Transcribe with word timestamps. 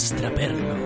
El 0.00 0.04
extraperlo, 0.04 0.76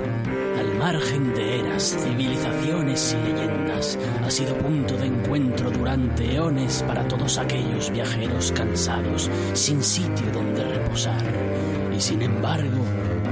al 0.59 0.74
margen 0.77 1.34
de 1.34 1.60
eras, 1.60 1.96
civilizaciones 2.02 3.14
y 3.14 3.28
leyendas, 3.28 3.96
ha 4.24 4.28
sido 4.28 4.59
punto 4.59 4.96
de 4.96 5.06
encuentro 5.06 5.70
durante 5.70 6.34
eones 6.34 6.82
para 6.82 7.06
todos 7.06 7.38
aquellos 7.38 7.91
viajeros 7.91 8.50
cansados, 8.50 9.30
sin 9.52 9.84
sitio 9.84 10.32
donde 10.32 10.64
reposar. 10.64 11.22
Y 11.96 12.00
sin 12.00 12.22
embargo, 12.22 12.84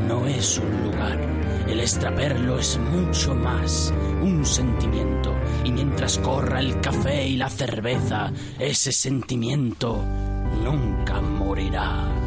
no 0.07 0.25
es 0.29 0.57
un 0.59 0.85
lugar. 0.85 1.19
El 1.67 1.81
extraperlo 1.81 2.61
es 2.61 2.79
mucho 2.79 3.35
más, 3.35 3.93
un 4.23 4.47
sentimiento. 4.47 5.35
Y 5.65 5.73
mientras 5.73 6.17
corra 6.19 6.61
el 6.61 6.81
café 6.81 7.27
y 7.27 7.37
la 7.37 7.51
cerveza, 7.51 8.31
ese 8.57 8.93
sentimiento 8.93 10.01
nunca 10.63 11.21
morirá. 11.21 12.22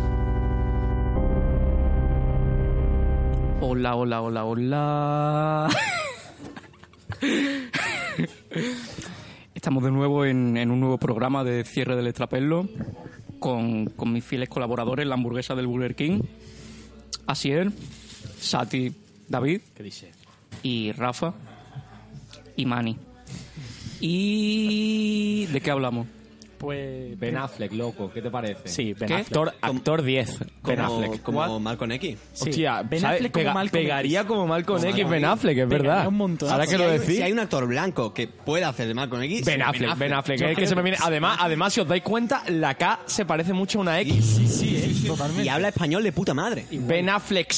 Hola, 3.68 3.96
hola, 3.96 4.22
hola, 4.22 4.46
hola. 4.46 5.70
Estamos 9.56 9.84
de 9.84 9.90
nuevo 9.90 10.24
en, 10.24 10.56
en 10.56 10.70
un 10.70 10.80
nuevo 10.80 11.00
programa 11.00 11.44
de 11.44 11.64
cierre 11.64 11.96
del 11.96 12.06
Extraperlo 12.06 12.70
con, 13.40 13.88
con 13.88 14.14
mis 14.14 14.24
fieles 14.24 14.50
colaboradores, 14.50 15.08
la 15.08 15.16
hamburguesa 15.16 15.56
del 15.56 15.66
Burger 15.66 15.96
King, 15.96 16.22
Asier, 17.26 17.72
Sati, 18.40 18.94
David 19.28 19.62
¿Qué 19.76 19.82
dice? 19.82 20.12
y 20.62 20.92
Rafa 20.92 21.34
y 22.56 22.68
Mani. 22.68 22.98
¿Y 24.00 25.48
de 25.48 25.60
qué 25.60 25.72
hablamos? 25.72 26.06
Pues. 26.66 27.20
Ben 27.20 27.38
Affleck, 27.38 27.72
loco, 27.74 28.12
¿qué 28.12 28.22
te 28.22 28.30
parece? 28.32 28.68
Sí, 28.68 28.94
Ben 28.94 29.08
¿Qué? 29.08 29.14
Affleck. 29.14 29.28
Actor, 29.28 29.54
actor 29.62 30.02
10, 30.02 30.40
Ben 30.40 30.50
Como, 30.62 30.84
Affleck. 31.04 31.22
como 31.22 31.60
Malcolm 31.60 31.92
X. 31.94 32.18
Sí, 32.34 32.50
Hostia, 32.50 32.82
Ben 32.82 33.00
¿sabes? 33.00 33.18
Affleck 33.18 33.32
como 33.34 33.44
Pega- 33.46 33.54
Malcolm 33.54 33.84
pegaría 33.84 34.20
X. 34.22 34.28
como 34.28 34.48
Malcolm 34.48 34.84
X 34.86 35.10
Ben 35.10 35.24
X. 35.24 35.28
Affleck, 35.30 35.58
es 35.60 35.68
Pegaría 35.68 35.92
verdad. 35.92 36.08
un 36.08 36.16
montón. 36.16 36.50
Ahora 36.52 36.66
Si 36.66 36.72
que 36.72 36.78
lo 36.78 36.84
hay- 36.86 37.00
decís. 37.00 37.16
Si 37.18 37.22
hay 37.22 37.32
un 37.32 37.40
actor 37.40 37.68
blanco 37.68 38.14
que 38.14 38.28
pueda 38.28 38.70
hacer 38.70 38.88
de 38.88 38.94
Malcolm 38.94 39.22
X, 39.24 39.46
Ben 39.46 39.62
Affleck, 39.62 39.98
Ben 39.98 40.14
Affleck, 40.14 40.40
Yo 40.40 40.46
es 40.46 40.50
que 40.52 40.56
creo 40.56 40.68
se 40.68 40.76
me 40.76 40.80
que 40.82 40.84
viene. 40.84 40.98
sí. 40.98 41.04
Además, 41.06 41.38
además, 41.40 41.74
si 41.74 41.80
os 41.82 41.88
dais 41.88 42.02
cuenta, 42.04 42.44
la 42.50 42.74
K 42.76 43.00
se 43.06 43.26
parece 43.26 43.54
mucho 43.54 43.78
a 43.78 43.82
una 43.82 44.00
X. 44.02 44.26
Sí, 44.26 44.48
sí, 44.48 44.76
eh, 44.78 45.08
totalmente. 45.08 45.46
y 45.46 45.50
habla 45.50 45.68
español 45.70 46.04
de 46.04 46.12
puta 46.12 46.34
madre. 46.34 46.66
Ben 46.72 47.10
Affleck. 47.10 47.54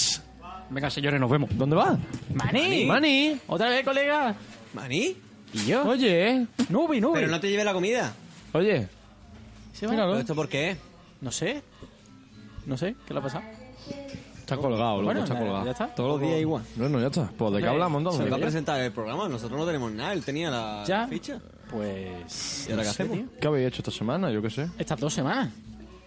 Venga, 0.69 0.89
señores, 0.89 1.19
nos 1.19 1.31
vemos. 1.31 1.49
¿Dónde 1.53 1.77
va? 1.77 1.97
¡Mani! 2.33 2.83
Mani. 2.85 3.37
¿Otra 3.47 3.69
vez, 3.69 3.83
colega? 3.85 4.35
¿Maní? 4.73 5.15
¿Y 5.53 5.65
yo? 5.65 5.83
Oye, 5.87 6.45
Nubi, 6.67 6.99
Nubi. 6.99 7.13
Pero 7.19 7.27
no 7.29 7.39
te 7.39 7.49
lleve 7.49 7.63
la 7.63 7.71
comida. 7.71 8.13
oye. 8.51 8.89
¿Se 9.77 9.85
va? 9.87 9.91
¿Pero 9.93 10.17
esto 10.17 10.35
por 10.35 10.47
qué? 10.49 10.77
No 11.21 11.31
sé. 11.31 11.61
No 12.65 12.77
sé. 12.77 12.95
¿Qué 13.05 13.13
le 13.13 13.19
ha 13.19 13.23
pasado? 13.23 13.43
Está 14.39 14.55
colgado, 14.57 14.93
loco, 14.95 15.05
Bueno, 15.05 15.23
está 15.23 15.37
colgado. 15.37 15.65
ya 15.65 15.71
está. 15.71 15.87
Todos 15.93 16.19
los 16.19 16.21
días 16.29 16.39
igual. 16.41 16.63
Bueno, 16.75 16.99
ya 17.01 17.07
está. 17.07 17.29
Pues 17.37 17.51
de 17.51 17.57
qué 17.59 17.63
Sí. 17.65 17.69
hablamos 17.69 17.93
Se 17.93 17.97
entonces. 18.09 18.31
va 18.31 18.37
a 18.37 18.39
presentar 18.39 18.79
el 18.81 18.91
programa. 18.91 19.27
Nosotros 19.29 19.59
no 19.59 19.65
tenemos 19.65 19.91
nada. 19.91 20.13
Él 20.13 20.23
tenía 20.23 20.49
la 20.49 20.83
¿Ya? 20.87 21.07
ficha. 21.07 21.39
Pues. 21.69 22.65
¿Y 22.67 22.71
ahora 22.71 22.83
no 22.83 22.89
qué 22.89 22.95
sé, 22.95 23.03
hacemos? 23.03 23.17
tío. 23.17 23.39
¿Qué 23.41 23.47
habéis 23.47 23.67
hecho 23.67 23.77
esta 23.81 23.91
semana? 23.91 24.31
Yo 24.31 24.41
qué 24.41 24.49
sé. 24.49 24.69
Estas 24.77 24.99
dos 24.99 25.13
semanas. 25.13 25.49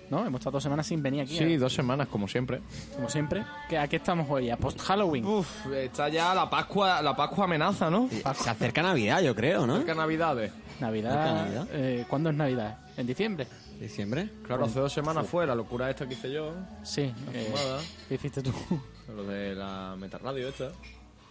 ¿No? 0.09 0.27
Hemos 0.27 0.41
estado 0.41 0.55
dos 0.55 0.63
semanas 0.65 0.87
sin 0.87 1.03
venir 1.03 1.21
aquí. 1.23 1.37
Sí, 1.39 1.45
¿eh? 1.45 1.59
dos 1.59 1.73
semanas, 1.73 2.09
como 2.09 2.27
siempre. 2.27 2.61
Como 2.97 3.09
siempre. 3.09 3.45
¿Qué- 3.69 3.79
¿A 3.79 3.87
qué 3.87 3.97
estamos 3.97 4.27
hoy? 4.29 4.51
¿A 4.51 4.57
post-Halloween? 4.57 5.25
Uf, 5.25 5.67
está 5.73 6.09
ya 6.09 6.35
la 6.35 6.51
Pascua, 6.51 7.01
la 7.01 7.15
Pascua 7.15 7.45
amenaza, 7.45 7.89
¿no? 7.91 8.09
Se 8.11 8.49
acerca 8.51 8.83
Navidad, 8.83 9.21
yo 9.23 9.37
creo, 9.37 9.67
¿no? 9.69 9.77
Cerca 9.77 9.95
Navidades. 9.95 10.51
Navidad. 10.81 11.45
Navidad? 11.45 11.69
eh, 11.73 12.05
¿Cuándo 12.09 12.31
es 12.31 12.35
Navidad? 12.37 12.79
¿En 12.97 13.07
diciembre? 13.07 13.47
¿Diciembre? 13.81 14.29
Claro, 14.47 14.67
hace 14.67 14.79
dos 14.79 14.93
semanas 14.93 15.27
fue 15.27 15.47
la 15.47 15.55
locura 15.55 15.89
esta 15.89 16.07
que 16.07 16.15
hice 16.15 16.31
yo. 16.31 16.53
Sí. 16.83 17.13
eh, 17.33 17.47
fumada. 17.51 17.81
¿Qué 18.09 18.15
hiciste 18.17 18.43
tú? 18.43 18.53
Lo 19.17 19.25
de 19.25 19.55
la 19.55 19.97
metarradio 19.99 20.49
esta. 20.49 20.71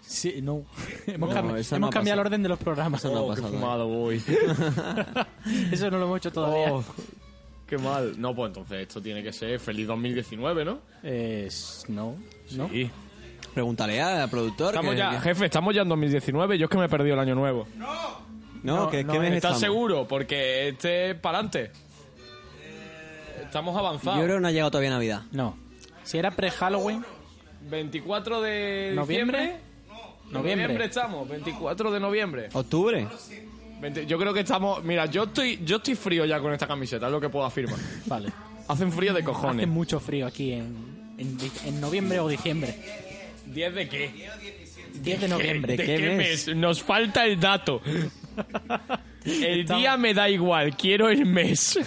Sí, 0.02 0.40
no. 0.42 0.64
hemos 1.08 1.30
No, 1.30 1.36
cambi- 1.36 1.58
eso 1.60 1.76
hemos 1.76 1.88
no 1.90 1.94
cambiado 1.94 2.20
el 2.22 2.26
orden 2.28 2.42
de 2.42 2.50
los 2.50 2.58
programas. 2.58 3.04
no 3.06 3.12
ha 3.16 3.22
Oh, 3.22 3.30
qué 3.36 3.42
pasado, 3.42 3.54
fumado 3.54 3.88
voy. 3.88 4.16
Eso 5.72 5.92
no 5.92 6.00
lo 6.00 6.06
hemos 6.06 6.18
hecho 6.18 6.32
todavía. 6.32 6.74
Oh, 6.74 6.84
qué 7.68 7.78
mal. 7.78 8.20
No, 8.20 8.34
pues 8.36 8.48
entonces 8.48 8.80
esto 8.81 9.00
tiene 9.02 9.22
que 9.22 9.31
ser 9.31 9.60
feliz 9.60 9.86
2019, 9.88 10.66
¿no? 10.66 10.80
Eh, 11.04 11.48
no. 11.90 12.16
¿No? 12.54 12.70
Sí. 12.70 12.90
Pregúntale 13.54 14.02
al 14.02 14.28
productor. 14.30 14.70
Estamos 14.70 14.92
que- 14.94 14.98
ya, 14.98 15.22
jefe, 15.22 15.46
estamos 15.46 15.76
ya 15.76 15.84
en 15.84 15.90
2019. 15.90 16.58
Yo 16.58 16.66
es 16.66 16.70
que 16.72 16.78
me 16.80 16.86
he 16.86 16.90
perdido 16.90 17.14
el 17.14 17.20
año 17.20 17.36
nuevo. 17.36 17.68
No, 17.78 18.20
No, 18.64 18.90
¿qué, 18.90 19.04
no, 19.04 19.14
qué 19.14 19.20
mes 19.20 19.34
¿Estás 19.36 19.56
estamos? 19.58 19.60
seguro? 19.62 20.08
Porque 20.08 20.70
este 20.70 21.12
es 21.12 21.16
para 21.16 21.38
adelante. 21.38 21.72
Estamos 23.50 23.74
Yo 23.74 23.80
avanzados. 23.80 24.24
creo 24.24 24.36
que 24.38 24.42
no 24.42 24.48
ha 24.48 24.52
llegado 24.52 24.72
todavía 24.72 24.92
Navidad. 24.92 25.22
No. 25.32 25.58
Si 26.04 26.18
era 26.18 26.32
pre-Halloween, 26.32 27.04
24 27.70 28.42
de 28.42 28.92
¿Noviembre? 28.96 29.40
diciembre. 29.40 29.70
Noviembre. 30.32 30.64
Noviembre 30.64 30.86
estamos, 30.86 31.28
24 31.28 31.92
de 31.92 32.00
noviembre. 32.00 32.50
¿Octubre? 32.54 33.08
20 33.82 34.06
yo 34.06 34.20
creo 34.20 34.34
que 34.34 34.42
estamos. 34.42 34.84
Mira, 34.84 35.08
yo 35.08 35.24
estoy, 35.24 35.60
yo 35.66 35.78
estoy 35.78 35.96
frío 35.96 36.26
ya 36.26 36.40
con 36.40 36.54
esta 36.54 36.68
camiseta, 36.68 37.08
es 37.08 37.12
lo 37.12 37.20
que 37.20 37.30
puedo 37.30 37.46
afirmar. 37.46 37.80
vale. 38.06 38.30
Hacen 38.68 38.92
frío 38.92 39.14
de 39.14 39.20
Hace 39.22 39.26
cojones. 39.26 39.68
mucho 39.68 40.00
frío 40.00 40.28
aquí 40.28 40.54
en, 40.54 41.16
en, 41.18 41.38
en 41.66 41.81
noviembre 41.81 42.20
o 42.20 42.28
diciembre. 42.28 42.76
¿10 43.52 43.72
de 43.74 43.90
qué? 43.90 44.30
10 45.02 45.22
de 45.22 45.28
noviembre. 45.28 45.76
¿De 45.76 45.84
qué 45.86 45.96
qué 45.98 46.10
mes? 46.12 46.48
mes? 46.48 46.56
Nos 46.56 46.84
falta 46.84 47.26
el 47.26 47.40
dato. 47.40 47.81
El 49.26 49.62
Estamos- 49.62 49.81
día 49.81 49.98
me 49.98 50.14
da 50.14 50.30
igual, 50.30 50.76
quiero 50.78 51.10
el 51.10 51.26
mes. 51.26 51.78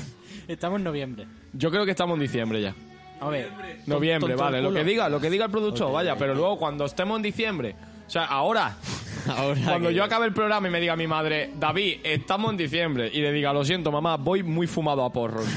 Estamos 0.49 0.79
en 0.79 0.85
noviembre. 0.85 1.27
Yo 1.53 1.71
creo 1.71 1.85
que 1.85 1.91
estamos 1.91 2.15
en 2.17 2.21
diciembre 2.23 2.61
ya. 2.61 2.75
A 3.21 3.29
ver. 3.29 3.51
Noviembre, 3.87 4.35
vale, 4.35 4.61
lo 4.61 4.73
que 4.73 4.83
diga, 4.85 5.09
lo 5.09 5.21
que 5.21 5.31
diga 5.31 5.45
el 5.45 5.51
productor, 5.51 5.93
vaya, 5.93 6.17
pero 6.17 6.35
luego 6.35 6.59
cuando 6.59 6.85
estemos 6.85 7.17
en 7.17 7.23
diciembre, 7.23 7.75
o 8.07 8.11
sea, 8.11 8.25
ahora, 8.25 8.77
Ahora 9.29 9.61
cuando 9.65 9.91
que- 9.91 9.95
yo 9.95 10.03
acabe 10.03 10.27
el 10.27 10.33
programa 10.33 10.67
y 10.67 10.71
me 10.73 10.81
diga 10.81 10.97
mi 10.97 11.07
madre, 11.07 11.51
David, 11.59 11.99
estamos 12.03 12.51
en 12.51 12.57
diciembre, 12.57 13.11
y 13.13 13.21
le 13.21 13.31
diga, 13.33 13.53
lo 13.53 13.65
siento, 13.65 13.93
mamá, 13.93 14.17
voy 14.17 14.43
muy 14.43 14.67
fumado 14.67 15.05
a 15.05 15.13
porros. 15.13 15.47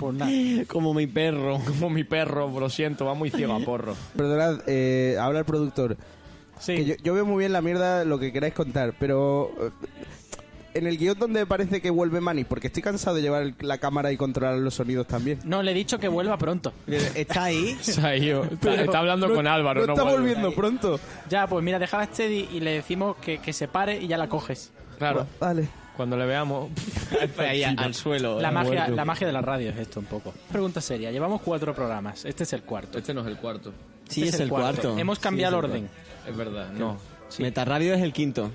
Pues 0.00 0.14
nada. 0.14 0.32
Como 0.66 0.94
mi 0.94 1.06
perro. 1.06 1.58
Como 1.66 1.90
mi 1.90 2.04
perro, 2.04 2.50
lo 2.58 2.70
siento, 2.70 3.04
va 3.04 3.12
muy 3.12 3.28
ciego 3.28 3.52
a 3.52 3.60
porros. 3.60 3.98
Perdonad, 4.16 4.62
eh, 4.66 5.18
habla 5.20 5.40
el 5.40 5.44
productor. 5.44 5.98
Sí. 6.58 6.74
Que 6.74 6.84
yo, 6.86 6.94
yo 7.04 7.12
veo 7.12 7.26
muy 7.26 7.40
bien 7.40 7.52
la 7.52 7.60
mierda 7.60 8.06
lo 8.06 8.18
que 8.18 8.32
queráis 8.32 8.54
contar, 8.54 8.94
pero 8.98 9.50
eh, 9.60 9.70
en 10.74 10.86
el 10.86 10.96
guion 10.98 11.18
donde 11.18 11.46
parece 11.46 11.80
que 11.80 11.90
vuelve 11.90 12.20
Manny, 12.20 12.44
porque 12.44 12.68
estoy 12.68 12.82
cansado 12.82 13.16
de 13.16 13.22
llevar 13.22 13.42
el- 13.42 13.54
la 13.60 13.78
cámara 13.78 14.12
y 14.12 14.16
controlar 14.16 14.56
los 14.58 14.74
sonidos 14.74 15.06
también. 15.06 15.38
No, 15.44 15.62
le 15.62 15.72
he 15.72 15.74
dicho 15.74 15.98
que 15.98 16.08
vuelva 16.08 16.36
pronto. 16.38 16.72
Está 16.86 17.44
ahí. 17.44 17.76
Se 17.80 18.00
ha 18.00 18.16
ido. 18.16 18.44
Está, 18.44 18.98
hablando 18.98 19.28
no- 19.28 19.34
con 19.34 19.46
Álvaro, 19.46 19.80
No, 19.82 19.86
no, 19.88 19.92
está 19.94 20.02
vuelve. 20.04 20.18
volviendo 20.20 20.52
pronto. 20.54 21.00
Ya, 21.28 21.46
pues 21.46 21.64
mira, 21.64 21.78
dejaba 21.78 22.04
a 22.04 22.06
Steady 22.06 22.48
y 22.52 22.60
le 22.60 22.72
decimos 22.72 23.16
que, 23.16 23.38
que 23.38 23.52
se 23.52 23.68
pare 23.68 23.98
y 24.00 24.06
ya 24.06 24.16
la 24.18 24.28
coges. 24.28 24.72
Claro, 24.98 25.26
Vale. 25.40 25.68
cuando 25.96 26.16
le 26.16 26.26
veamos. 26.26 26.70
ahí 27.38 27.62
al 27.64 27.94
suelo. 27.94 28.40
La 28.40 28.50
eh. 28.50 28.52
magia, 28.52 28.88
la 28.88 29.04
magia 29.04 29.26
de 29.26 29.32
la 29.32 29.40
radio 29.40 29.70
es 29.70 29.78
esto 29.78 30.00
un 30.00 30.06
poco. 30.06 30.32
Pregunta 30.50 30.80
seria. 30.80 31.10
Llevamos 31.10 31.40
cuatro 31.42 31.74
programas. 31.74 32.24
Este 32.24 32.44
es 32.44 32.52
el 32.52 32.62
cuarto. 32.62 32.98
Este 32.98 33.12
no 33.14 33.22
es 33.22 33.26
el 33.26 33.36
cuarto. 33.36 33.72
Sí, 34.08 34.22
Este 34.24 34.36
es, 34.36 34.40
el 34.40 34.48
cuarto. 34.48 34.98
Hemos 34.98 35.18
cambiado 35.18 35.56
Sí, 35.56 35.58
el 35.58 35.64
orden. 35.70 35.88
Es 36.28 36.36
verdad, 36.36 36.70
no. 36.72 36.98
Sí. 37.28 37.42
Metarradio 37.42 37.94
es 37.94 38.02
el 38.02 38.12
quinto. 38.12 38.50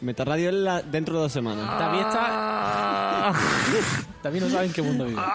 Metarradio 0.00 0.48
es 0.50 0.54
la, 0.54 0.82
dentro 0.82 1.14
de 1.16 1.20
dos 1.22 1.32
semanas. 1.32 1.66
David 1.78 2.00
está... 2.00 3.32
David 4.22 4.40
no 4.42 4.50
sabe 4.50 4.66
en 4.66 4.72
qué 4.72 4.82
mundo 4.82 5.06
vive. 5.06 5.20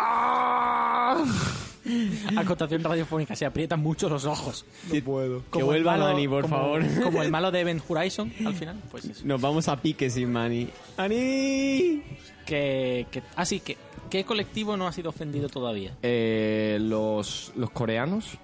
Acotación 2.37 2.83
radiofónica. 2.83 3.35
Se 3.35 3.45
aprietan 3.45 3.81
mucho 3.81 4.07
los 4.07 4.25
ojos. 4.25 4.65
No 4.93 5.03
puedo. 5.03 5.43
Que 5.51 5.63
vuelva 5.63 5.97
Manny, 5.97 6.27
por 6.27 6.43
como- 6.43 6.55
favor. 6.55 6.83
Como 7.03 7.23
el 7.23 7.31
malo 7.31 7.51
de 7.51 7.63
Ben 7.63 7.81
Horizon, 7.87 8.31
al 8.45 8.53
final. 8.53 8.79
Pues 8.91 9.05
eso. 9.05 9.25
Nos 9.25 9.41
vamos 9.41 9.67
a 9.67 9.77
pique 9.81 10.09
sin 10.09 10.31
Manny. 10.31 10.69
¡Ani! 10.97 12.03
Que, 12.45 13.07
que, 13.11 13.23
ah, 13.35 13.45
sí, 13.45 13.59
que, 13.61 13.77
¿qué 14.09 14.23
colectivo 14.25 14.77
no 14.77 14.87
ha 14.87 14.91
sido 14.93 15.09
ofendido 15.09 15.49
todavía? 15.49 15.95
Eh, 16.03 16.77
los, 16.81 17.51
los 17.55 17.71
coreanos. 17.71 18.37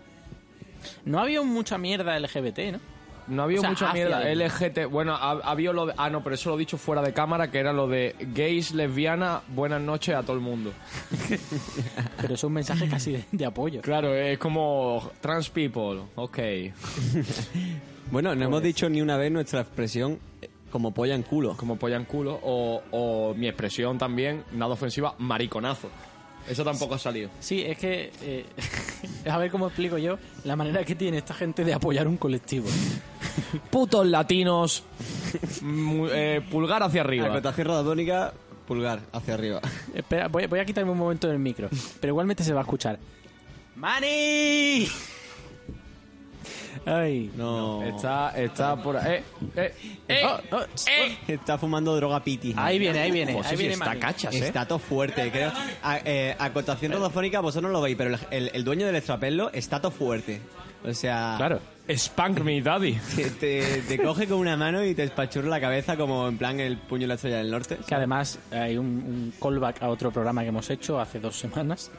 No 1.06 1.20
ha 1.20 1.24
habido 1.24 1.44
mucha 1.44 1.78
mierda 1.78 2.20
LGBT, 2.20 2.60
¿no? 2.74 2.80
No 3.28 3.42
ha 3.42 3.46
habido 3.46 3.60
O 3.60 3.62
sea, 3.62 3.70
mucha 3.72 3.90
hacia 3.90 4.06
mierda. 4.08 4.18
ahí. 4.20 4.36
LGT, 4.36 4.86
bueno, 4.90 5.14
ha, 5.16 5.32
ha 5.32 5.52
habido 5.52 5.74
lo 5.74 5.86
de, 5.88 5.94
ah, 5.98 6.10
no, 6.10 6.24
pero 6.24 6.36
eso 6.36 6.50
lo 6.50 6.56
he 6.56 6.60
dicho 6.60 6.78
fuera 6.78 7.02
de 7.02 7.14
cámara, 7.14 7.50
que 7.52 7.60
era 7.60 7.74
lo 7.74 7.88
de 7.88 8.16
gays, 8.34 8.72
lesbianas, 8.74 9.42
buenas 9.50 9.82
noches 9.82 10.16
a 10.16 10.24
todo 10.24 10.34
el 10.36 10.42
mundo. 10.42 10.72
Pero 12.22 12.34
es 12.34 12.44
un 12.44 12.54
mensaje 12.54 12.88
casi 12.88 13.12
de, 13.14 13.24
de 13.32 13.46
apoyo. 13.46 13.82
Claro, 13.82 14.14
es 14.16 14.38
como 14.38 15.12
trans 15.22 15.50
people, 15.50 16.02
ok. 16.16 16.40
Bueno, 18.12 18.34
no 18.36 18.46
hemos 18.46 18.64
dicho 18.64 18.88
ni 18.90 19.02
una 19.02 19.18
vez 19.18 19.30
nuestra 19.34 19.60
expresión 19.60 20.18
eh, 20.42 20.48
como 20.72 20.94
polla 20.94 21.14
en 21.14 21.24
culo. 21.24 21.58
Como 21.58 21.76
polla 21.76 21.98
en 21.98 22.06
culo, 22.06 22.40
o, 22.42 22.82
o 22.92 23.34
mi 23.36 23.50
expresión 23.50 23.98
también, 23.98 24.46
nada 24.54 24.72
ofensiva, 24.74 25.14
mariconazo. 25.18 25.90
Eso 26.50 26.64
tampoco 26.64 26.96
ha 26.96 27.00
salido. 27.00 27.30
Sí, 27.42 27.62
es 27.66 27.78
que. 27.78 28.10
eh, 28.22 28.46
a 29.30 29.38
ver 29.38 29.52
cómo 29.52 29.68
explico 29.68 29.98
yo 29.98 30.18
la 30.46 30.56
manera 30.56 30.86
que 30.86 30.96
tiene 30.96 31.18
esta 31.18 31.34
gente 31.34 31.66
de 31.66 31.74
apoyar 31.74 32.08
un 32.08 32.16
colectivo. 32.16 32.70
Putos 33.70 34.06
latinos, 34.08 34.84
mu- 35.62 36.08
eh, 36.08 36.42
pulgar 36.50 36.84
hacia 36.84 37.02
arriba. 37.02 37.28
Acotación 37.28 37.68
radiofónica, 37.68 38.34
pulgar 38.68 39.00
hacia 39.14 39.34
arriba. 39.34 39.62
Espera, 39.94 40.28
voy, 40.28 40.46
voy 40.48 40.60
a 40.60 40.66
quitarme 40.66 40.92
un 40.92 40.98
momento 40.98 41.28
del 41.28 41.40
micro. 41.40 41.70
Pero 42.00 42.12
igualmente 42.12 42.44
se 42.44 42.54
va 42.54 42.62
a 42.62 42.64
escuchar. 42.64 42.98
¡Mani! 43.76 44.88
Ay. 46.86 47.32
No. 47.36 47.84
Está, 47.84 48.30
está 48.40 48.76
por 48.82 48.96
ahí. 48.98 49.16
Eh, 49.16 49.24
eh, 49.56 49.74
eh, 50.08 50.22
Oh, 50.26 50.40
oh, 50.58 50.62
eh. 50.90 51.18
Está 51.28 51.58
fumando 51.58 51.94
droga 51.96 52.24
piti. 52.24 52.54
Ahí 52.56 52.80
viene, 52.80 53.00
ahí 53.00 53.12
viene. 53.12 53.34
Ahí 53.44 53.66
está 53.68 53.86
Mani. 53.86 54.00
cachas, 54.00 54.34
¿eh? 54.36 54.40
Está 54.48 54.66
todo 54.66 54.80
fuerte, 54.80 55.30
creo. 55.32 55.52
A- 55.84 56.00
eh, 56.06 56.36
acotación 56.40 56.92
radiofónica, 56.94 57.42
vosotros 57.42 57.70
no 57.72 57.74
lo 57.78 57.82
veis, 57.82 57.98
pero 57.98 58.12
el, 58.12 58.20
el- 58.32 58.52
el 58.54 58.64
dueño 58.64 58.86
del 58.86 58.96
extrapelo 58.96 59.52
está 59.52 59.82
todo 59.82 59.92
fuerte. 59.92 60.40
O 60.86 60.94
sea, 60.94 61.34
Claro. 61.38 61.60
Spank 61.90 62.40
me, 62.42 62.62
daddy. 62.62 62.94
te, 63.16 63.30
te- 63.32 63.82
te 63.88 63.98
coge 64.00 64.28
con 64.28 64.40
una 64.40 64.58
mano 64.58 64.84
y 64.84 64.94
te 64.94 65.04
espachurra 65.04 65.48
la 65.50 65.62
cabeza 65.62 65.96
como 65.96 66.28
en 66.28 66.38
plan 66.38 66.60
el 66.60 66.78
puño 66.78 67.02
de 67.04 67.08
la 67.08 67.14
estrella 67.16 67.38
del 67.38 67.50
norte. 67.52 67.78
Que 67.88 67.96
además 67.96 68.40
hay 68.52 68.78
un, 68.78 68.86
un 68.86 69.34
callback 69.42 69.82
a 69.82 69.90
otro 69.90 70.12
programa 70.12 70.42
que 70.42 70.50
hemos 70.50 70.70
hecho 70.70 71.00
hace 71.00 71.20
dos 71.20 71.38
semanas. 71.38 71.90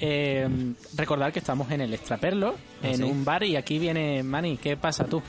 Eh, 0.00 0.48
recordar 0.96 1.32
que 1.32 1.38
estamos 1.38 1.70
en 1.70 1.80
el 1.82 1.94
Extraperlo, 1.94 2.56
en 2.82 2.96
sí? 2.96 3.02
un 3.02 3.24
bar, 3.24 3.44
y 3.44 3.56
aquí 3.56 3.78
viene 3.78 4.22
Mani. 4.22 4.56
¿Qué 4.56 4.76
pasa 4.76 5.04
tú? 5.04 5.22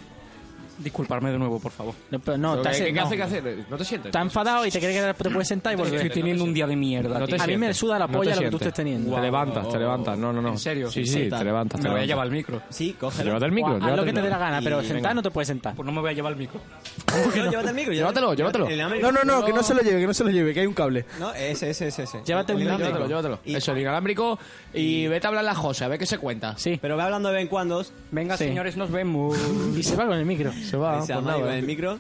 Disculparme 0.78 1.32
de 1.32 1.38
nuevo, 1.38 1.60
por 1.60 1.72
favor. 1.72 1.94
No, 2.12 2.20
pero 2.20 2.38
no, 2.38 2.62
¿Qué, 2.62 2.92
no. 2.92 3.04
hace 3.04 3.16
que 3.16 3.24
hacer? 3.24 3.66
¿No 3.70 3.78
te 3.78 3.86
sientes? 3.86 4.10
Está 4.10 4.22
enfadado 4.22 4.66
y 4.66 4.72
te 4.72 4.80
cree 4.80 4.94
que 4.94 5.14
te 5.14 5.30
puedes 5.30 5.48
sentar 5.48 5.74
y 5.74 5.76
volver. 5.76 5.96
Estoy 5.96 6.10
teniendo 6.10 6.44
un 6.44 6.54
día 6.54 6.68
de 6.68 6.76
mierda. 6.76 7.20
No. 7.20 7.44
A 7.44 7.48
mí 7.48 7.58
me 7.58 7.74
suda 7.74 7.98
la 7.98 8.08
No 8.08 8.14
polla 8.14 8.36
lo 8.36 8.42
que 8.42 8.50
tú 8.50 8.58
estés 8.58 8.74
teniendo. 8.74 9.16
Te 9.16 9.22
levantas, 9.22 9.70
te 9.70 9.80
levantas. 9.80 10.18
No, 10.18 10.34
no, 10.34 10.42
no. 10.42 10.50
¿En 10.50 10.60
serio? 10.60 10.92
Sí, 10.92 11.06
sí, 11.06 11.30
te 11.30 11.44
levantas. 11.44 11.80
Te 11.82 11.88
Me 11.88 11.94
voy 11.94 12.04
a 12.04 12.06
llevar 12.06 12.28
el 12.28 12.34
micro. 12.34 12.62
Sí, 12.70 12.96
cógelo. 13.00 13.26
Llévate 13.26 13.46
el 13.46 13.52
micro. 13.52 13.76
Haz 13.82 13.96
lo 13.96 14.06
que 14.06 14.14
te 14.14 14.22
dé 14.22 14.30
la 14.30 14.38
micro. 14.38 14.40
gana, 14.40 14.62
pero 14.62 14.84
sentar 14.84 15.16
no 15.16 15.22
te 15.22 15.32
puedes 15.32 15.48
sentar. 15.48 15.76
Pues 15.76 15.86
no 15.86 15.92
me 15.92 16.02
voy 16.02 16.12
a 16.12 16.14
llevar 16.14 16.34
el 16.34 16.40
micro. 16.40 16.60
Llévate 17.34 17.70
el 17.70 17.76
micro. 17.76 17.94
Llévatelo, 17.94 18.34
llévatelo. 18.34 18.68
No, 19.02 19.12
no, 19.12 19.24
no, 19.24 19.46
que 19.46 19.54
no 19.54 19.64
se 19.64 19.74
lo 19.74 19.82
lleve, 19.82 20.02
que 20.02 20.08
no 20.08 20.14
se 20.14 20.24
lo 20.24 20.30
lleve, 20.30 20.54
que 20.54 20.60
hay 20.62 20.68
un 20.68 20.74
cable. 20.74 21.06
No, 21.20 21.34
ese, 21.34 21.70
ese, 21.70 21.88
ese. 21.88 22.04
ese. 22.04 22.22
Llévate 22.26 22.54
El 22.54 22.62
inalámbrico. 22.62 22.92
Llévatelo, 23.08 23.08
llévatelo. 23.08 23.58
Eso, 23.58 23.72
el 23.72 23.80
inalámbrico. 23.80 24.40
Y 24.74 25.08
vete 25.08 25.28
a 25.28 25.30
hablar 25.30 25.44
a 25.44 25.48
la 25.48 25.56
José, 25.56 25.86
a 25.86 25.88
ver 25.88 26.00
qué 26.00 26.06
se 26.06 26.18
cuenta. 26.18 26.58
Sí. 26.58 26.78
Pero 26.82 26.98
ve 26.98 27.04
hablando 27.04 27.30
de 27.30 27.36
vez 27.36 27.44
en 27.44 27.48
cuando. 27.48 27.86
Venga, 28.12 28.38
señores, 28.38 28.76
nos 28.78 28.92
vemos. 28.92 29.38
Y 29.76 29.84
se 29.84 29.96
va 29.96 30.06
con 30.06 30.18
el 30.18 30.26
micro. 30.26 30.52
Se 30.70 30.78
va, 30.78 31.02
se 31.02 31.14
pues 31.14 31.26
llama 31.26 31.38
nada. 31.38 31.58
el 31.58 31.66
micro. 31.66 32.00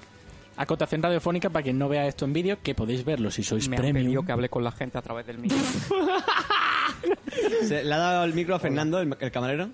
Acotación 0.58 1.02
radiofónica 1.04 1.50
para 1.50 1.64
quien 1.64 1.78
no 1.78 1.90
vea 1.90 2.08
esto 2.08 2.24
en 2.26 2.32
vídeo, 2.34 2.58
que 2.64 2.74
podéis 2.74 3.04
verlo 3.04 3.30
si 3.30 3.44
sois 3.44 3.68
Me 3.68 3.76
premium. 3.78 4.06
pedido 4.06 4.24
que 4.24 4.32
hable 4.32 4.48
con 4.50 4.64
la 4.64 4.72
gente 4.72 4.98
a 4.98 5.02
través 5.02 5.28
del 5.28 5.38
micro. 5.40 5.58
Se- 7.68 7.84
le 7.84 7.94
ha 7.94 7.98
dado 7.98 8.24
el 8.24 8.34
micro 8.34 8.56
a 8.56 8.60
Fernando, 8.60 9.00
el, 9.00 9.16
el 9.20 9.32
camarero, 9.32 9.70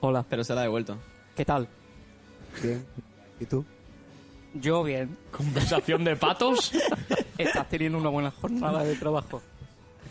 Hola, 0.00 0.24
pero 0.28 0.44
se 0.44 0.52
lo 0.52 0.60
ha 0.60 0.62
devuelto. 0.64 0.98
¿qué 1.34 1.44
tal? 1.44 1.66
Bien. 2.62 2.84
¿Y 3.40 3.46
tú? 3.46 3.64
Yo 4.54 4.82
bien. 4.84 5.16
Conversación 5.30 6.04
de 6.04 6.16
patos. 6.16 6.72
Estás 7.38 7.68
teniendo 7.68 7.98
una 7.98 8.10
buena 8.10 8.30
jornada 8.30 8.84
de 8.84 8.94
trabajo. 8.96 9.42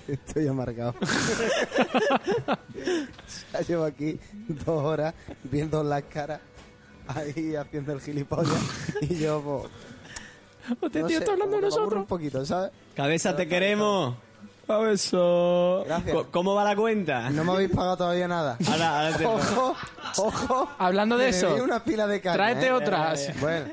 Estoy 0.08 0.48
amargado. 0.48 0.94
ya 3.54 3.62
llevo 3.62 3.84
aquí 3.86 4.20
dos 4.48 4.84
horas 4.84 5.14
viendo 5.44 5.84
las 5.84 6.04
caras 6.04 6.42
ahí 7.07 7.56
haciendo 7.56 7.94
el 7.94 8.02
gilipollas 8.02 8.94
y 9.02 9.16
yo 9.19 9.42
pues... 9.42 9.72
No 10.81 10.90
tío, 10.90 11.07
sé, 11.07 11.16
está 11.18 11.34
hablando 11.34 11.57
de 11.57 11.62
nosotros. 11.62 12.02
un 12.02 12.07
poquito, 12.07 12.44
¿sabes? 12.46 12.72
Cabeza, 12.96 13.36
te 13.36 13.48
queremos. 13.48 14.16
A 14.68 14.92
eso. 14.92 15.84
Gracias. 15.86 16.18
¿Cómo 16.31 16.56
va 16.56 16.63
la 16.63 16.75
cuenta? 16.75 17.30
No 17.30 17.44
me 17.44 17.52
habéis 17.52 17.69
pagado 17.69 17.98
todavía 17.98 18.28
nada. 18.28 18.57
Ahora, 18.68 19.00
ahora 19.06 19.18
te... 19.18 19.25
Ojo, 19.28 19.75
ojo. 20.18 20.69
Hablando 20.80 21.18
de 21.18 21.30
eso, 21.30 21.56
una 21.63 21.84
pila 21.84 22.07
de 22.07 22.19
carne, 22.19 22.38
tráete 22.38 22.68
¿eh? 22.68 22.72
otras. 22.72 23.40
Bueno, 23.40 23.66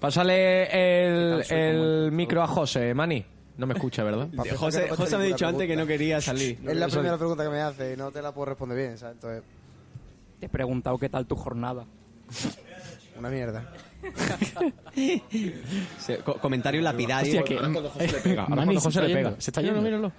Pásale 0.00 0.64
el, 0.72 1.44
el 1.50 2.12
micro 2.12 2.42
a 2.42 2.46
José, 2.46 2.94
Mani. 2.94 3.24
No 3.58 3.66
me 3.66 3.74
escucha, 3.74 4.02
¿verdad? 4.02 4.28
José, 4.56 4.88
José 4.88 5.18
me 5.18 5.24
ha 5.24 5.26
dicho 5.26 5.46
antes 5.46 5.66
que 5.66 5.76
no 5.76 5.86
quería 5.86 6.20
salir. 6.20 6.58
es 6.66 6.76
la 6.76 6.88
primera 6.88 7.18
pregunta 7.18 7.44
que 7.44 7.50
me 7.50 7.60
hace 7.60 7.92
y 7.92 7.96
no 7.96 8.10
te 8.10 8.22
la 8.22 8.32
puedo 8.32 8.46
responder 8.46 8.78
bien, 8.78 8.96
¿sabes? 8.98 9.16
Entonces, 9.16 9.42
Te 10.40 10.46
he 10.46 10.48
preguntado 10.48 10.96
qué 10.98 11.10
tal 11.10 11.26
tu 11.26 11.36
jornada. 11.36 11.84
Una 13.18 13.28
mierda. 13.30 13.72
Co- 16.24 16.34
comentario 16.38 16.80
lapidario. 16.82 17.40
Hostia, 17.40 17.58
que... 17.58 17.64
Ahora 18.38 18.48
Mani, 18.48 18.74
cuando 18.74 18.80
se 18.80 18.86
José 18.86 18.98
está 18.98 19.02
le 19.02 19.08
yendo, 19.14 19.30
pega. 19.30 19.40
Se 19.40 19.50
está 19.50 19.62
yendo. 19.62 20.12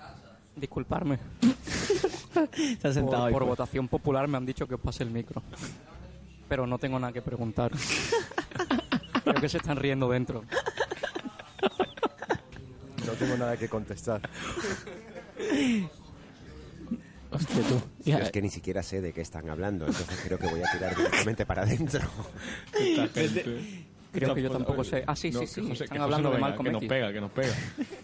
Disculparme. 0.56 1.20
Se 2.82 2.88
ha 2.88 2.94
sentado 2.94 3.24
Por, 3.24 3.28
ahí. 3.28 3.34
por 3.34 3.46
votación 3.46 3.88
popular 3.88 4.28
me 4.28 4.38
han 4.38 4.46
dicho 4.46 4.68
que 4.68 4.76
os 4.76 4.82
pase 4.82 5.04
el 5.04 5.12
micro. 5.12 5.42
Pero 6.50 6.66
no 6.68 6.78
tengo 6.80 7.00
nada 7.00 7.14
que 7.14 7.22
preguntar. 7.22 7.72
Creo 9.24 9.36
que 9.36 9.50
se 9.50 9.58
están 9.58 9.78
riendo 9.78 10.10
dentro. 10.10 10.44
No 13.06 13.12
tengo 13.14 13.38
nada 13.38 13.56
que 13.58 13.70
contestar. 13.70 14.22
Hostia, 17.32 17.62
tú. 17.68 17.82
Yo 18.06 18.18
es 18.18 18.32
que 18.32 18.42
ni 18.42 18.50
siquiera 18.50 18.84
sé 18.84 19.02
de 19.02 19.14
qué 19.14 19.22
están 19.22 19.50
hablando, 19.50 19.86
entonces 19.88 20.20
creo 20.24 20.38
que 20.38 20.48
voy 20.48 20.62
a 20.62 20.72
tirar 20.72 20.96
directamente 20.96 21.46
para 21.46 21.62
adentro. 21.64 22.02
Creo 24.14 24.36
que 24.36 24.44
yo 24.44 24.52
tampoco 24.52 24.84
sé. 24.84 25.04
Ah, 25.08 25.16
sí, 25.16 25.32
sí, 25.34 25.48
sí. 25.48 25.62
Están 25.72 26.02
hablando 26.02 26.30
de 26.30 26.38
Malcolm 26.38 26.66
Que 26.66 26.72
nos 26.72 26.84
pega, 26.86 27.12
que 27.12 27.20
nos 27.20 27.32
pega. 27.32 27.54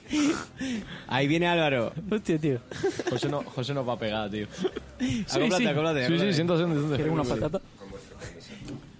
Ahí 1.08 1.28
viene 1.28 1.48
Álvaro. 1.48 1.94
Hostia, 2.10 2.40
tío. 2.40 2.60
José, 3.10 3.30
no, 3.30 3.44
José 3.44 3.76
nos 3.76 3.88
va 3.88 3.94
a 3.94 4.00
pegar, 4.00 4.30
tío. 4.32 4.48
Acóplate, 5.30 5.58
sí. 5.58 5.68
acóplate, 5.68 6.00
Sí, 6.08 6.08
sí, 6.08 6.14
acóplate. 6.14 6.34
siéntate, 6.34 6.58
siéntate. 6.64 6.96
¿Quieres 6.96 7.14
una 7.14 7.24
patata? 7.24 7.62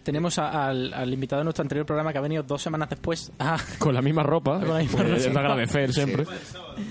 Tenemos 0.04 0.40
a- 0.40 0.68
al, 0.70 0.94
al 0.94 1.14
invitado 1.14 1.42
de 1.42 1.44
nuestro 1.44 1.62
anterior 1.62 1.86
programa 1.86 2.12
que 2.12 2.18
ha 2.18 2.22
venido 2.22 2.42
dos 2.44 2.62
semanas 2.62 2.90
después. 2.90 3.32
Ah, 3.40 3.58
Con 3.80 3.94
la 3.94 4.02
misma 4.02 4.24
ropa. 4.24 4.60
Con 4.60 4.70
la 4.70 4.80
misma 4.80 4.98
pues, 5.00 5.10
ropa. 5.10 5.18
Es 5.18 5.34
de 5.34 5.40
agradecer 5.40 5.94
siempre. 5.94 6.26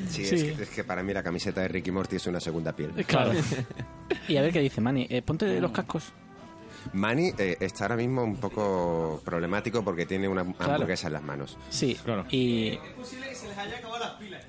Sí, 0.08 0.24
Sí. 0.26 0.34
Es, 0.34 0.42
que, 0.56 0.62
es 0.64 0.68
que 0.70 0.84
para 0.84 1.02
mí 1.02 1.12
la 1.14 1.22
camiseta 1.22 1.62
de 1.62 1.68
Ricky 1.68 1.90
Morty 1.90 2.16
es 2.16 2.26
una 2.26 2.40
segunda 2.40 2.72
piel. 2.74 2.90
claro. 3.06 3.32
y 4.28 4.36
a 4.36 4.42
ver 4.42 4.52
qué 4.52 4.60
dice 4.60 4.80
Mani. 4.80 5.06
Eh, 5.10 5.22
ponte 5.22 5.60
los 5.60 5.70
cascos. 5.72 6.12
Manny 6.92 7.32
eh, 7.36 7.56
está 7.60 7.84
ahora 7.84 7.96
mismo 7.96 8.22
un 8.22 8.36
poco 8.36 9.20
problemático 9.24 9.82
porque 9.82 10.06
tiene 10.06 10.28
una 10.28 10.42
hamburguesa 10.42 11.08
en 11.08 11.12
las 11.14 11.22
manos. 11.22 11.58
Sí. 11.70 11.98
Claro. 12.04 12.24
Y. 12.30 12.78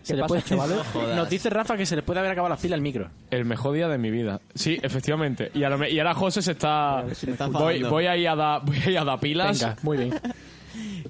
Se 0.04 0.14
le 0.16 0.22
pasa, 0.22 0.28
puede, 0.28 0.42
chavales? 0.44 0.78
Nos 1.16 1.30
dice 1.30 1.50
Rafa 1.50 1.78
que 1.78 1.86
se 1.86 1.96
le 1.96 2.04
puede 2.04 2.20
haber 2.20 2.32
acabado 2.32 2.50
las 2.50 2.60
pilas 2.62 2.76
al 2.78 2.82
micro. 2.82 3.10
El 3.32 3.46
mejor 3.46 3.74
día 3.76 3.88
de 3.88 3.98
mi 3.98 4.12
vida. 4.12 4.40
Sí, 4.56 4.78
efectivamente. 4.82 5.52
Y, 5.54 5.64
a 5.64 5.70
lo 5.70 5.78
me- 5.78 5.90
y 5.90 6.00
ahora 6.00 6.14
José 6.14 6.42
se 6.42 6.52
está... 6.52 7.02
Voy, 7.04 7.14
enfadando. 7.28 7.90
voy 7.90 8.06
a 8.08 8.18
ir 8.18 8.28
a 8.30 8.36
dar 8.36 8.62
voy 8.66 8.78
a 8.78 8.90
ir 8.90 8.98
a 8.98 9.04
dar 9.04 9.20
pilas. 9.20 9.60
Venga, 9.60 9.76
muy 9.84 9.98
bien. 9.98 10.20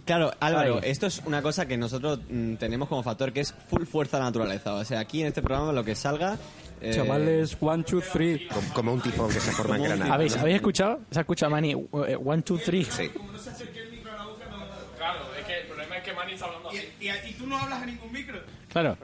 Claro, 0.05 0.31
Álvaro, 0.39 0.75
Ahí. 0.75 0.89
esto 0.89 1.05
es 1.05 1.21
una 1.25 1.41
cosa 1.43 1.67
que 1.67 1.77
nosotros 1.77 2.19
mm, 2.29 2.55
tenemos 2.55 2.87
como 2.87 3.03
factor 3.03 3.31
que 3.33 3.41
es 3.41 3.53
full 3.69 3.83
fuerza 3.83 4.17
naturaleza. 4.17 4.73
O 4.73 4.83
sea, 4.85 4.99
aquí 5.01 5.21
en 5.21 5.27
este 5.27 5.41
programa 5.43 5.71
lo 5.73 5.83
que 5.83 5.93
salga... 5.95 6.37
eh, 6.81 6.91
Chavales, 6.95 7.55
one, 7.59 7.83
two, 7.83 8.01
three. 8.01 8.47
Como, 8.47 8.73
como 8.73 8.93
un 8.93 9.01
tifón 9.01 9.27
que 9.29 9.39
se 9.39 9.51
forma 9.51 9.75
en 9.77 9.83
Granada. 9.83 10.13
¿Habéis, 10.13 10.35
¿no? 10.35 10.41
¿Habéis 10.41 10.55
escuchado? 10.55 10.99
¿Se 11.11 11.19
ha 11.19 11.21
escuchado 11.21 11.51
Mani? 11.51 11.71
eh, 11.73 12.17
One, 12.23 12.41
two, 12.41 12.57
three. 12.57 12.85
Sí. 12.85 13.09
Claro, 14.97 15.19
es 15.39 15.45
que 15.45 15.59
el 15.61 15.67
problema 15.67 15.97
es 15.97 16.03
que 16.03 16.13
Manny 16.71 16.87
está 16.87 17.63
hablando 17.63 17.75
así. 17.75 18.49
Claro. 18.69 18.97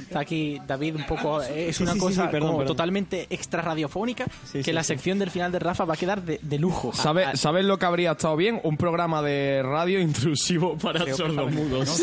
Está 0.00 0.20
aquí 0.20 0.60
David 0.66 0.96
un 0.96 1.06
poco... 1.06 1.40
Es 1.42 1.80
una 1.80 1.92
sí, 1.92 1.98
sí, 1.98 2.04
cosa 2.04 2.24
sí, 2.24 2.28
perdón, 2.32 2.48
como 2.48 2.58
perdón. 2.58 2.76
totalmente 2.76 3.26
extra 3.30 3.62
radiofónica 3.62 4.24
Sí, 4.44 4.58
que 4.58 4.64
sí, 4.64 4.72
la 4.72 4.82
sí. 4.82 4.88
sección 4.88 5.18
del 5.20 5.30
final 5.30 5.52
de 5.52 5.58
Rafa 5.60 5.84
va 5.84 5.94
a 5.94 5.96
quedar 5.96 6.22
de, 6.22 6.40
de 6.42 6.58
lujo. 6.58 6.92
¿Sabes 6.92 7.38
¿Sabes 7.40 7.64
lo 7.64 7.78
que 7.78 7.86
habría 7.86 8.12
estado 8.12 8.36
bien? 8.36 8.60
Un 8.64 8.76
programa 8.76 9.22
de 9.22 9.62
radio 9.62 10.00
intrusivo 10.00 10.76
para 10.76 11.14
sordomudos. 11.14 12.02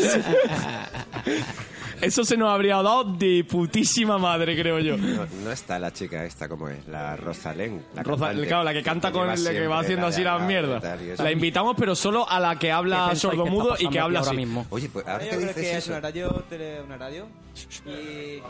Eso 2.04 2.24
se 2.24 2.36
nos 2.36 2.50
habría 2.50 2.76
dado 2.76 3.04
de 3.04 3.44
putísima 3.48 4.18
madre, 4.18 4.54
creo 4.60 4.78
yo. 4.78 4.96
No, 4.96 5.26
no 5.44 5.50
está 5.52 5.78
la 5.78 5.92
chica 5.92 6.24
esta 6.24 6.48
como 6.48 6.68
es, 6.68 6.86
la 6.88 7.16
Rosalén. 7.16 7.82
La 7.94 8.02
Rosa- 8.02 8.26
cantante, 8.26 8.48
claro, 8.48 8.64
la 8.64 8.72
que 8.72 8.82
canta 8.82 9.12
con 9.12 9.26
la 9.26 9.34
que 9.34 9.66
va 9.66 9.80
haciendo 9.80 10.02
la 10.02 10.08
así 10.08 10.22
las 10.22 10.42
mierdas. 10.42 10.82
La 11.20 11.30
invitamos, 11.32 11.74
pero 11.78 11.94
solo 11.94 12.28
a 12.28 12.38
la 12.40 12.54
que 12.58 12.66
¿Qué 12.68 12.72
habla 12.72 13.14
sordomudo 13.14 13.76
y 13.78 13.88
que 13.88 14.00
habla 14.00 14.20
ahora 14.20 14.30
así. 14.30 14.36
mismo? 14.38 14.66
Oye, 14.70 14.88
pues 14.92 15.06
ahora 15.06 15.24
Yo 15.24 15.30
que 15.30 15.36
dices 15.38 15.54
que 15.54 15.70
es 15.72 15.76
eso... 15.78 15.90
una 15.92 16.00
radio, 16.00 16.30
tele, 16.48 16.82
una 16.82 16.96
radio 16.96 17.26
y, 17.86 17.90
y 17.90 18.42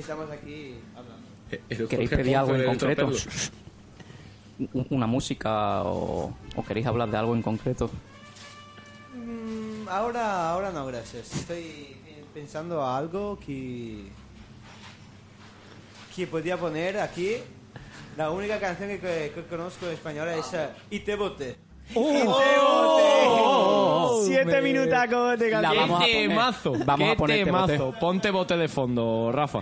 estamos 0.00 0.30
aquí 0.30 0.74
hablando. 0.96 1.88
¿Queréis 1.88 2.10
pedir 2.10 2.36
algo 2.36 2.54
en 2.56 2.64
concreto? 2.64 3.10
¿Una 4.90 5.06
música 5.06 5.82
o, 5.84 6.32
o 6.54 6.64
queréis 6.64 6.86
hablar 6.86 7.10
de 7.10 7.16
algo 7.16 7.34
en 7.34 7.42
concreto? 7.42 7.90
ahora, 9.88 10.50
ahora 10.50 10.70
no, 10.70 10.86
gracias. 10.86 11.34
Estoy 11.34 11.96
pensando 12.32 12.82
a 12.82 12.96
algo 12.96 13.38
que 13.44 14.08
que 16.14 16.26
podía 16.26 16.56
poner 16.56 16.98
aquí. 16.98 17.36
La 18.16 18.30
única 18.30 18.58
canción 18.58 18.88
que, 18.90 18.98
que- 18.98 19.32
que 19.34 19.42
conozco 19.48 19.86
en 19.86 19.92
español 19.92 20.28
es 20.28 20.52
eh, 20.52 20.68
Y 20.90 20.98
te 21.00 21.14
boté. 21.14 21.56
¡Oh! 21.94 22.10
Y 22.12 22.16
te 22.16 22.58
boté. 22.60 24.26
Siete 24.26 24.60
minutacos 24.62 25.38
de 25.38 25.50
La 25.50 25.60
canción. 25.62 25.88
vamos 25.88 26.02
a 26.02 26.04
¡Qué 26.06 26.12
poner. 26.12 26.28
temazo! 26.28 26.72
Vamos 26.84 27.06
¡Qué 27.06 27.12
a 27.12 27.16
poner 27.16 27.44
temazo! 27.44 27.94
Ponte 27.98 28.30
bote 28.30 28.56
de 28.56 28.68
fondo, 28.68 29.30
Rafa. 29.32 29.60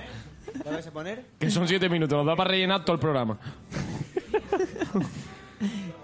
¿La 0.64 0.70
vas 0.72 0.86
a 0.86 0.90
poner? 0.90 1.24
Que 1.38 1.50
son 1.50 1.68
siete 1.68 1.88
minutos, 1.88 2.16
nos 2.16 2.26
da 2.26 2.34
para 2.34 2.50
rellenar 2.50 2.84
todo 2.84 2.94
el 2.94 3.00
programa. 3.00 3.38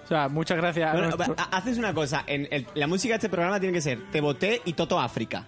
O 0.04 0.06
sea, 0.06 0.28
muchas 0.28 0.58
gracias. 0.58 0.92
Bueno, 0.92 1.08
nuestro- 1.16 1.34
ha- 1.38 1.56
haces 1.56 1.78
una 1.78 1.94
cosa. 1.94 2.24
En 2.26 2.46
el- 2.50 2.66
la 2.74 2.86
música 2.86 3.14
de 3.14 3.16
este 3.16 3.28
programa 3.30 3.58
tiene 3.58 3.72
que 3.72 3.80
ser 3.80 4.10
Te 4.10 4.20
boté 4.20 4.60
y 4.66 4.74
Toto 4.74 5.00
África. 5.00 5.46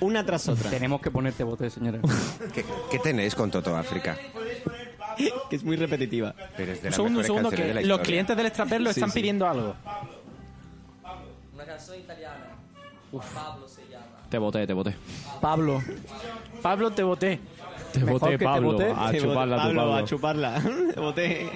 Una 0.00 0.24
tras 0.24 0.48
otra. 0.48 0.70
Tenemos 0.70 1.00
que 1.00 1.10
ponerte 1.10 1.44
bote, 1.44 1.68
señores. 1.70 2.00
¿Qué, 2.52 2.64
qué 2.90 2.98
tenéis 2.98 3.34
con 3.34 3.50
Toto 3.50 3.76
África? 3.76 4.16
que 5.50 5.56
es 5.56 5.64
muy 5.64 5.76
repetitiva. 5.76 6.34
Pero 6.56 6.72
es 6.72 6.82
de 6.82 6.88
las 6.88 6.96
segundo, 6.96 7.20
un 7.20 7.24
segundo, 7.24 7.50
que 7.50 7.62
de 7.64 7.74
la 7.74 7.80
los 7.82 8.00
clientes 8.00 8.36
del 8.36 8.46
extraperlo 8.46 8.92
Sí, 8.92 9.00
están 9.00 9.10
sí. 9.10 9.20
pidiendo 9.20 9.46
algo. 9.48 9.74
Una 11.54 11.64
canción 11.64 11.98
italiana. 11.98 12.46
Pablo 13.34 13.68
se 13.68 13.82
llama. 13.88 14.06
Te 14.28 14.38
boté, 14.38 14.66
te 14.66 14.72
boté. 14.72 14.96
Pablo. 15.40 15.80
Pablo, 16.62 16.90
te 16.90 17.02
voté. 17.04 17.38
Te 17.92 18.00
Mejor 18.00 18.20
boté, 18.20 18.32
que 18.32 18.38
te 18.38 18.44
Pablo. 18.44 18.72
boté. 18.72 18.84
A 18.90 18.94
Te 18.94 19.00
boté, 19.02 19.18
chuparla, 19.20 19.56
tu 19.56 19.62
Pablo, 19.62 19.80
Pablo. 19.80 19.94
a 19.94 20.04
chuparla. 20.04 20.62
Te 20.94 21.00
boté. 21.00 21.50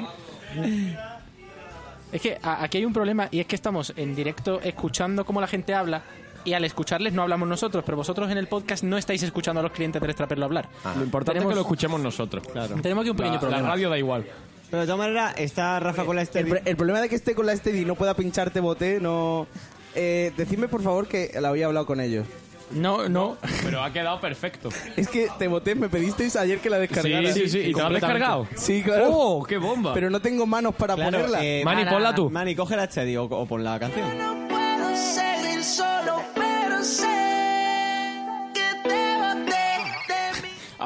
Es 2.13 2.23
que 2.23 2.39
aquí 2.43 2.79
hay 2.79 2.85
un 2.85 2.93
problema 2.93 3.29
y 3.31 3.41
es 3.41 3.47
que 3.47 3.57
estamos 3.57 3.93
en 3.97 4.15
directo 4.15 4.61
escuchando 4.63 5.25
cómo 5.27 5.41
la 5.41 5.47
gente 5.49 5.75
habla 5.75 6.03
y 6.49 6.55
al 6.55 6.65
escucharles 6.65 7.13
no 7.13 7.23
hablamos 7.23 7.49
nosotros, 7.49 7.85
pero 7.85 7.97
vosotros 7.97 8.31
en 8.31 8.39
el 8.39 8.47
podcast 8.49 8.83
no 8.85 8.97
estáis 8.99 9.23
escuchando 9.23 9.61
a 9.61 9.63
los 9.63 9.73
clientes 9.73 10.01
del 10.01 10.11
extraperlo 10.11 10.45
hablar. 10.47 10.69
Lo 10.97 11.05
importante 11.05 11.39
Tenemos- 11.39 11.51
es 11.53 11.55
que 11.55 11.57
lo 11.57 11.61
escuchemos 11.63 12.01
nosotros. 12.01 12.43
Tenemos 12.83 13.03
aquí 13.03 13.11
un 13.11 13.17
pequeño 13.17 13.35
La, 13.35 13.41
la 13.41 13.41
problema. 13.41 13.69
radio 13.69 13.91
da 13.91 13.99
igual. 13.99 14.25
Pero 14.71 14.81
de 14.83 14.87
todas 14.87 14.99
maneras, 14.99 15.35
está 15.39 15.81
Rafa 15.81 16.05
con 16.05 16.15
la 16.17 16.23
El, 16.23 16.29
Steady. 16.29 16.53
el 16.65 16.77
problema 16.77 17.01
de 17.01 17.09
que 17.09 17.15
esté 17.15 17.35
con 17.35 17.47
la 17.47 17.57
Steady 17.57 17.81
y 17.81 17.85
no 17.87 17.95
pueda 17.95 18.15
pincharte 18.15 18.61
bote, 18.61 18.99
no... 19.01 19.47
Eh, 19.95 20.33
decidme 20.37 20.69
por 20.69 20.83
favor 20.83 21.07
que 21.09 21.31
la 21.41 21.49
había 21.49 21.67
hablado 21.67 21.87
con 21.87 22.01
ellos. 22.01 22.27
No, 22.71 23.09
no. 23.09 23.39
Pero 23.65 23.83
ha 23.83 23.91
quedado 23.91 24.21
perfecto. 24.21 24.69
Es 24.95 25.09
que 25.09 25.29
te 25.39 25.49
boté, 25.49 25.75
me 25.75 25.89
pedisteis 25.89 26.37
ayer 26.37 26.59
que 26.61 26.69
la 26.69 26.79
descargara. 26.79 27.33
Sí, 27.33 27.41
sí, 27.45 27.49
sí. 27.49 27.59
¿Y 27.61 27.73
te 27.73 27.81
lo 27.81 27.87
has 27.87 27.93
descargado? 27.95 28.47
Sí, 28.57 28.83
claro. 28.83 29.09
¡Oh, 29.11 29.43
qué 29.43 29.57
bomba! 29.57 29.95
Pero 29.95 30.11
no 30.11 30.21
tengo 30.21 30.45
manos 30.47 30.75
para 30.75 30.95
Claro, 30.95 31.13
ponerla. 31.13 31.43
eh, 31.43 31.63
Mani, 31.65 31.87
ponla 31.87 32.15
tú. 32.15 32.29
Mani, 32.29 32.55
coge 32.55 32.77
la 32.77 32.85
Steady 32.87 33.17
o, 33.17 33.25
o 33.25 33.47
pon 33.47 33.65
la 33.65 33.79
canción. 33.81 34.07
puedo 34.51 34.97
seguir 34.97 35.65
solo, 35.65 35.89
pero 35.89 35.98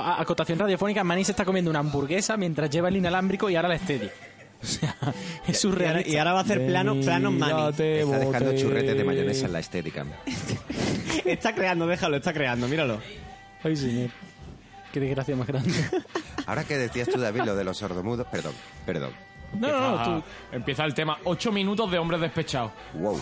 A- 0.02 0.20
acotación 0.20 0.58
radiofónica, 0.58 1.04
Manny 1.04 1.24
se 1.24 1.32
está 1.32 1.44
comiendo 1.44 1.70
una 1.70 1.80
hamburguesa 1.80 2.36
mientras 2.36 2.68
lleva 2.70 2.88
el 2.88 2.96
inalámbrico 2.96 3.48
y 3.50 3.56
ahora 3.56 3.68
la 3.68 3.78
Steady. 3.78 4.08
O 4.62 4.64
sea, 4.64 4.94
es 5.48 5.64
Y 5.64 5.66
ahora, 5.66 5.74
surrealista. 5.74 6.10
y 6.12 6.16
ahora 6.18 6.32
va 6.34 6.38
a 6.38 6.42
hacer 6.42 6.64
plano, 6.68 6.94
plano 7.00 7.32
Mani. 7.32 7.72
Te 7.72 8.02
Está 8.02 8.18
dejando 8.20 8.56
churretes 8.56 8.96
de 8.96 9.02
mayonesa 9.02 9.46
en 9.46 9.52
la 9.54 9.58
estética. 9.58 10.06
Está 11.24 11.52
creando, 11.52 11.84
déjalo, 11.88 12.16
está 12.18 12.32
creando, 12.32 12.68
míralo. 12.68 13.00
Ay, 13.64 13.74
señor. 13.74 14.10
Qué 14.92 15.00
desgracia 15.00 15.34
más 15.34 15.48
grande. 15.48 15.72
Ahora 16.46 16.62
que 16.62 16.78
decías 16.78 17.08
tú, 17.08 17.18
David, 17.20 17.42
lo 17.42 17.56
de 17.56 17.64
los 17.64 17.76
sordomudos, 17.76 18.24
perdón, 18.28 18.52
perdón. 18.86 19.10
No, 19.58 19.68
no, 19.68 19.96
no, 19.98 20.04
tú. 20.20 20.24
Empieza 20.52 20.84
el 20.84 20.94
tema. 20.94 21.18
Ocho 21.24 21.50
minutos 21.50 21.90
de 21.90 21.98
hombres 21.98 22.20
despechados. 22.20 22.70
Wow. 22.94 23.20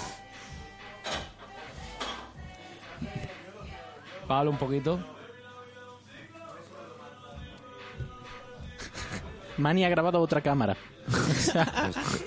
Pablo 4.29 4.51
un 4.51 4.59
poquito. 4.59 4.99
Manny 9.61 9.85
ha 9.85 9.89
grabado 9.89 10.21
otra 10.21 10.41
cámara. 10.41 10.77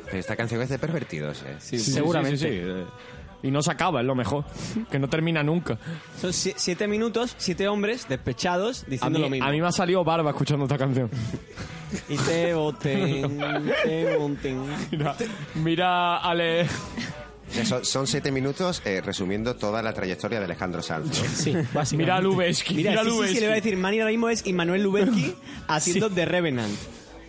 Pero 0.05 0.17
esta 0.17 0.35
canción 0.35 0.61
es 0.61 0.69
de 0.69 0.79
pervertidos, 0.79 1.41
¿eh? 1.43 1.55
Sí, 1.59 1.79
Seguramente. 1.79 2.37
sí, 2.37 2.45
sí, 2.47 2.61
sí. 2.61 3.47
Y 3.47 3.51
no 3.51 3.61
se 3.61 3.71
acaba, 3.71 3.99
es 3.99 4.05
lo 4.07 4.15
mejor. 4.15 4.45
Que 4.89 4.97
no 4.99 5.09
termina 5.09 5.43
nunca. 5.43 5.77
Son 6.21 6.31
si- 6.31 6.53
siete 6.55 6.87
minutos, 6.87 7.35
siete 7.37 7.67
hombres 7.67 8.07
despechados 8.07 8.83
A 8.83 8.89
diciendo 8.89 9.19
mí, 9.19 9.23
lo 9.25 9.29
mismo. 9.29 9.47
a 9.47 9.51
mí 9.51 9.59
me 9.59 9.67
ha 9.67 9.71
salido 9.73 10.01
barba 10.05 10.29
escuchando 10.29 10.63
esta 10.63 10.77
canción. 10.77 11.09
Y 12.07 12.15
te 12.17 12.53
boten, 12.53 13.37
te 13.83 14.15
boten. 14.17 14.61
Mira, 14.91 15.15
mira 15.55 16.17
Ale. 16.17 16.67
Son, 17.65 17.83
son 17.85 18.07
siete 18.07 18.31
minutos 18.31 18.81
eh, 18.85 19.01
resumiendo 19.01 19.55
toda 19.57 19.83
la 19.83 19.93
trayectoria 19.93 20.39
de 20.39 20.45
Alejandro 20.45 20.81
Sanz. 20.81 21.05
¿no? 21.07 21.13
Sí, 21.13 21.51
básicamente. 21.53 21.95
Mira 21.97 22.15
a 22.15 22.21
Lubeski. 22.21 22.73
Mira, 22.75 22.91
Mira, 22.91 23.03
sí, 23.03 23.09
sí, 23.09 23.11
sí, 23.11 23.17
Lubeski. 23.19 23.39
le 23.41 23.45
voy 23.47 23.51
a 23.51 23.55
decir, 23.55 23.77
Mani 23.77 23.99
ahora 23.99 24.11
mismo 24.11 24.29
es 24.29 24.47
Immanuel 24.47 24.81
Lubezki 24.83 25.35
haciendo 25.67 26.09
The 26.09 26.25
Revenant. 26.25 26.73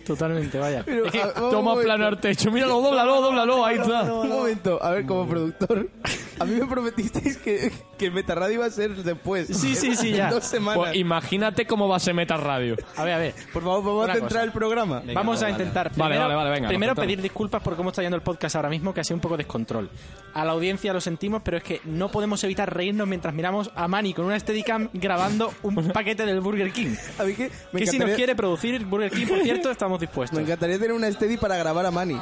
Totalmente, 0.05 0.57
vaya. 0.59 0.83
Pero, 0.85 1.05
Es 1.05 1.11
que- 1.11 1.21
a- 1.21 1.33
Toma 1.33 1.75
plano 1.75 2.05
al 2.05 2.19
techo. 2.19 2.51
Míralo, 2.51 2.81
dóblalo, 2.81 3.21
dóblalo. 3.21 3.65
Ahí 3.65 3.77
está. 3.77 4.03
Un 4.03 4.29
momento, 4.29 4.81
a 4.81 4.91
ver, 4.91 5.05
como 5.05 5.27
productor, 5.27 5.89
a 6.39 6.45
mí 6.45 6.55
me 6.59 6.65
prometisteis 6.65 7.37
que, 7.37 7.71
que 7.97 8.05
el 8.07 8.11
Metarradio 8.11 8.55
iba 8.55 8.65
a 8.65 8.69
ser 8.69 8.95
después. 8.95 9.47
Sí, 9.47 9.75
sí, 9.75 9.95
sí, 9.95 10.09
En 10.09 10.15
ya. 10.15 10.29
dos 10.29 10.43
semanas. 10.43 10.77
Pues 10.77 10.95
imagínate 10.95 11.65
cómo 11.65 11.87
va 11.87 11.97
a 11.97 11.99
ser 11.99 12.13
Meta 12.13 12.37
Radio. 12.37 12.75
A 12.95 13.03
ver, 13.03 13.13
a 13.13 13.17
ver. 13.17 13.33
Por 13.53 13.63
favor, 13.63 13.83
vamos 13.83 14.09
a 14.09 14.13
centrar 14.13 14.43
el 14.43 14.51
programa. 14.51 15.01
Vamos 15.13 15.41
a 15.43 15.49
intentar. 15.49 15.91
Vale, 15.95 16.15
primero, 16.15 16.21
vale, 16.23 16.35
vale, 16.35 16.49
venga, 16.51 16.67
Primero 16.67 16.95
pedir 16.95 17.21
disculpas 17.21 17.61
por 17.61 17.75
cómo 17.75 17.89
está 17.89 18.01
yendo 18.01 18.15
el 18.15 18.23
podcast 18.23 18.55
ahora 18.55 18.69
mismo, 18.69 18.93
que 18.93 19.01
ha 19.01 19.03
sido 19.03 19.15
un 19.15 19.21
poco 19.21 19.37
descontrol. 19.37 19.89
A 20.33 20.43
la 20.43 20.51
audiencia 20.51 20.91
lo 20.93 21.01
sentimos, 21.01 21.41
pero 21.43 21.57
es 21.57 21.63
que 21.63 21.81
no 21.85 22.09
podemos 22.09 22.43
evitar 22.43 22.73
reírnos 22.73 23.07
mientras 23.07 23.33
miramos 23.33 23.71
a 23.75 23.87
Manny 23.87 24.13
con 24.13 24.25
una 24.25 24.39
Steadicam 24.39 24.89
grabando 24.93 25.53
un 25.63 25.75
paquete 25.93 26.25
del 26.25 26.41
Burger 26.41 26.71
King. 26.71 26.95
A 27.17 27.23
mí 27.23 27.33
que 27.33 27.51
me 27.71 27.79
Que 27.79 27.87
si 27.87 27.97
nos 27.99 28.11
quiere 28.11 28.35
producir 28.35 28.83
Burger 28.85 29.11
King, 29.11 29.27
por 29.27 29.39
cierto, 29.41 29.71
estamos 29.71 29.99
dispuestos. 29.99 30.37
me 30.37 30.43
encantaría 30.43 30.77
tener 30.77 30.93
una 30.93 31.11
Steady 31.11 31.37
para 31.37 31.55
grabar 31.57 31.85
a 31.85 31.91
Manny. 31.91 32.19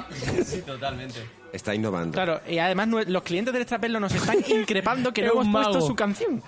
Está 1.53 1.75
innovando. 1.75 2.13
Claro, 2.13 2.41
y 2.49 2.57
además 2.57 2.87
los 3.07 3.21
clientes 3.21 3.53
del 3.53 3.61
Extrapelo 3.61 3.99
nos 3.99 4.13
están 4.13 4.37
increpando 4.47 5.13
que 5.13 5.21
no 5.21 5.33
hemos 5.33 5.47
puesto 5.47 5.81
su 5.81 5.95
canción. 5.95 6.41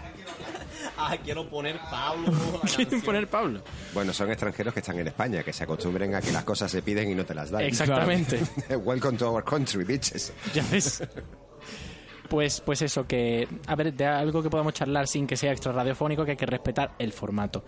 Ah, 0.98 1.16
quiero 1.24 1.48
poner 1.48 1.78
Pablo. 1.92 2.32
Quieren 2.76 3.02
poner 3.02 3.28
Pablo. 3.28 3.62
Bueno, 3.94 4.14
son 4.14 4.32
extranjeros 4.32 4.74
que 4.74 4.80
están 4.80 4.98
en 4.98 5.08
España, 5.08 5.44
que 5.44 5.54
se 5.54 5.64
acostumbren 5.64 6.16
a 6.16 6.22
que 6.22 6.32
las 6.32 6.44
cosas 6.44 6.72
se 6.72 6.82
piden 6.82 7.12
y 7.12 7.16
no 7.16 7.26
te 7.26 7.36
las 7.36 7.52
dan. 7.52 7.62
Exactamente. 7.62 8.42
Welcome 8.84 9.18
to 9.18 9.30
our 9.30 9.44
country, 9.44 9.84
bitches. 9.84 10.34
Ya 10.54 10.64
ves. 10.72 11.04
Pues, 12.30 12.62
pues 12.62 12.82
eso, 12.82 13.06
que 13.06 13.48
a 13.68 13.76
ver, 13.76 13.94
de 13.94 14.06
algo 14.06 14.42
que 14.42 14.50
podamos 14.50 14.74
charlar 14.74 15.08
sin 15.08 15.28
que 15.28 15.38
sea 15.38 15.52
extra 15.52 15.72
radiofónico, 15.72 16.26
que 16.26 16.32
hay 16.32 16.38
que 16.38 16.46
respetar 16.46 16.96
el 16.98 17.14
formato. 17.14 17.64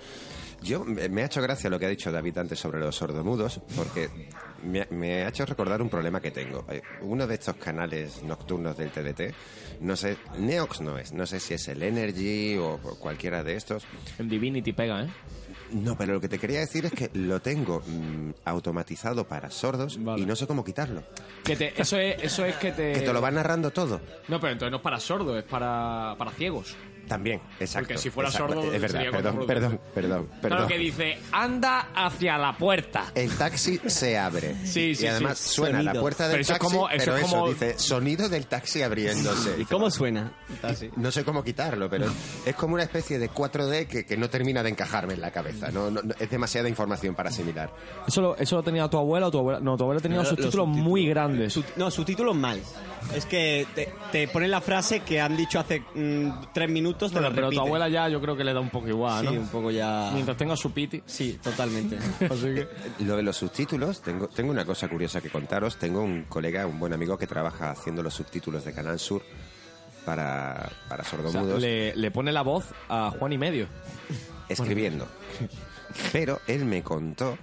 Yo 0.63 0.84
me 0.84 1.08
me 1.10 1.22
ha 1.22 1.25
hecho 1.25 1.41
gracia 1.41 1.70
lo 1.70 1.77
que 1.77 1.86
ha 1.86 1.89
dicho 1.89 2.12
David 2.12 2.38
antes 2.39 2.60
sobre 2.60 2.79
los 2.79 2.96
sordomudos, 2.96 3.62
porque 3.75 4.10
me, 4.64 4.82
ha- 4.82 4.88
me 4.92 5.24
ha 5.24 5.30
hecho 5.30 5.46
recordar 5.46 5.82
un 5.82 5.90
problema 5.90 6.20
que 6.22 6.32
tengo. 6.32 6.66
Eh, 6.70 6.82
Uno 7.02 7.28
de 7.28 7.36
estos 7.36 7.56
canales 7.58 8.24
nocturnos 8.24 8.78
del 8.78 8.90
TDT, 8.92 9.34
no 9.82 9.96
sé, 9.96 10.18
Neox 10.40 10.82
no 10.82 10.98
es, 10.98 11.14
no 11.14 11.26
sé 11.26 11.40
si 11.40 11.54
es 11.54 11.68
el 11.68 11.84
Energy 11.84 12.58
o 12.58 12.78
cualquiera 13.00 13.44
de 13.44 13.56
estos. 13.56 13.84
El 14.18 14.30
Divinity 14.30 14.74
pega, 14.74 15.04
¿eh? 15.04 15.10
No, 15.72 15.98
pero 15.98 16.14
lo 16.14 16.22
que 16.22 16.30
te 16.30 16.40
quería 16.40 16.60
decir 16.60 16.86
es 16.86 16.94
que 16.94 17.10
lo 17.14 17.42
tengo 17.42 17.82
mm, 17.86 18.32
automatizado 18.46 19.28
para 19.28 19.50
sordos 19.52 20.02
Vale. 20.02 20.22
y 20.22 20.26
no 20.26 20.34
sé 20.36 20.48
cómo 20.48 20.64
quitarlo. 20.64 21.04
Que 21.44 21.58
te, 21.58 21.74
eso, 21.82 21.98
es, 21.98 22.24
eso 22.24 22.46
es 22.46 22.56
que 22.56 22.72
te... 22.72 22.94
Que 22.94 23.02
te 23.02 23.12
lo 23.12 23.22
va 23.22 23.32
narrando 23.32 23.70
todo. 23.72 24.00
No, 24.30 24.40
pero 24.40 24.54
entonces 24.54 24.72
no 24.72 24.78
es 24.78 24.84
para 24.84 25.00
sordos, 25.02 25.38
es 25.38 25.44
para, 25.44 26.16
para 26.18 26.32
ciegos. 26.32 26.76
También, 27.08 27.42
exacto. 27.60 27.88
Porque 27.88 27.98
si 28.02 28.10
fuera 28.10 28.30
exacto. 28.30 28.54
sordo, 28.56 28.74
Es 28.74 28.82
verdad, 28.82 28.98
sería 29.00 29.12
perdón, 29.12 29.46
perdón, 29.48 29.80
perdón, 29.94 30.30
perdón. 30.42 30.58
Claro 30.58 30.68
que 30.68 30.78
dice, 30.78 31.18
anda 31.32 31.90
hacia 31.96 32.38
la 32.38 32.58
puerta. 32.58 33.06
El 33.16 33.32
taxi 33.38 33.80
se 33.86 34.18
abre. 34.18 34.56
Sí, 34.66 34.94
sí, 34.96 35.06
y 35.06 35.08
además 35.08 35.38
sí. 35.38 35.56
suena 35.56 35.78
la 35.82 35.92
Sonido. 35.92 36.02
puerta 36.02 36.24
del 36.28 36.32
Pero 36.34 36.42
eso 36.42 36.54
es 36.54 36.60
taxi, 36.60 36.76
como- 36.76 36.90
eso 36.90 36.98
pero 37.06 37.18
es 37.18 37.24
eso 37.24 37.32
como- 37.32 37.48
dice 37.50 37.80
sonido 37.80 38.30
del 38.30 38.48
taxi 38.48 38.82
abriéndose. 38.82 39.56
¿Y 39.60 39.66
cómo 39.66 39.90
suena? 39.90 40.34
No 40.98 41.12
sé 41.12 41.24
cómo 41.24 41.44
quitarlo, 41.44 41.90
pero 41.90 42.06
es 42.46 42.56
como 42.56 42.74
una 42.76 42.84
especie 42.84 43.20
de 43.20 43.30
4D 43.30 43.88
que, 43.88 44.06
que 44.06 44.18
no 44.18 44.30
termina 44.30 44.62
de 44.64 44.70
encajarme 44.70 45.14
en 45.14 45.22
la 45.22 45.32
cabeza. 45.32 45.72
No, 45.72 45.90
no- 45.90 46.02
no- 46.02 46.14
es 46.20 46.30
demasiada 46.30 46.68
información 46.70 47.16
para 47.16 47.30
asimilar. 47.30 47.72
Eso 48.08 48.22
lo, 48.22 48.36
eso 48.38 48.56
lo 48.58 48.64
tenía 48.64 48.88
tu 48.90 48.98
abuela 48.98 49.28
o 49.28 49.32
tu 49.32 49.40
abuela. 49.40 49.60
No, 49.60 49.78
tu 49.78 49.84
abuela 49.84 50.02
tenía 50.02 50.18
Los 50.18 50.26
los 50.28 50.30
subtítulos 50.32 50.66
subtítulos. 50.66 50.86
muy 50.86 51.08
grandes. 51.08 51.54
Su- 51.54 51.64
no, 51.78 51.90
subtítulos 51.90 52.36
mal. 52.36 52.60
Es 53.16 53.26
que 53.26 53.66
te, 53.74 53.90
te 54.12 54.28
ponen 54.28 54.52
la 54.52 54.60
frase 54.60 55.00
que 55.02 55.22
han 55.22 55.38
dicho 55.38 55.60
hace 55.60 55.82
mm, 55.96 56.30
tres 56.54 56.70
minutos, 56.70 56.97
te 57.06 57.13
Bueno, 57.13 57.30
la 57.30 57.36
pero 57.36 57.50
tu 57.51 57.60
abuela 57.60 57.88
ya 57.89 58.10
yo 58.10 58.20
creo 58.20 58.36
que 58.36 58.44
le 58.44 58.54
da 58.54 58.60
un 58.60 58.70
poco 58.70 58.88
igual, 58.88 59.27
Sí, 59.27 59.34
¿no? 59.36 59.42
un 59.42 59.48
poco 59.48 59.72
ya... 59.72 60.10
Mientras 60.13 60.36
tenga 60.38 60.56
su 60.56 60.72
piti. 60.72 61.01
Sí, 61.06 61.39
totalmente. 61.42 61.98
Así 62.30 62.54
que... 62.54 62.68
Lo 63.06 63.16
de 63.16 63.24
los 63.24 63.38
subtítulos, 63.38 64.01
tengo, 64.01 64.27
tengo 64.27 64.51
una 64.51 64.66
cosa 64.66 64.88
curiosa 64.89 65.22
que 65.22 65.30
contaros. 65.30 65.77
Tengo 65.77 66.01
un 66.01 66.24
colega, 66.24 66.66
un 66.66 66.80
buen 66.80 66.94
amigo 66.94 67.18
que 67.18 67.27
trabaja 67.27 67.72
haciendo 67.72 68.01
los 68.04 68.13
subtítulos 68.13 68.66
de 68.66 68.74
Canal 68.74 69.00
Sur 69.00 69.22
para, 70.06 70.70
para 70.88 71.04
O 71.04 71.06
sea, 71.06 71.18
sordomudos, 71.20 71.62
le, 71.62 71.96
le 71.96 72.12
pone 72.12 72.32
la 72.32 72.42
voz 72.42 72.66
a 72.89 73.12
Juan 73.18 73.34
y 73.34 73.38
medio. 73.38 73.68
escribiendo. 74.50 75.08
Pero 76.12 76.42
él 76.48 76.66
me 76.66 76.84
contó 76.84 77.38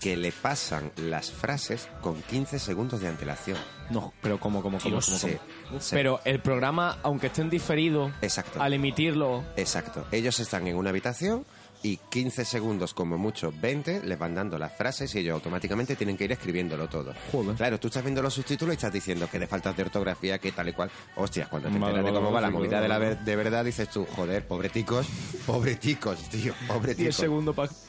que 0.00 0.16
le 0.16 0.32
pasan 0.32 0.90
las 0.96 1.30
frases 1.30 1.88
con 2.00 2.20
15 2.22 2.58
segundos 2.58 3.00
de 3.00 3.08
antelación. 3.08 3.58
No, 3.90 4.12
pero 4.22 4.40
¿cómo, 4.40 4.62
cómo, 4.62 4.78
cómo, 4.78 4.90
Dios. 4.90 5.06
cómo, 5.06 5.18
Sí, 5.18 5.36
cómo? 5.68 5.80
sí. 5.80 5.90
Pero 5.92 6.20
el 6.24 6.40
programa, 6.40 6.98
aunque 7.02 7.26
esté 7.26 7.42
en 7.42 7.50
diferido, 7.50 8.10
Exacto. 8.22 8.62
al 8.62 8.72
emitirlo... 8.72 9.44
Exacto. 9.56 10.06
Ellos 10.10 10.38
están 10.40 10.66
en 10.68 10.76
una 10.76 10.90
habitación 10.90 11.44
y 11.82 11.96
15 11.96 12.44
segundos, 12.44 12.92
como 12.94 13.16
mucho 13.18 13.52
20, 13.58 14.02
les 14.04 14.18
van 14.18 14.34
dando 14.34 14.58
las 14.58 14.76
frases 14.76 15.14
y 15.14 15.18
ellos 15.20 15.34
automáticamente 15.34 15.96
tienen 15.96 16.16
que 16.16 16.24
ir 16.24 16.32
escribiéndolo 16.32 16.88
todo. 16.88 17.14
Joder. 17.32 17.56
Claro, 17.56 17.80
tú 17.80 17.88
estás 17.88 18.02
viendo 18.02 18.22
los 18.22 18.34
subtítulos 18.34 18.74
y 18.74 18.76
estás 18.76 18.92
diciendo 18.92 19.28
que 19.30 19.38
de 19.38 19.46
faltas 19.46 19.76
de 19.76 19.82
ortografía, 19.84 20.38
que 20.38 20.52
tal 20.52 20.68
y 20.68 20.72
cual. 20.72 20.90
Hostias, 21.16 21.48
cuando 21.48 21.68
te 21.70 21.76
enteras 21.76 22.04
de 22.04 22.12
cómo 22.12 22.30
va 22.32 22.40
la 22.40 22.50
movida 22.50 22.80
de, 22.80 22.88
la 22.88 22.98
ver- 22.98 23.18
de 23.20 23.36
verdad, 23.36 23.64
dices 23.64 23.88
tú, 23.90 24.06
joder, 24.14 24.46
pobreticos, 24.46 25.06
pobreticos, 25.46 26.18
tío, 26.28 26.54
pobreticos. 26.68 27.16
segundo 27.16 27.52
para... 27.54 27.70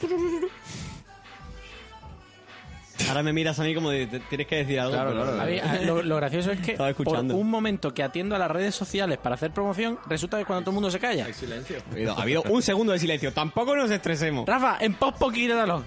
Ahora 3.08 3.22
me 3.22 3.32
miras 3.32 3.58
a 3.58 3.62
mí 3.64 3.74
como 3.74 3.90
de, 3.90 4.06
te- 4.06 4.20
tienes 4.20 4.46
que 4.46 4.56
decir 4.56 4.80
algo. 4.80 4.92
Claro, 4.94 5.10
pero- 5.10 5.22
claro. 5.24 5.40
A 5.42 5.44
mí, 5.46 5.58
a- 5.58 5.82
lo, 5.82 6.02
lo 6.02 6.16
gracioso 6.16 6.50
es 6.52 6.60
que 6.60 6.72
Estaba 6.72 6.92
por 6.92 7.02
escuchando. 7.06 7.36
un 7.36 7.50
momento 7.50 7.92
que 7.94 8.02
atiendo 8.02 8.34
a 8.36 8.38
las 8.38 8.50
redes 8.50 8.74
sociales 8.74 9.18
para 9.18 9.34
hacer 9.34 9.50
promoción, 9.52 9.98
resulta 10.08 10.38
que 10.38 10.44
cuando 10.44 10.62
todo 10.62 10.70
el 10.70 10.74
mundo 10.74 10.90
se 10.90 10.98
calla. 10.98 11.26
Ha 11.26 11.92
habido, 11.92 12.18
ha 12.18 12.22
habido 12.22 12.42
un 12.44 12.62
segundo 12.62 12.92
de 12.92 12.98
silencio. 12.98 13.32
Tampoco 13.32 13.74
nos 13.76 13.90
estresemos. 13.90 14.46
Rafa, 14.46 14.78
en 14.80 14.94
post 14.94 15.20
quítalo. 15.32 15.84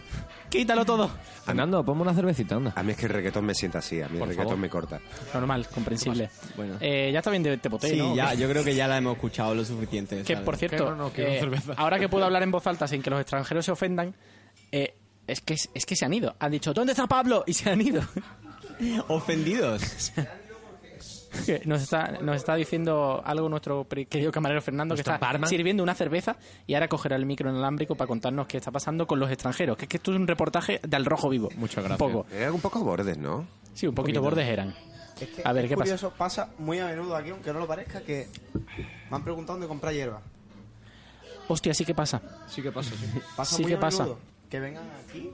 Quítalo 0.50 0.86
todo. 0.86 1.10
Fernando, 1.44 1.84
ponme 1.84 2.04
una 2.04 2.14
cervecita, 2.14 2.56
anda. 2.56 2.72
A 2.76 2.84
mí 2.84 2.92
es 2.92 2.98
que 2.98 3.08
el 3.08 3.12
reggaetón 3.12 3.46
me 3.46 3.54
sienta 3.56 3.80
así, 3.80 4.00
a 4.02 4.08
mí 4.08 4.20
Por 4.20 4.28
el 4.30 4.36
reggaetón 4.36 4.46
favor. 4.52 4.58
me 4.60 4.70
corta. 4.70 5.02
Normal, 5.34 5.68
comprensible. 5.74 6.30
Bueno. 6.56 6.76
Eh, 6.80 7.10
ya 7.12 7.20
está 7.20 7.32
bien 7.32 7.44
de 7.44 7.58
Tepote, 7.58 7.90
Sí, 7.90 7.98
¿no? 7.98 8.16
ya, 8.16 8.34
yo 8.36 8.48
creo 8.48 8.64
que 8.64 8.74
ya 8.76 8.88
la 8.88 8.98
hemos 8.98 9.16
escuchado 9.16 9.54
lo 9.56 9.66
suficiente. 9.66 10.18
Que, 10.22 10.34
¿sabes? 10.34 10.46
por 10.46 10.56
cierto, 10.56 10.92
no, 10.92 10.96
no, 10.96 11.10
quiero 11.10 11.32
eh, 11.32 11.62
ahora 11.78 12.00
que 12.00 12.08
puedo 12.08 12.26
hablar 12.26 12.44
en 12.44 12.52
voz 12.52 12.66
alta 12.68 12.88
sin 12.88 13.02
que 13.02 13.10
los 13.10 13.20
extranjeros 13.20 13.66
se 13.66 13.72
ofendan, 13.72 14.16
eh, 14.72 14.96
es, 15.28 15.42
que, 15.42 15.56
es 15.74 15.86
que 15.86 15.96
se 15.96 16.06
han 16.06 16.14
ido. 16.14 16.36
Han 16.40 16.52
dicho, 16.52 16.74
¿dónde 16.74 16.94
está 16.94 17.08
Pablo? 17.08 17.44
Y 17.48 17.54
se 17.54 17.70
han 17.70 17.82
ido. 17.82 18.02
Ofendidos. 19.08 20.12
Nos, 21.66 21.82
está, 21.82 22.12
nos 22.22 22.38
está 22.38 22.56
diciendo 22.56 23.22
algo 23.26 23.50
nuestro 23.50 23.86
querido 23.90 24.32
camarero 24.32 24.62
Fernando, 24.62 24.96
que 24.96 25.00
¿Nuestro 25.00 25.16
está 25.16 25.26
barman? 25.26 25.50
sirviendo 25.50 25.84
una 25.84 25.94
cerveza 25.94 26.38
y 26.66 26.76
ahora 26.76 26.88
cogerá 26.88 27.18
el 27.18 27.26
micro 27.26 27.50
inalámbrico 27.50 27.96
para 27.96 28.08
contarnos 28.08 28.48
qué 28.48 28.56
está 28.58 28.72
pasando 28.72 29.06
con 29.06 29.20
los 29.20 29.30
extranjeros. 29.30 29.76
Que 29.76 29.84
es 29.84 29.90
que 29.90 29.98
esto 29.98 30.12
es 30.14 30.18
un 30.18 30.28
reportaje 30.28 30.80
de 30.82 30.96
Al 30.96 31.04
Rojo 31.04 31.28
Vivo. 31.28 31.50
Muchas 31.58 31.84
gracias. 31.84 32.00
Un 32.08 32.14
poco. 32.24 32.26
Era 32.34 32.54
un 32.54 32.62
poco 32.62 32.80
bordes, 32.86 33.18
¿no? 33.18 33.46
Sí, 33.74 33.86
un 33.86 33.94
poquito 33.94 34.22
bordes 34.22 34.48
eran. 34.48 34.74
Es 35.20 35.28
que 35.28 35.42
A 35.44 35.52
ver, 35.52 35.66
es 35.66 35.70
¿qué 35.72 35.76
pasa? 35.76 35.84
curioso, 35.84 36.14
pasa? 36.18 36.50
muy 36.58 36.80
a 36.80 36.86
menudo 36.86 37.14
aquí, 37.18 37.32
aunque 37.32 37.52
no 37.52 37.60
lo 37.60 37.68
parezca, 37.68 38.00
que 38.00 38.30
me 39.10 39.18
han 39.18 39.24
preguntado 39.24 39.56
dónde 39.60 39.68
comprar 39.68 39.94
hierba. 39.94 40.22
Hostia, 41.50 41.74
sí 41.74 41.84
que 41.84 41.94
pasa. 41.94 42.22
Sí 42.48 42.62
que 42.62 42.72
pasa, 42.72 42.92
sí. 42.92 43.06
Pasa 43.36 43.56
Sí 43.58 43.62
muy 43.64 43.72
que 43.74 43.78
a 43.78 43.80
pasa. 43.82 44.04
menudo 44.04 44.20
que 44.50 44.60
vengan 44.60 44.86
aquí 45.08 45.32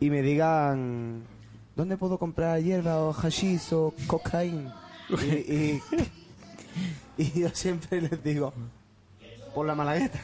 y 0.00 0.10
me 0.10 0.22
digan 0.22 1.22
¿dónde 1.76 1.96
puedo 1.96 2.18
comprar 2.18 2.60
hierba 2.62 2.98
o 3.00 3.12
hashish 3.12 3.72
o 3.72 3.94
cocaína? 4.06 4.74
Y, 5.10 5.24
y, 5.54 5.82
y 7.18 7.40
yo 7.40 7.48
siempre 7.50 8.00
les 8.00 8.22
digo 8.22 8.52
por 9.54 9.66
la 9.66 9.74
malagueta. 9.74 10.18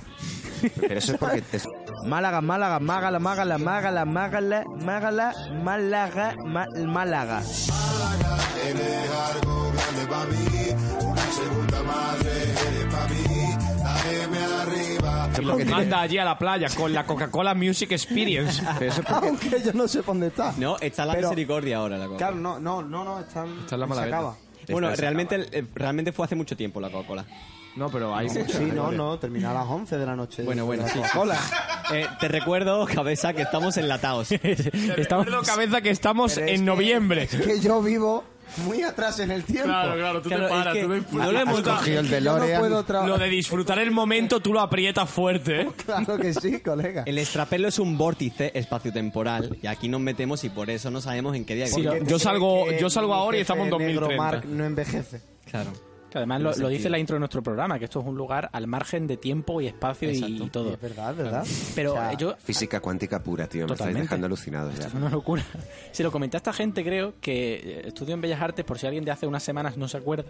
Pero 0.80 0.98
eso 0.98 1.12
es 1.12 1.18
porque... 1.18 1.42
es- 1.52 1.68
Málaga, 2.06 2.40
Málaga, 2.40 2.80
Mágala, 2.80 3.18
Mágala, 3.18 3.58
Mágala, 3.58 4.04
Mágala, 4.06 4.64
Mágala, 4.82 5.34
Málaga, 5.62 6.34
Ma- 6.44 6.66
Málaga. 6.86 7.42
Anda 15.74 16.00
allí 16.02 16.18
a 16.18 16.24
la 16.24 16.38
playa 16.38 16.68
con 16.76 16.92
la 16.92 17.04
Coca-Cola 17.06 17.54
Music 17.54 17.92
Experience. 17.92 18.62
Pero 18.78 18.90
eso 18.92 19.00
es 19.00 19.06
porque- 19.06 19.28
Aunque 19.28 19.62
yo 19.62 19.72
no 19.72 19.88
sé 19.88 20.02
dónde 20.02 20.28
está. 20.28 20.52
No, 20.58 20.76
está 20.78 21.04
la 21.06 21.14
Pero- 21.14 21.28
misericordia 21.28 21.78
ahora. 21.78 21.98
La 21.98 22.06
Coca. 22.06 22.18
Claro, 22.18 22.36
no, 22.36 22.58
no, 22.60 22.82
no, 22.82 23.04
no, 23.04 23.20
están, 23.20 23.48
Está 23.60 23.74
en 23.76 23.80
la 23.80 23.94
se 23.94 24.00
acaba. 24.02 24.36
Bueno, 24.68 24.88
Esta 24.88 24.96
se 24.96 25.02
realmente, 25.02 25.46
eh, 25.52 25.64
realmente 25.74 26.12
fue 26.12 26.24
hace 26.26 26.34
mucho 26.36 26.56
tiempo 26.56 26.80
la 26.80 26.90
Coca-Cola. 26.90 27.24
No, 27.76 27.88
pero 27.88 28.14
hay 28.16 28.26
mucho. 28.28 28.58
Sí, 28.58 28.64
no, 28.74 28.90
no, 28.90 29.18
termina 29.18 29.52
a 29.52 29.54
las 29.54 29.66
11 29.66 29.96
de 29.96 30.04
la 30.06 30.16
noche. 30.16 30.42
Bueno, 30.42 30.66
bueno, 30.66 30.84
sí. 30.88 31.00
Hola. 31.16 31.38
Eh, 31.92 32.06
te 32.20 32.28
recuerdo, 32.28 32.86
cabeza, 32.86 33.32
que 33.32 33.42
estamos 33.42 33.76
enlatados. 33.76 34.30
Estamos... 34.32 35.26
Recuerdo, 35.26 35.42
cabeza, 35.42 35.80
que 35.80 35.90
estamos 35.90 36.34
Pero 36.34 36.46
es 36.46 36.52
en 36.52 36.60
que- 36.60 36.64
noviembre. 36.64 37.22
Es 37.24 37.34
que 37.34 37.58
yo 37.58 37.82
vivo 37.82 38.22
muy 38.58 38.82
atrás 38.82 39.18
en 39.20 39.30
el 39.30 39.44
tiempo. 39.44 39.64
claro, 39.68 40.20
tú 40.22 40.28
Claro, 40.28 40.46
es 40.46 40.72
que 40.74 40.82
no 41.16 41.32
lo 41.32 41.38
Has 41.38 41.42
hemos 41.42 41.60
cogido 41.62 42.00
el 42.00 42.06
Yo 42.08 42.10
no 42.20 42.34
DeLorean. 42.34 42.60
puedo 42.60 42.86
tra- 42.86 43.06
Lo 43.06 43.18
de 43.18 43.28
disfrutar 43.28 43.78
el 43.78 43.90
momento, 43.90 44.40
tú 44.40 44.52
lo 44.52 44.60
aprietas 44.60 45.08
fuerte, 45.08 45.62
¿eh? 45.62 45.68
Claro 45.84 46.16
que 46.18 46.32
sí, 46.34 46.60
colega. 46.60 47.02
El 47.06 47.18
extrapelo 47.18 47.68
es 47.68 47.78
un 47.78 47.96
vórtice 47.98 48.50
espaciotemporal 48.54 49.58
y 49.62 49.66
aquí 49.66 49.88
nos 49.88 50.00
metemos 50.00 50.44
y 50.44 50.48
por 50.50 50.70
eso 50.70 50.90
no 50.90 51.00
sabemos 51.00 51.36
en 51.36 51.44
qué 51.44 51.54
día 51.54 51.66
Sí, 51.66 51.80
vivimos. 51.82 52.08
yo 52.08 52.18
salgo- 52.18 52.70
yo 52.78 52.90
salgo 52.90 53.14
ahora 53.14 53.38
y 53.38 53.40
estamos 53.40 53.64
en 53.68 53.78
negro 53.78 54.00
2030. 54.08 54.22
Mark 54.24 54.44
no 54.46 54.64
envejece. 54.64 55.20
Claro. 55.50 55.70
Que 56.10 56.18
además 56.18 56.40
lo, 56.42 56.52
lo 56.56 56.68
dice 56.68 56.90
la 56.90 56.98
intro 56.98 57.14
de 57.14 57.20
nuestro 57.20 57.40
programa, 57.40 57.78
que 57.78 57.84
esto 57.84 58.00
es 58.00 58.06
un 58.06 58.16
lugar 58.16 58.50
al 58.52 58.66
margen 58.66 59.06
de 59.06 59.16
tiempo 59.16 59.60
y 59.60 59.68
espacio 59.68 60.10
y, 60.10 60.14
Exacto. 60.16 60.44
y 60.44 60.50
todo. 60.50 60.72
Es 60.74 60.80
verdad, 60.80 61.10
es 61.12 61.16
verdad. 61.16 61.46
Pero 61.76 61.92
O 61.92 61.94
sea, 61.94 62.12
yo... 62.14 62.36
Física 62.42 62.80
cuántica 62.80 63.22
pura, 63.22 63.46
tío. 63.46 63.60
Me 63.60 63.64
estáis 63.66 63.78
Totalmente. 63.78 64.02
dejando 64.06 64.26
alucinados 64.26 64.76
ya. 64.76 64.86
Es 64.88 64.94
una 64.94 65.08
locura. 65.08 65.44
Se 65.92 66.02
lo 66.02 66.10
comenté 66.10 66.36
a 66.36 66.38
esta 66.38 66.52
gente, 66.52 66.82
creo, 66.82 67.14
que 67.20 67.54
eh, 67.54 67.82
estudio 67.88 68.14
en 68.14 68.20
Bellas 68.20 68.40
Artes, 68.42 68.64
por 68.64 68.78
si 68.78 68.86
alguien 68.86 69.04
de 69.04 69.12
hace 69.12 69.26
unas 69.28 69.42
semanas 69.44 69.76
no 69.76 69.86
se 69.86 69.98
acuerda. 69.98 70.24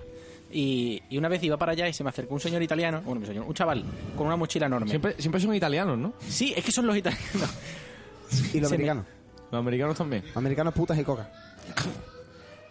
Y, 0.53 1.01
y 1.09 1.17
una 1.17 1.29
vez 1.29 1.43
iba 1.45 1.57
para 1.57 1.73
allá 1.73 1.89
y 1.89 1.95
se 1.95 2.05
me 2.05 2.11
acercó 2.11 2.35
un 2.35 2.41
señor 2.41 2.63
italiano, 2.63 3.01
bueno, 3.05 3.21
un 3.21 3.27
señor, 3.27 3.47
un 3.47 3.55
chaval, 3.55 3.83
con 4.19 4.27
una 4.27 4.37
mochila 4.37 4.67
enorme. 4.67 4.91
Siempre, 4.91 5.15
siempre 5.19 5.41
son 5.41 5.55
italianos, 5.55 5.97
¿no? 5.97 6.13
Sí, 6.29 6.53
es 6.57 6.63
que 6.65 6.73
son 6.73 6.87
los 6.87 6.97
italianos. 6.97 7.25
y 8.53 8.61
los 8.61 8.69
se 8.69 8.77
me- 8.77 8.85
americanos. 8.85 9.05
Los 9.51 9.59
americanos 9.61 9.97
también. 9.97 10.25
Americanos 10.35 10.75
putas 10.75 10.99
y 10.99 11.05
coca. 11.05 11.31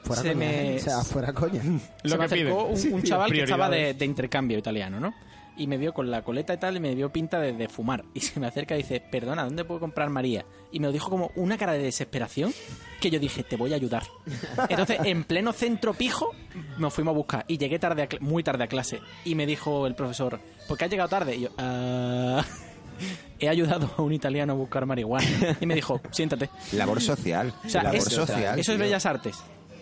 Fuera 0.10 0.22
Se 0.24 0.34
coña, 0.34 0.40
me- 0.46 0.74
¿eh? 0.74 0.76
O 0.78 0.80
sea, 0.80 1.02
fuera 1.04 1.34
coña. 1.34 1.62
Lo 2.04 2.10
se 2.10 2.18
me 2.18 2.28
que 2.28 2.36
acercó 2.36 2.64
un, 2.66 2.94
un 2.94 3.04
chaval 3.04 3.32
que 3.32 3.44
estaba 3.44 3.70
de, 3.70 3.96
intercambio 4.06 4.58
italiano, 4.58 5.00
¿no? 5.00 5.14
Y 5.58 5.68
me 5.68 5.78
vio 5.78 5.94
con 5.94 6.10
la 6.10 6.22
coleta 6.22 6.54
y 6.54 6.58
tal, 6.58 6.78
y 6.78 6.80
me 6.80 6.96
vio 6.96 7.12
pinta 7.12 7.38
de, 7.40 7.52
de 7.52 7.68
fumar. 7.68 8.06
Y 8.14 8.22
se 8.22 8.40
me 8.40 8.48
acerca 8.48 8.76
y 8.76 8.78
dice, 8.78 9.02
perdona, 9.02 9.44
¿dónde 9.44 9.66
puedo 9.66 9.82
comprar 9.82 10.10
María? 10.10 10.46
Y 10.72 10.80
me 10.80 10.88
lo 10.88 10.94
dijo 10.94 11.10
como 11.10 11.32
una 11.36 11.58
cara 11.58 11.74
de 11.74 11.80
desesperación 11.80 12.54
que 13.02 13.10
yo 13.10 13.20
dije, 13.20 13.44
te 13.44 13.58
voy 13.58 13.74
a 13.74 13.76
ayudar. 13.76 14.04
Entonces, 14.70 15.00
en 15.04 15.26
pleno 15.26 15.52
centro 15.52 15.94
pijo, 15.94 16.32
nos 16.78 16.94
fuimos 16.94 17.12
a 17.14 17.18
buscar. 17.18 17.46
Y 17.50 17.58
llegué 17.58 17.78
tarde 17.78 18.04
a 18.04 18.08
muy 18.22 18.42
tarde 18.42 18.64
a 18.64 18.68
clase. 18.68 19.02
Y 19.26 19.36
me 19.36 19.46
dijo 19.46 19.86
el 19.86 19.96
profesor, 19.96 20.40
¿por 20.66 20.78
qué 20.78 20.86
has 20.86 20.92
llegado 20.92 21.10
tarde? 21.10 21.36
Y 21.36 21.42
yo, 21.42 21.50
"Ah, 21.58 22.42
he 23.40 23.50
ayudado 23.50 23.94
a 23.98 24.02
un 24.02 24.14
italiano 24.14 24.54
a 24.54 24.56
buscar 24.56 24.86
marihuana. 24.86 25.28
Y 25.60 25.66
me 25.66 25.76
dijo, 25.76 26.00
siéntate. 26.12 26.50
Labor 26.72 27.02
social. 27.02 27.54
O 27.66 27.70
sea, 27.70 27.84
Labor 27.84 28.00
social. 28.02 28.60
eso 28.60 28.72
es 28.72 28.78
tío. 28.78 28.86
Bellas 28.86 29.06
Artes. 29.06 29.36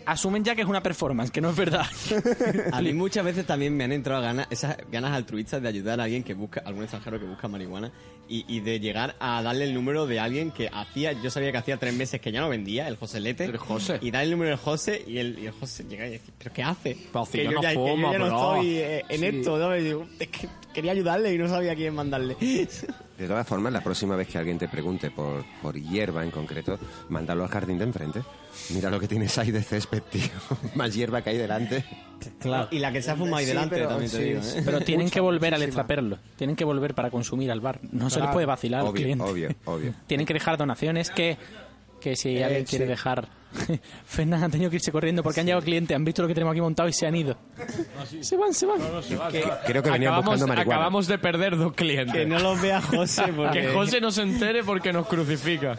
Asumen 0.07 0.43
ya 0.43 0.55
que 0.55 0.61
es 0.61 0.67
una 0.67 0.81
performance, 0.81 1.29
que 1.31 1.41
no 1.41 1.49
es 1.49 1.55
verdad. 1.55 1.85
A 2.71 2.81
mí 2.81 2.93
muchas 2.95 3.23
veces 3.25 3.45
también 3.45 3.75
me 3.75 3.83
han 3.83 3.91
entrado 3.91 4.21
ganas, 4.21 4.47
esas 4.49 4.77
ganas 4.91 5.11
altruistas 5.11 5.61
de 5.61 5.67
ayudar 5.67 5.99
a 5.99 6.05
alguien 6.05 6.23
que 6.23 6.33
busca, 6.33 6.61
algún 6.65 6.83
extranjero 6.83 7.19
que 7.19 7.25
busca 7.25 7.47
marihuana 7.47 7.91
y, 8.29 8.45
y 8.47 8.61
de 8.61 8.79
llegar 8.79 9.15
a 9.19 9.41
darle 9.43 9.65
el 9.65 9.73
número 9.73 10.07
de 10.07 10.19
alguien 10.19 10.51
que 10.51 10.69
hacía, 10.71 11.11
yo 11.11 11.29
sabía 11.29 11.51
que 11.51 11.57
hacía 11.57 11.77
tres 11.77 11.93
meses 11.93 12.19
que 12.21 12.31
ya 12.31 12.39
no 12.41 12.49
vendía, 12.49 12.87
el 12.87 12.95
Joselete. 12.97 13.45
El 13.45 13.57
José. 13.57 13.99
Y 14.01 14.11
darle 14.11 14.25
el 14.25 14.31
número 14.31 14.49
del 14.51 14.59
José 14.59 15.03
y 15.05 15.17
el, 15.17 15.37
y 15.39 15.45
el 15.47 15.51
José 15.51 15.83
llega 15.89 16.07
y 16.07 16.11
dice, 16.11 16.31
¿pero 16.37 16.53
qué 16.53 16.63
hace? 16.63 16.97
Pero 17.11 17.25
si 17.25 17.31
que 17.33 17.43
yo 17.43 17.51
no 17.51 17.61
ya, 17.61 17.69
que 17.69 17.75
fumo, 17.75 18.07
yo 18.07 18.11
ya 18.13 18.19
no 18.19 18.25
estoy 18.27 18.77
eh, 18.77 19.05
en 19.09 19.19
Sí. 19.19 19.25
esto, 19.27 19.57
¿no? 19.57 19.75
Y 19.77 19.83
digo, 19.83 20.07
es 20.19 20.27
que 20.29 20.47
quería 20.73 20.93
ayudarle 20.93 21.33
y 21.33 21.37
no 21.37 21.47
sabía 21.49 21.73
a 21.73 21.75
quién 21.75 21.93
mandarle. 21.93 22.35
De 23.17 23.27
todas 23.27 23.47
formas, 23.47 23.73
la 23.73 23.81
próxima 23.81 24.15
vez 24.15 24.27
que 24.27 24.37
alguien 24.37 24.59
te 24.59 24.67
pregunte 24.67 25.09
por, 25.09 25.43
por 25.61 25.75
hierba 25.75 26.23
en 26.23 26.29
concreto, 26.29 26.77
mándalo 27.09 27.43
al 27.43 27.49
jardín 27.49 27.79
de 27.79 27.85
enfrente. 27.85 28.21
Mira 28.69 28.91
lo 28.91 28.99
que 28.99 29.07
tienes 29.07 29.35
ahí 29.39 29.49
de 29.49 29.63
césped, 29.63 30.03
tío. 30.03 30.21
Más 30.75 30.93
hierba 30.93 31.21
que 31.23 31.31
hay 31.31 31.37
delante. 31.37 31.83
Claro. 32.39 32.67
Y 32.71 32.77
la 32.79 32.91
que 32.91 33.01
se 33.01 33.09
ha 33.11 33.15
fumado 33.15 33.37
ahí 33.37 33.45
Sí, 33.45 33.49
delante 33.49 33.75
pero- 33.75 33.89
también 33.89 34.11
te 34.11 34.17
sí, 34.17 34.23
digo. 34.23 34.39
¿eh? 34.41 34.61
Pero 34.63 34.81
tienen 34.81 35.05
Mucha, 35.05 35.13
que 35.15 35.19
volver 35.19 35.53
al 35.55 35.63
extraperlo. 35.63 36.19
Tienen 36.35 36.55
que 36.55 36.63
volver 36.65 36.93
para 36.93 37.09
consumir 37.09 37.49
al 37.51 37.59
bar. 37.59 37.79
No 37.91 38.09
se 38.11 38.19
les 38.19 38.29
puede 38.29 38.45
vacilar 38.45 38.81
al 38.81 38.87
Obvio, 38.87 39.01
cliente. 39.03 39.23
obvio, 39.23 39.49
obvio. 39.65 39.93
Tienen 40.05 40.25
que 40.27 40.33
dejar 40.33 40.57
donaciones 40.57 41.09
que, 41.09 41.37
que 41.99 42.15
si 42.15 42.37
Eh, 42.37 42.43
alguien 42.43 42.65
quiere 42.65 42.85
sí. 42.85 42.89
dejar... 42.89 43.27
Fernan 44.05 44.43
han 44.43 44.51
tenido 44.51 44.69
que 44.69 44.75
irse 44.75 44.91
corriendo 44.91 45.23
porque 45.23 45.39
han 45.39 45.45
llegado 45.45 45.63
clientes, 45.63 45.95
han 45.95 46.03
visto 46.05 46.21
lo 46.21 46.27
que 46.27 46.33
tenemos 46.33 46.51
aquí 46.51 46.61
montado 46.61 46.89
y 46.89 46.93
se 46.93 47.07
han 47.07 47.15
ido. 47.15 47.37
Se 48.21 48.37
van, 48.37 48.53
se 48.53 48.65
van. 48.65 48.79
Creo 49.65 49.83
que 49.83 49.89
venían 49.89 50.13
acabamos, 50.13 50.25
buscando 50.25 50.47
marihuana. 50.47 50.75
acabamos 50.75 51.07
de 51.07 51.17
perder 51.17 51.57
dos 51.57 51.73
clientes. 51.73 52.13
Que 52.13 52.25
no 52.25 52.39
los 52.39 52.61
vea 52.61 52.81
José 52.81 53.23
porque... 53.35 53.61
Que 53.61 53.67
José 53.73 54.01
no 54.01 54.11
se 54.11 54.21
entere 54.21 54.63
porque 54.63 54.91
nos 54.93 55.07
crucifica. 55.07 55.75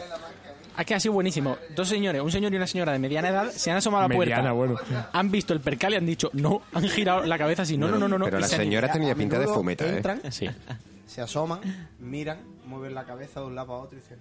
Ha 0.75 0.85
quedado 0.85 0.97
así 0.97 1.09
buenísimo. 1.09 1.57
Dos 1.75 1.89
señores, 1.89 2.21
un 2.21 2.31
señor 2.31 2.53
y 2.53 2.55
una 2.55 2.67
señora 2.67 2.93
de 2.93 2.99
mediana 2.99 3.29
edad, 3.29 3.51
se 3.51 3.69
han 3.69 3.77
asomado 3.77 4.05
a 4.05 4.07
la 4.07 4.15
puerta. 4.15 4.35
Mediana, 4.35 4.53
bueno. 4.53 4.75
Han 5.11 5.29
visto 5.29 5.53
el 5.53 5.59
percal 5.59 5.93
y 5.93 5.97
han 5.97 6.05
dicho 6.05 6.29
no. 6.33 6.61
Han 6.73 6.87
girado 6.87 7.25
la 7.25 7.37
cabeza 7.37 7.63
así, 7.63 7.77
no, 7.77 7.87
no, 7.89 7.97
no, 7.99 8.07
no. 8.07 8.17
no, 8.17 8.25
Pero 8.25 8.39
la 8.39 8.47
se 8.47 8.55
señora 8.55 8.89
tenía 8.91 9.11
A 9.11 9.15
pinta 9.15 9.37
de 9.39 9.47
fumeta, 9.47 9.85
¿eh? 9.85 9.97
Entran, 9.97 10.21
Sí. 10.31 10.47
se 11.07 11.21
asoman, 11.21 11.59
miran, 11.99 12.37
mueven 12.65 12.93
la 12.95 13.03
cabeza 13.03 13.41
de 13.41 13.47
un 13.47 13.55
lado 13.55 13.67
para 13.67 13.79
otro 13.79 13.97
y 13.97 14.01
dicen... 14.01 14.19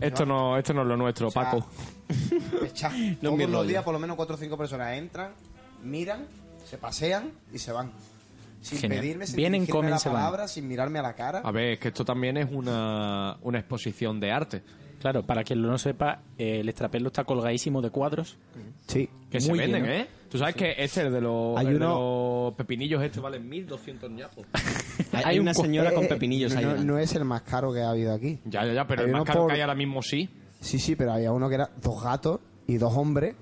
Esto 0.00 0.26
no, 0.26 0.56
esto 0.58 0.74
no 0.74 0.82
es 0.82 0.88
lo 0.88 0.96
nuestro, 0.96 1.28
O 1.28 1.30
sea, 1.30 1.44
Paco. 1.44 1.66
Echa. 2.66 2.90
mi 2.90 3.14
Todos 3.16 3.38
los 3.38 3.50
rollo. 3.50 3.62
días 3.64 3.84
por 3.84 3.92
lo 3.94 3.98
menos 4.00 4.16
cuatro 4.16 4.34
o 4.34 4.38
cinco 4.38 4.56
personas 4.58 4.92
entran, 4.98 5.32
miran, 5.82 6.26
se 6.68 6.78
pasean 6.78 7.32
y 7.52 7.58
se 7.58 7.72
van. 7.72 7.90
Sin 8.60 8.78
Genial. 8.78 9.00
pedirme, 9.00 9.26
sin 9.26 9.36
Vienen, 9.36 9.60
dirigirme 9.60 9.78
comen, 9.78 9.90
la 9.90 9.98
se 9.98 10.08
van. 10.08 10.16
palabra, 10.18 10.48
sin 10.48 10.66
mirarme 10.66 10.98
a 10.98 11.02
la 11.02 11.14
cara. 11.14 11.40
A 11.44 11.50
ver, 11.50 11.72
es 11.74 11.78
que 11.78 11.88
esto 11.88 12.04
también 12.04 12.36
es 12.38 12.48
una, 12.50 13.36
una 13.42 13.58
exposición 13.58 14.18
de 14.20 14.32
arte. 14.32 14.62
Claro, 15.04 15.22
para 15.22 15.44
quien 15.44 15.60
no 15.60 15.76
sepa, 15.76 16.22
eh, 16.38 16.60
el 16.60 16.68
extrapelo 16.70 17.08
está 17.08 17.24
colgadísimo 17.24 17.82
de 17.82 17.90
cuadros. 17.90 18.38
Sí. 18.86 19.06
Que 19.30 19.38
se 19.38 19.52
venden, 19.52 19.82
lleno. 19.82 19.92
¿eh? 19.94 20.08
Tú 20.30 20.38
sabes 20.38 20.54
que 20.54 20.74
este, 20.78 21.02
el 21.02 21.12
de 21.12 21.20
los, 21.20 21.58
Hay 21.58 21.66
el 21.66 21.72
de 21.72 21.76
uno- 21.84 22.44
los 22.46 22.54
pepinillos, 22.54 23.02
este 23.02 23.20
vale 23.20 23.38
1200 23.38 24.10
ñapos. 24.10 24.46
Hay, 25.12 25.22
Hay 25.26 25.38
una 25.40 25.52
señora 25.52 25.92
con 25.92 26.04
Eh, 26.04 26.08
pepinillos 26.08 26.54
no, 26.54 26.58
ahí. 26.70 26.84
no, 26.86 26.96
es 26.98 27.14
el 27.14 27.26
más 27.26 27.42
caro 27.42 27.70
que 27.70 27.82
ha 27.82 27.90
habido 27.90 28.14
aquí. 28.14 28.38
Ya, 28.46 28.64
ya, 28.64 28.72
ya, 28.72 28.86
pero 28.86 29.02
Hay 29.02 29.08
el 29.08 29.12
más 29.12 29.20
uno 29.20 29.26
caro 29.26 29.40
por- 29.40 29.48
que 29.50 29.54
hay 29.56 29.60
ahora 29.60 29.74
mismo 29.74 30.00
sí. 30.00 30.30
Sí, 30.62 30.78
sí, 30.78 30.96
pero 30.96 31.12
había 31.12 31.32
uno 31.32 31.50
que 31.50 31.56
era 31.56 31.68
dos 31.82 32.02
gatos 32.02 32.40
y 32.66 32.78
dos 32.78 32.96
hombres. 32.96 33.34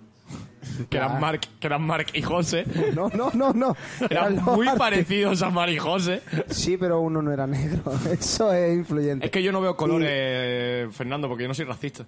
Que 0.89 0.97
eran, 0.97 1.21
Mark, 1.21 1.41
que 1.61 1.67
eran 1.67 1.83
Mark 1.83 2.07
y 2.15 2.23
José. 2.23 2.65
No, 2.95 3.09
no, 3.11 3.31
no, 3.35 3.53
no. 3.53 3.77
Eran 4.09 4.43
muy 4.45 4.67
parecidos 4.77 5.43
a 5.43 5.51
Mark 5.51 5.73
y 5.73 5.79
José. 5.79 6.23
Sí, 6.49 6.77
pero 6.77 7.01
uno 7.01 7.21
no 7.23 7.33
era 7.33 7.47
negro. 7.47 7.93
Eso 8.11 8.53
es 8.53 8.75
influyente. 8.77 9.27
Es 9.27 9.33
que 9.33 9.43
yo 9.43 9.53
no 9.53 9.61
veo 9.61 9.77
colores, 9.77 10.95
Fernando, 10.95 11.29
porque 11.29 11.45
yo 11.45 11.49
no 11.49 11.55
soy 11.55 11.65
racista. 11.65 12.05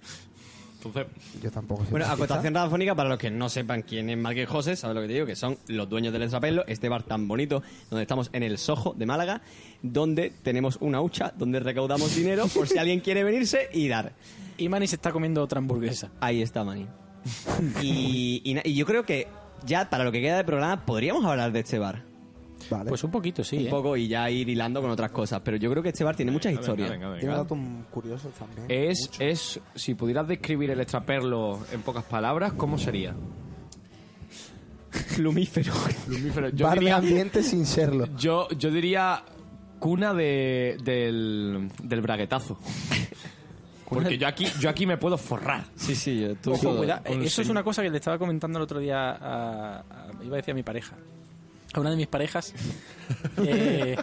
Entonces, 0.83 1.07
Yo 1.41 1.49
tampoco 1.51 1.81
soy 1.81 1.91
Bueno, 1.91 2.05
racista. 2.05 2.23
acotación 2.25 2.53
radiofónica 2.53 2.93
para 2.93 3.09
los 3.09 3.17
que 3.17 3.31
no 3.31 3.49
sepan 3.49 3.81
quién 3.81 4.07
es 4.11 4.17
Mark 4.19 4.37
y 4.37 4.45
José, 4.45 4.75
¿sabes 4.75 4.93
lo 4.95 5.01
que 5.01 5.07
te 5.07 5.13
digo? 5.13 5.25
Que 5.25 5.35
son 5.35 5.57
los 5.67 5.89
dueños 5.89 6.13
del 6.13 6.21
Extrapelo, 6.21 6.63
este 6.67 6.89
bar 6.89 7.01
tan 7.01 7.27
bonito, 7.27 7.63
donde 7.89 8.03
estamos 8.03 8.29
en 8.33 8.43
el 8.43 8.59
Soho 8.59 8.93
de 8.95 9.07
Málaga, 9.07 9.41
donde 9.81 10.31
tenemos 10.43 10.77
una 10.81 11.01
hucha, 11.01 11.33
donde 11.35 11.59
recaudamos 11.59 12.15
dinero 12.15 12.45
por 12.53 12.67
si 12.67 12.77
alguien 12.77 12.99
quiere 12.99 13.23
venirse 13.23 13.67
y 13.73 13.87
dar. 13.87 14.13
Y 14.57 14.69
Manny 14.69 14.85
se 14.85 14.95
está 14.97 15.11
comiendo 15.11 15.41
otra 15.41 15.57
hamburguesa. 15.57 16.11
Ahí 16.19 16.43
está, 16.43 16.63
Mani. 16.63 16.85
Y, 17.81 18.41
y 18.43 18.53
na- 18.53 18.61
y 18.63 18.73
yo 18.75 18.85
creo 18.85 19.03
que 19.03 19.27
ya 19.65 19.89
para 19.89 20.03
lo 20.03 20.11
que 20.11 20.21
queda 20.21 20.37
de 20.37 20.43
programa 20.43 20.85
podríamos 20.85 21.25
hablar 21.25 21.51
de 21.51 21.59
este 21.61 21.79
bar. 21.79 22.03
Vale. 22.69 22.89
Pues 22.89 23.03
un 23.03 23.11
poquito, 23.11 23.43
sí. 23.43 23.57
Un 23.57 23.67
¿eh? 23.67 23.69
poco 23.69 23.95
y 23.97 24.07
ya 24.07 24.29
ir 24.29 24.49
hilando 24.49 24.81
con 24.81 24.89
otras 24.89 25.11
cosas. 25.11 25.41
Pero 25.43 25.57
yo 25.57 25.69
creo 25.69 25.83
que 25.83 25.89
este 25.89 26.03
bar 26.03 26.15
tiene 26.15 26.31
muchas 26.31 26.51
venga, 26.51 26.61
historias. 26.61 26.89
venga, 26.89 27.07
venga. 27.09 27.19
Tiene 27.19 27.35
datos 27.35 27.57
curiosos 27.91 28.33
también. 28.33 28.65
Es, 28.69 29.11
es, 29.19 29.59
si 29.75 29.93
pudieras 29.93 30.27
describir 30.27 30.71
el 30.71 30.79
extraperlo 30.79 31.59
en 31.71 31.81
pocas 31.81 32.03
palabras, 32.05 32.53
¿cómo 32.53 32.77
sería? 32.79 33.13
Plumífero. 35.15 35.73
Yo 36.53 36.65
bar 36.65 36.79
de 36.79 36.91
ambiente 36.91 37.43
sin 37.43 37.65
serlo. 37.65 38.07
yo, 38.17 38.47
yo 38.57 38.71
diría 38.71 39.23
cuna 39.79 40.13
de, 40.13 40.77
del, 40.83 41.69
del 41.83 42.01
braguetazo. 42.01 42.57
Porque 43.87 44.17
yo 44.17 44.27
aquí, 44.27 44.47
yo 44.59 44.69
aquí 44.69 44.85
me 44.85 44.97
puedo 44.97 45.17
forrar. 45.17 45.63
Sí, 45.75 45.95
sí, 45.95 46.19
yo 46.21 46.35
tú 46.35 46.53
Ojo, 46.53 46.77
cuidado. 46.77 47.03
con 47.05 47.21
Eso 47.21 47.41
es 47.41 47.49
una 47.49 47.63
cosa 47.63 47.83
que 47.83 47.89
le 47.89 47.97
estaba 47.97 48.17
comentando 48.17 48.57
el 48.59 48.63
otro 48.63 48.79
día 48.79 49.11
a, 49.11 49.79
a- 49.79 49.83
iba 50.23 50.33
a 50.33 50.37
decir 50.37 50.51
a 50.53 50.55
mi 50.55 50.63
pareja. 50.63 50.95
A 51.73 51.79
una 51.81 51.89
de 51.91 51.97
mis 51.97 52.07
parejas. 52.07 52.53
eh, 53.37 53.97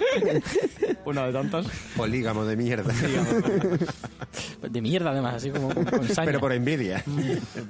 Una 1.07 1.27
de 1.27 1.33
tantas. 1.33 1.66
Polígamo 1.97 2.45
de 2.45 2.55
mierda. 2.57 2.92
de 4.62 4.81
mierda, 4.83 5.11
además, 5.11 5.37
así 5.37 5.51
como 5.51 5.73
con, 5.73 5.85
con. 5.85 6.07
Pero 6.25 6.38
por 6.40 6.53
envidia. 6.53 7.03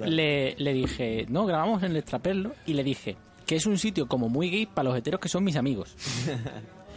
le, 0.04 0.54
le 0.58 0.72
dije, 0.72 1.26
no, 1.28 1.46
grabamos 1.46 1.82
en 1.84 1.92
el 1.92 1.98
Extraperlo. 1.98 2.52
Y 2.66 2.74
le 2.74 2.82
dije 2.84 3.16
que 3.46 3.56
es 3.56 3.66
un 3.66 3.78
sitio 3.78 4.06
como 4.08 4.28
muy 4.28 4.50
gay 4.50 4.66
para 4.66 4.88
los 4.88 4.98
heteros 4.98 5.20
que 5.20 5.28
son 5.28 5.44
mis 5.44 5.56
amigos. 5.56 5.94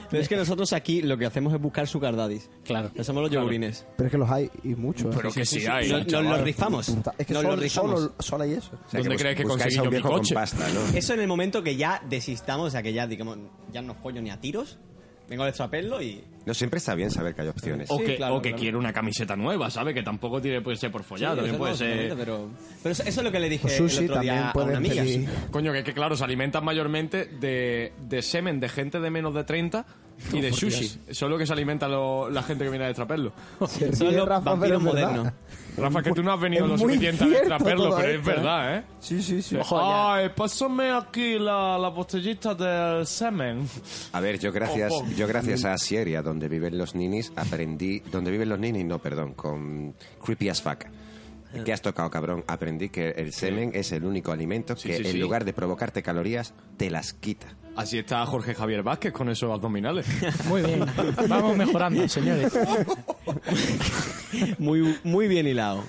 Pero 0.09 0.21
es 0.23 0.29
que 0.29 0.35
nosotros 0.35 0.71
aquí 0.73 1.01
lo 1.01 1.17
que 1.17 1.25
hacemos 1.25 1.53
es 1.53 1.59
buscar 1.61 1.87
su 1.87 1.99
daddies. 1.99 2.49
Claro. 2.63 2.91
Somos 3.03 3.23
los 3.23 3.31
yogurines. 3.31 3.85
Pero 3.97 4.07
es 4.07 4.11
que 4.11 4.17
los 4.17 4.29
hay 4.29 4.49
y 4.63 4.75
muchos. 4.75 5.07
¿eh? 5.13 5.17
Pero 5.17 5.31
que 5.31 5.45
sí, 5.45 5.65
hay. 5.65 5.89
Nos, 5.89 6.05
nos 6.07 6.23
los 6.23 6.41
rifamos. 6.41 6.89
Es 7.17 7.27
que 7.27 7.33
nos 7.33 7.41
solo, 7.43 7.55
los 7.55 7.63
rifamos. 7.63 7.99
solo, 8.01 8.13
solo 8.19 8.43
hay 8.43 8.53
eso. 8.53 8.71
O 8.73 8.89
sea, 8.89 8.99
¿Dónde 8.99 9.15
bus- 9.15 9.21
crees 9.21 9.35
que 9.37 9.43
buscáis 9.43 9.63
conseguí 9.63 9.77
a 9.77 9.81
un 9.81 9.85
yo 9.85 9.91
mi 9.91 9.95
viejo 9.97 10.09
con 10.09 10.17
coche? 10.19 10.33
pasta, 10.35 10.67
¿no? 10.73 10.97
Eso 10.97 11.13
en 11.13 11.19
el 11.21 11.27
momento 11.27 11.63
que 11.63 11.75
ya 11.75 12.01
desistamos, 12.09 12.67
o 12.67 12.71
sea, 12.71 12.83
que 12.83 12.93
ya, 12.93 13.07
digamos, 13.07 13.37
ya 13.71 13.81
no 13.81 13.93
follo 13.95 14.21
ni 14.21 14.29
a 14.29 14.39
tiros. 14.39 14.77
Vengo 15.29 15.43
al 15.43 15.49
extrapelo 15.49 16.01
y... 16.01 16.23
No 16.45 16.53
siempre 16.53 16.77
está 16.77 16.93
bien 16.93 17.09
saber 17.09 17.33
que 17.33 17.41
hay 17.41 17.47
opciones. 17.47 17.89
O 17.89 17.97
Sí, 17.97 18.03
que, 18.05 18.15
claro, 18.17 18.35
o 18.35 18.41
que 18.41 18.49
claro. 18.49 18.61
quiere 18.61 18.77
una 18.77 18.93
camiseta 18.93 19.35
nueva, 19.35 19.71
¿sabe? 19.71 19.93
Que 19.95 20.03
tampoco 20.03 20.39
tiene, 20.39 20.61
puede 20.61 20.77
ser 20.77 20.91
por 20.91 21.03
follar, 21.03 21.31
Sí, 21.31 21.35
también 21.37 21.55
eso 21.55 21.59
puede 21.59 21.71
no, 21.71 21.77
ser... 21.77 22.15
Pero, 22.17 22.49
pero 22.83 22.91
eso, 22.93 23.03
eso 23.03 23.19
es 23.21 23.23
lo 23.23 23.31
que 23.31 23.39
le 23.39 23.49
dije 23.49 23.63
Pues 23.63 23.77
sushi 23.77 24.03
el 24.05 24.11
otro 24.11 24.21
día 24.21 24.51
también 24.53 24.63
a 24.65 24.69
una 24.69 24.77
amiga. 24.77 25.03
pedir. 25.03 25.29
Coño, 25.49 25.73
que, 25.73 25.83
que 25.83 25.93
claro, 25.93 26.15
se 26.15 26.23
alimentan 26.23 26.63
mayormente 26.63 27.25
de, 27.25 27.93
de 28.07 28.21
semen 28.21 28.59
de 28.59 28.69
gente 28.69 28.99
de 28.99 29.09
menos 29.09 29.33
de 29.33 29.43
30 29.43 29.85
y 30.33 30.41
de 30.41 30.51
sushi. 30.53 30.85
Eso 31.07 31.25
es 31.25 31.31
lo 31.31 31.37
que 31.37 31.45
se 31.45 31.53
alimenta 31.53 31.87
lo- 31.87 32.29
la 32.29 32.43
gente 32.43 32.63
que 32.63 32.69
viene. 32.69 32.93
Se 32.93 33.95
Son 33.95 34.07
ríe 34.09 34.17
los 34.17 34.27
Rafa, 34.27 34.57
pero 34.59 34.79
vampiros 34.79 34.79
es 34.79 34.93
verdad. 34.93 35.09
modernos. 35.11 35.33
Rafa, 35.77 36.01
que 36.03 36.11
tú 36.13 36.23
no 36.23 36.31
has 36.31 36.39
venido 36.39 36.63
Es 36.63 36.71
lo 36.71 36.77
muy 36.77 36.93
suficiente 36.93 37.23
a 37.23 37.27
cierto 37.27 37.39
extraperlo, 37.49 37.83
todo 37.89 37.97
pero 37.97 38.09
es 38.09 38.15
esto, 38.19 38.29
verdad, 38.31 38.77
¿eh? 38.77 38.83
Sí, 39.01 39.21
sí, 39.21 39.41
sí. 39.41 39.57
Ay, 39.77 40.29
pásame 40.33 40.91
aquí 40.91 41.37
la, 41.37 41.77
la 41.77 41.89
botellita 41.89 42.55
del 42.55 43.05
semen. 43.05 43.67
A 44.13 44.21
ver, 44.21 44.39
yo 44.39 44.53
gracias, 44.53 44.93
Ojo. 44.93 45.05
yo 45.17 45.27
gracias 45.27 45.65
a 45.65 45.77
Sieria, 45.77 46.21
donde 46.21 46.47
viven 46.47 46.77
los 46.77 46.95
ninis, 46.95 47.33
aprendí, 47.35 47.99
donde 48.09 48.31
viven 48.31 48.47
los 48.47 48.57
ninis, 48.57 48.85
no, 48.85 48.99
perdón, 48.99 49.33
con 49.33 49.93
Creepy 50.23 50.47
as 50.47 50.61
Fuck. 50.61 50.85
¿Qué 51.63 51.73
has 51.73 51.81
tocado, 51.81 52.09
cabrón? 52.09 52.43
Aprendí 52.47 52.89
que 52.89 53.09
el 53.11 53.33
semen 53.33 53.71
es 53.73 53.91
el 53.91 54.05
único 54.05 54.31
alimento 54.31 54.75
Sí, 54.75 54.89
que 54.89 54.97
sí, 54.97 55.03
en 55.05 55.11
sí. 55.13 55.17
lugar 55.19 55.45
de 55.45 55.53
provocarte 55.53 56.01
calorías, 56.03 56.53
te 56.77 56.89
las 56.89 57.13
quita. 57.13 57.47
Así 57.75 57.97
está 57.99 58.25
Jorge 58.25 58.53
Javier 58.55 58.83
Vázquez 58.83 59.11
con 59.13 59.29
esos 59.29 59.51
abdominales. 59.51 60.05
Muy 60.47 60.61
bien. 60.61 60.85
Vamos 61.27 61.57
mejorando, 61.57 62.07
señores. 62.07 62.53
Muy, 64.59 64.97
muy 65.03 65.27
bien 65.27 65.47
hilado. 65.47 65.83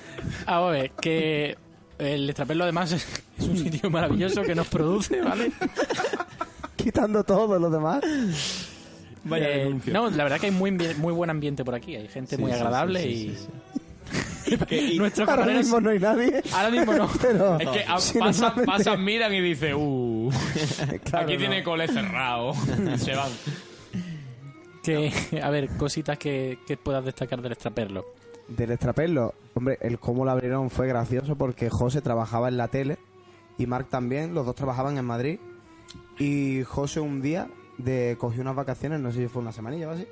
A 0.47 0.61
ver, 0.63 0.91
que 0.93 1.57
el 1.99 2.29
Extraperlo 2.29 2.65
además 2.65 2.93
es 2.93 3.07
es 3.39 3.49
un 3.49 3.57
sitio 3.59 3.91
maravilloso 3.91 4.43
que 4.43 4.55
nos 4.55 4.67
produce, 4.69 5.21
¿vale? 5.21 5.53
Quitando 6.77 7.25
todo 7.25 7.59
lo 7.59 7.69
demás. 7.71 8.01
Vaya 9.25 9.49
Eh, 9.51 9.59
denuncia. 9.65 9.93
no, 9.93 10.09
la 10.11 10.23
verdad 10.23 10.39
que 10.41 10.47
hay 10.47 10.53
muy, 10.53 10.71
ambi- 10.71 10.97
muy 10.97 11.13
buen 11.13 11.29
ambiente 11.31 11.65
por 11.65 11.75
aquí. 11.75 11.97
Hay 11.97 12.09
gente 12.09 12.39
muy 12.39 12.51
sí, 12.53 12.57
agradable 12.57 13.03
sí, 13.03 13.35
sí, 13.37 13.49
y... 13.75 13.81
Nuestros 14.97 15.29
Ahora 15.29 15.47
mismo 15.47 15.81
no 15.81 15.91
hay 15.91 15.99
nadie. 15.99 16.43
Ahora 16.53 16.71
mismo 16.71 16.93
no. 16.95 17.09
Pero 17.21 17.59
Es 17.61 17.69
que 17.71 17.83
a- 17.83 17.95
pasan, 17.95 18.21
normalmente- 18.21 18.65
pasan, 18.67 19.05
miran 19.05 19.35
y 19.35 19.41
dicen, 19.41 19.75
uh, 19.77 20.31
Claro, 21.05 21.25
aquí 21.25 21.35
no. 21.35 21.39
tiene 21.41 21.63
cole 21.65 21.89
cerrado. 21.89 22.55
Se 22.97 23.15
van. 23.15 23.31
Que, 24.83 25.13
a 25.43 25.51
ver, 25.51 25.69
cositas 25.77 26.17
que, 26.19 26.59
que 26.67 26.77
puedas 26.77 27.05
destacar 27.05 27.43
del 27.43 27.53
Extraperlo. 27.53 28.05
Del 28.49 28.71
extrapelo, 28.71 29.35
hombre, 29.55 29.77
el 29.81 29.99
cómo 29.99 30.25
lo 30.25 30.31
abrieron 30.31 30.71
fue 30.71 30.87
gracioso 30.87 31.35
porque 31.35 31.69
José 31.69 32.01
trabajaba 32.01 32.47
en 32.47 32.57
la 32.57 32.69
tele 32.69 32.97
y 33.59 33.67
Marc 33.67 33.89
también, 33.89 34.35
los 34.35 34.47
dos 34.47 34.55
trabajaban 34.55 34.97
en 34.99 35.05
Madrid. 35.05 35.41
Y 36.21 36.63
José 36.63 37.01
un 37.01 37.21
día 37.21 37.49
de, 37.79 38.17
cogió 38.21 38.43
unas 38.43 38.55
vacaciones, 38.55 39.01
no 39.01 39.11
sé 39.11 39.23
si 39.23 39.27
fue 39.27 39.43
una 39.43 39.51
semanilla 39.51 39.89
o 39.89 39.91
así, 39.91 40.07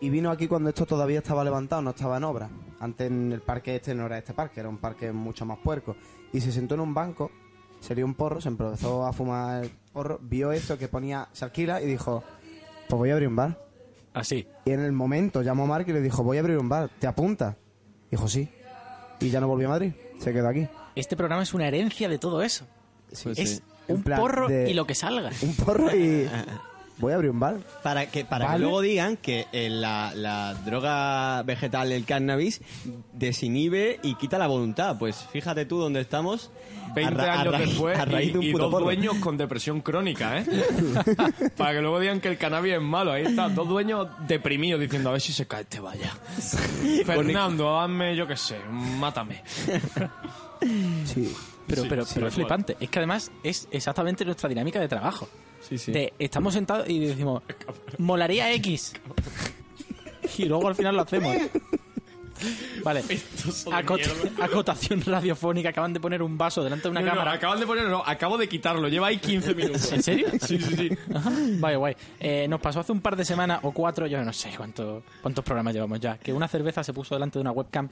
y 0.00 0.10
vino 0.10 0.30
aquí 0.30 0.46
cuando 0.48 0.68
esto 0.68 0.86
todavía 0.86 1.18
estaba 1.18 1.42
levantado, 1.44 1.82
no 1.82 1.90
estaba 1.90 2.16
en 2.18 2.24
obra. 2.24 2.48
Antes 2.80 3.10
en 3.10 3.32
el 3.32 3.40
parque 3.40 3.76
este 3.76 3.94
no 3.94 4.06
era 4.06 4.18
este 4.18 4.32
parque, 4.34 4.60
era 4.60 4.68
un 4.68 4.78
parque 4.78 5.12
mucho 5.12 5.44
más 5.44 5.58
puerco. 5.58 5.96
Y 6.32 6.40
se 6.40 6.52
sentó 6.52 6.74
en 6.74 6.80
un 6.80 6.94
banco, 6.94 7.30
se 7.80 7.94
dio 7.94 8.04
un 8.04 8.14
porro, 8.14 8.40
se 8.40 8.48
empezó 8.48 9.04
a 9.06 9.12
fumar 9.12 9.64
el 9.64 9.70
porro, 9.92 10.18
vio 10.22 10.52
esto 10.52 10.78
que 10.78 10.88
ponía, 10.88 11.28
se 11.32 11.44
alquila 11.44 11.80
y 11.82 11.86
dijo, 11.86 12.22
pues 12.88 12.98
voy 12.98 13.10
a 13.10 13.14
abrir 13.14 13.28
un 13.28 13.36
bar. 13.36 13.64
Así. 14.14 14.46
Y 14.64 14.70
en 14.70 14.80
el 14.80 14.92
momento 14.92 15.42
llamó 15.42 15.64
a 15.64 15.66
Mark 15.66 15.86
y 15.88 15.92
le 15.92 16.00
dijo, 16.00 16.22
voy 16.22 16.36
a 16.36 16.40
abrir 16.40 16.58
un 16.58 16.68
bar, 16.68 16.90
¿te 16.98 17.06
apuntas? 17.06 17.56
Dijo, 18.10 18.28
sí. 18.28 18.48
Y 19.20 19.30
ya 19.30 19.40
no 19.40 19.48
volvió 19.48 19.66
a 19.68 19.70
Madrid, 19.70 19.92
se 20.20 20.32
quedó 20.32 20.48
aquí. 20.48 20.68
Este 20.94 21.16
programa 21.16 21.42
es 21.42 21.54
una 21.54 21.66
herencia 21.66 22.08
de 22.08 22.18
todo 22.18 22.42
eso. 22.42 22.66
Pues 23.22 23.38
es 23.38 23.50
sí. 23.56 23.62
En 23.88 23.96
un 23.96 24.02
porro 24.02 24.48
de- 24.48 24.70
y 24.70 24.74
lo 24.74 24.86
que 24.86 24.94
salga. 24.94 25.30
Un 25.42 25.54
porro 25.54 25.94
y... 25.94 26.28
voy 26.98 27.12
a 27.12 27.16
abrir 27.16 27.30
un 27.30 27.40
bar. 27.40 27.56
Para 27.82 28.06
que, 28.06 28.24
para 28.24 28.52
que 28.52 28.58
luego 28.58 28.80
digan 28.80 29.16
que 29.16 29.46
eh, 29.52 29.68
la, 29.70 30.12
la 30.14 30.54
droga 30.54 31.42
vegetal, 31.42 31.92
el 31.92 32.04
cannabis, 32.04 32.60
desinhibe 33.12 34.00
y 34.02 34.14
quita 34.16 34.38
la 34.38 34.46
voluntad. 34.46 34.98
Pues 34.98 35.26
fíjate 35.32 35.64
tú 35.66 35.78
dónde 35.78 36.00
estamos. 36.00 36.50
20 36.94 37.12
a 37.12 37.16
ra- 37.26 37.34
a 37.34 37.40
años 37.42 37.58
después 37.58 37.98
a 37.98 38.04
raíz 38.06 38.30
y, 38.30 38.32
de 38.32 38.38
un 38.38 38.44
y 38.44 38.52
puto 38.52 38.64
dos 38.64 38.72
porro. 38.72 38.84
dueños 38.86 39.16
con 39.16 39.36
depresión 39.36 39.82
crónica, 39.82 40.38
¿eh? 40.38 40.46
Para 41.56 41.72
que 41.74 41.80
luego 41.82 42.00
digan 42.00 42.18
que 42.20 42.28
el 42.28 42.38
cannabis 42.38 42.74
es 42.74 42.80
malo. 42.80 43.12
Ahí 43.12 43.24
está, 43.26 43.48
dos 43.50 43.68
dueños 43.68 44.08
deprimidos 44.26 44.80
diciendo 44.80 45.10
a 45.10 45.12
ver 45.12 45.20
si 45.20 45.32
se 45.34 45.46
cae 45.46 45.62
este 45.62 45.80
vaya. 45.80 46.12
Fernando, 47.04 47.78
hazme, 47.78 48.16
yo 48.16 48.26
qué 48.26 48.36
sé, 48.36 48.56
mátame. 48.70 49.42
Sí. 51.04 51.34
Pero, 51.68 51.82
Sí, 51.82 51.88
pero, 51.88 52.04
sí, 52.04 52.12
pero 52.14 52.28
es 52.28 52.34
flipante. 52.34 52.76
Es 52.80 52.88
que 52.90 52.98
además 52.98 53.30
es 53.42 53.68
exactamente 53.70 54.24
nuestra 54.24 54.48
dinámica 54.48 54.80
de 54.80 54.88
trabajo. 54.88 55.28
Sí, 55.60 55.76
sí. 55.78 55.92
De, 55.92 56.12
estamos 56.18 56.54
sentados 56.54 56.88
y 56.88 56.98
decimos, 56.98 57.42
molaría 57.98 58.52
X. 58.54 58.94
Y 60.36 60.44
luego 60.44 60.68
al 60.68 60.74
final 60.74 60.94
lo 60.94 61.02
hacemos. 61.02 61.34
Vale. 62.84 63.02
Acot- 63.02 64.30
acotación 64.42 65.02
radiofónica. 65.04 65.70
Acaban 65.70 65.92
de 65.92 66.00
poner 66.00 66.22
un 66.22 66.36
vaso 66.38 66.62
delante 66.62 66.84
de 66.84 66.90
una 66.90 67.00
No, 67.00 67.06
no, 67.06 67.12
cámara. 67.12 67.32
acaban 67.32 67.60
de 67.60 67.66
ponerlo, 67.66 67.90
no, 67.90 68.02
acabo 68.06 68.38
de 68.38 68.48
quitarlo, 68.48 68.88
lleva 68.88 69.08
ahí 69.08 69.18
15 69.18 69.54
minutos. 69.54 69.92
¿En 69.92 70.02
serio? 70.02 70.28
Sí, 70.40 70.58
sí, 70.60 70.76
sí. 70.76 70.90
Vaya, 71.58 71.76
guay. 71.76 71.96
Eh, 72.20 72.46
nos 72.48 72.60
pasó 72.60 72.80
hace 72.80 72.92
un 72.92 73.00
par 73.00 73.16
de 73.16 73.24
semanas 73.24 73.60
o 73.62 73.72
cuatro, 73.72 74.06
yo 74.06 74.22
no 74.24 74.32
sé 74.32 74.50
cuánto, 74.56 75.02
cuántos 75.22 75.44
programas 75.44 75.74
llevamos 75.74 76.00
ya, 76.00 76.18
que 76.18 76.32
una 76.32 76.48
cerveza 76.48 76.82
se 76.84 76.92
puso 76.92 77.14
delante 77.14 77.38
de 77.38 77.42
una 77.42 77.52
webcam. 77.52 77.88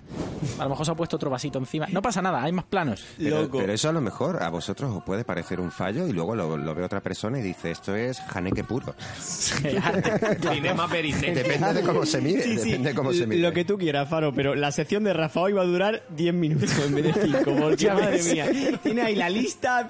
A 0.58 0.64
lo 0.64 0.70
mejor 0.70 0.86
se 0.86 0.92
ha 0.92 0.94
puesto 0.94 1.16
otro 1.16 1.30
vasito 1.30 1.58
encima. 1.58 1.86
No 1.90 2.02
pasa 2.02 2.22
nada, 2.22 2.42
hay 2.42 2.52
más 2.52 2.64
planos. 2.66 3.04
Pero, 3.18 3.48
pero 3.50 3.72
eso 3.72 3.88
a 3.88 3.92
lo 3.92 4.00
mejor 4.00 4.42
a 4.42 4.48
vosotros 4.50 4.90
os 4.94 5.02
puede 5.02 5.24
parecer 5.24 5.60
un 5.60 5.70
fallo 5.70 6.06
y 6.06 6.12
luego 6.12 6.34
lo, 6.34 6.56
lo 6.56 6.74
ve 6.74 6.82
otra 6.84 7.00
persona 7.00 7.38
y 7.38 7.42
dice, 7.42 7.70
esto 7.70 7.94
es 7.94 8.20
janeque 8.20 8.64
puro. 8.64 8.94
Cinema. 9.18 10.86
Depende 10.86 11.72
de 11.74 11.82
cómo 11.82 12.06
se 12.06 12.20
mire, 12.20 12.42
Sí, 12.42 12.58
sí, 12.58 12.64
depende 12.70 12.88
de 12.90 12.94
cómo 12.94 13.12
se 13.12 13.26
mire. 13.26 13.40
Lo 13.42 13.52
que 13.52 13.64
tú 13.64 13.76
quieras, 13.78 14.08
Faro, 14.08 14.32
pero 14.36 14.54
la 14.54 14.70
sección 14.70 15.02
de 15.02 15.12
Rafa 15.12 15.40
hoy 15.40 15.52
va 15.54 15.62
a 15.62 15.64
durar 15.64 16.02
10 16.10 16.34
minutos 16.34 16.70
en 16.86 16.94
vez 16.94 17.04
de 17.14 17.22
5, 17.24 17.56
porque 17.58 17.90
madre 17.90 18.22
mía, 18.22 18.78
tiene 18.82 19.02
ahí 19.02 19.16
la 19.16 19.28
lista. 19.28 19.88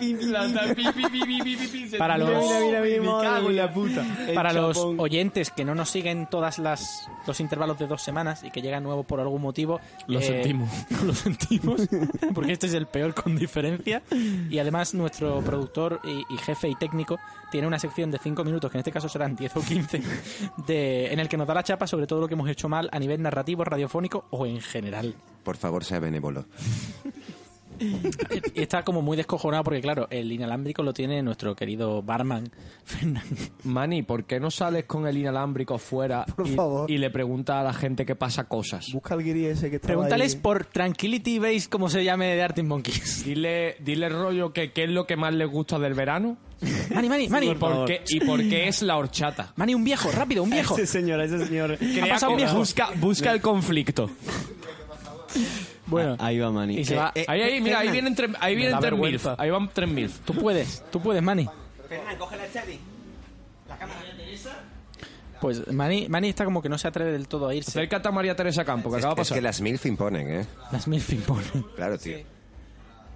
Para 1.98 2.16
los, 2.16 2.28
Mira, 2.30 2.60
mira, 2.60 2.80
mira, 2.80 3.00
Me 3.02 3.06
madre 3.08 3.28
cago 3.28 3.50
en 3.50 3.56
la 3.56 3.62
mía. 3.66 3.74
puta. 3.74 4.06
El 4.28 4.34
para 4.34 4.52
los 4.52 4.76
chapón. 4.76 5.00
oyentes 5.00 5.50
que 5.50 5.64
no 5.64 5.74
nos 5.74 5.90
siguen 5.90 6.26
todas 6.30 6.58
las 6.58 7.08
los 7.26 7.40
intervalos 7.40 7.78
de 7.78 7.86
dos 7.88 8.02
semanas 8.02 8.44
y 8.44 8.50
que 8.50 8.62
llegan 8.62 8.84
nuevos 8.84 9.04
por 9.04 9.18
algún 9.20 9.42
motivo 9.42 9.80
Lo 10.06 10.20
eh, 10.20 10.22
sentimos. 10.22 10.70
lo 11.04 11.12
sentimos 11.12 11.88
porque 12.34 12.52
este 12.52 12.66
es 12.68 12.74
el 12.74 12.86
peor 12.86 13.14
con 13.14 13.36
diferencia 13.36 14.02
y 14.48 14.58
además 14.58 14.94
nuestro 14.94 15.40
productor 15.42 16.00
y, 16.04 16.24
y 16.32 16.38
jefe 16.38 16.68
y 16.68 16.74
técnico 16.76 17.18
tiene 17.50 17.66
una 17.66 17.78
sección 17.78 18.10
de 18.10 18.18
5 18.18 18.44
minutos 18.44 18.70
que 18.70 18.76
en 18.78 18.80
este 18.80 18.92
caso 18.92 19.08
serán 19.08 19.34
10 19.34 19.56
o 19.56 19.60
15 19.60 20.02
de, 20.66 21.12
en 21.12 21.18
el 21.18 21.28
que 21.28 21.36
nos 21.36 21.46
da 21.48 21.54
la 21.54 21.62
chapa 21.64 21.86
sobre 21.86 22.06
todo 22.06 22.20
lo 22.20 22.28
que 22.28 22.34
hemos 22.34 22.48
hecho 22.48 22.68
mal 22.68 22.88
a 22.92 22.98
nivel 22.98 23.20
narrativo, 23.22 23.64
radiofónico 23.64 24.26
o 24.30 24.35
en 24.44 24.60
general 24.60 25.14
Por 25.44 25.56
favor, 25.56 25.84
sea 25.84 26.00
benévolo. 26.00 26.44
y 27.78 28.60
está 28.60 28.82
como 28.82 29.02
muy 29.02 29.16
descojonado 29.16 29.64
porque 29.64 29.80
claro 29.80 30.06
el 30.10 30.30
inalámbrico 30.32 30.82
lo 30.82 30.92
tiene 30.92 31.22
nuestro 31.22 31.54
querido 31.54 32.02
barman 32.02 32.50
Fernando 32.84 33.36
Mani, 33.64 34.02
¿por 34.02 34.24
qué 34.24 34.40
no 34.40 34.50
sales 34.50 34.84
con 34.84 35.06
el 35.06 35.16
inalámbrico 35.16 35.78
fuera 35.78 36.24
Por 36.24 36.46
y, 36.46 36.54
favor. 36.54 36.90
y 36.90 36.98
le 36.98 37.10
preguntas 37.10 37.56
a 37.56 37.62
la 37.62 37.72
gente 37.72 38.06
que 38.06 38.14
pasa 38.14 38.44
cosas? 38.44 38.86
Busca 38.92 39.14
el 39.14 39.22
guiri 39.22 39.46
ese 39.46 39.70
que 39.70 39.76
está 39.76 39.88
Pregúntales 39.88 40.36
por 40.36 40.64
Tranquility 40.64 41.38
Base, 41.38 41.68
como 41.68 41.88
se 41.88 42.04
llame 42.04 42.34
de 42.34 42.42
Arctic 42.42 42.64
Monkeys. 42.64 43.24
Dile, 43.24 43.76
dile 43.80 44.08
rollo 44.08 44.52
que 44.52 44.72
qué 44.72 44.84
es 44.84 44.90
lo 44.90 45.06
que 45.06 45.16
más 45.16 45.34
les 45.34 45.48
gusta 45.48 45.78
del 45.78 45.94
verano 45.94 46.36
Mani, 46.94 47.08
Mani, 47.08 47.28
Mani. 47.28 47.50
y 47.50 47.54
por 47.54 47.84
qué, 47.84 48.02
y 48.08 48.20
por 48.20 48.40
qué 48.40 48.68
es 48.68 48.80
la 48.80 48.96
horchata. 48.96 49.52
Mani, 49.56 49.74
un 49.74 49.84
viejo, 49.84 50.10
rápido, 50.10 50.42
un 50.42 50.48
viejo. 50.50 50.74
Ese 50.74 50.86
señor, 50.86 51.20
ese 51.20 51.44
señor. 51.46 51.78
Ha 52.02 52.06
pasado 52.08 52.32
un 52.32 52.38
viejo. 52.38 52.56
Busca, 52.56 52.88
busca 52.98 53.32
el 53.32 53.40
conflicto. 53.42 54.10
Bueno, 55.86 56.16
Ahí 56.18 56.38
va 56.38 56.50
Manny. 56.50 56.78
y 56.78 56.84
se 56.84 56.94
Eh, 56.94 56.98
va. 56.98 57.12
eh, 57.14 57.24
Ahí, 57.28 57.42
ahí, 57.42 57.60
mira, 57.60 57.78
ahí 57.78 57.86
Fernan, 57.88 57.92
vienen 57.92 58.14
tres, 58.16 58.30
ahí 58.40 58.56
vienen 58.56 58.78
tres 58.80 58.92
milf. 58.98 59.26
Ahí 59.38 59.50
van 59.50 59.70
tres 59.72 59.88
milf. 59.88 60.18
Tú 60.24 60.34
puedes, 60.34 60.82
tú 60.90 61.00
puedes, 61.00 61.22
Mani. 61.22 61.48
Pues 65.40 65.70
Mani, 65.70 66.08
Mani 66.08 66.30
está 66.30 66.44
como 66.44 66.62
que 66.62 66.68
no 66.68 66.78
se 66.78 66.88
atreve 66.88 67.12
del 67.12 67.28
todo 67.28 67.48
a 67.48 67.54
irse. 67.54 67.70
Acércate 67.70 68.08
a 68.08 68.10
María 68.10 68.34
Teresa 68.34 68.64
Campo, 68.64 68.90
que 68.90 68.96
Es, 68.96 69.04
acaba 69.04 69.14
de 69.16 69.22
es 69.22 69.28
pasar. 69.28 69.36
que 69.38 69.42
las 69.42 69.60
MILF 69.60 69.86
imponen, 69.86 70.30
¿eh? 70.40 70.46
Las 70.72 70.88
mil 70.88 71.02
pone. 71.26 71.44
Claro, 71.76 71.98
tío. 71.98 72.18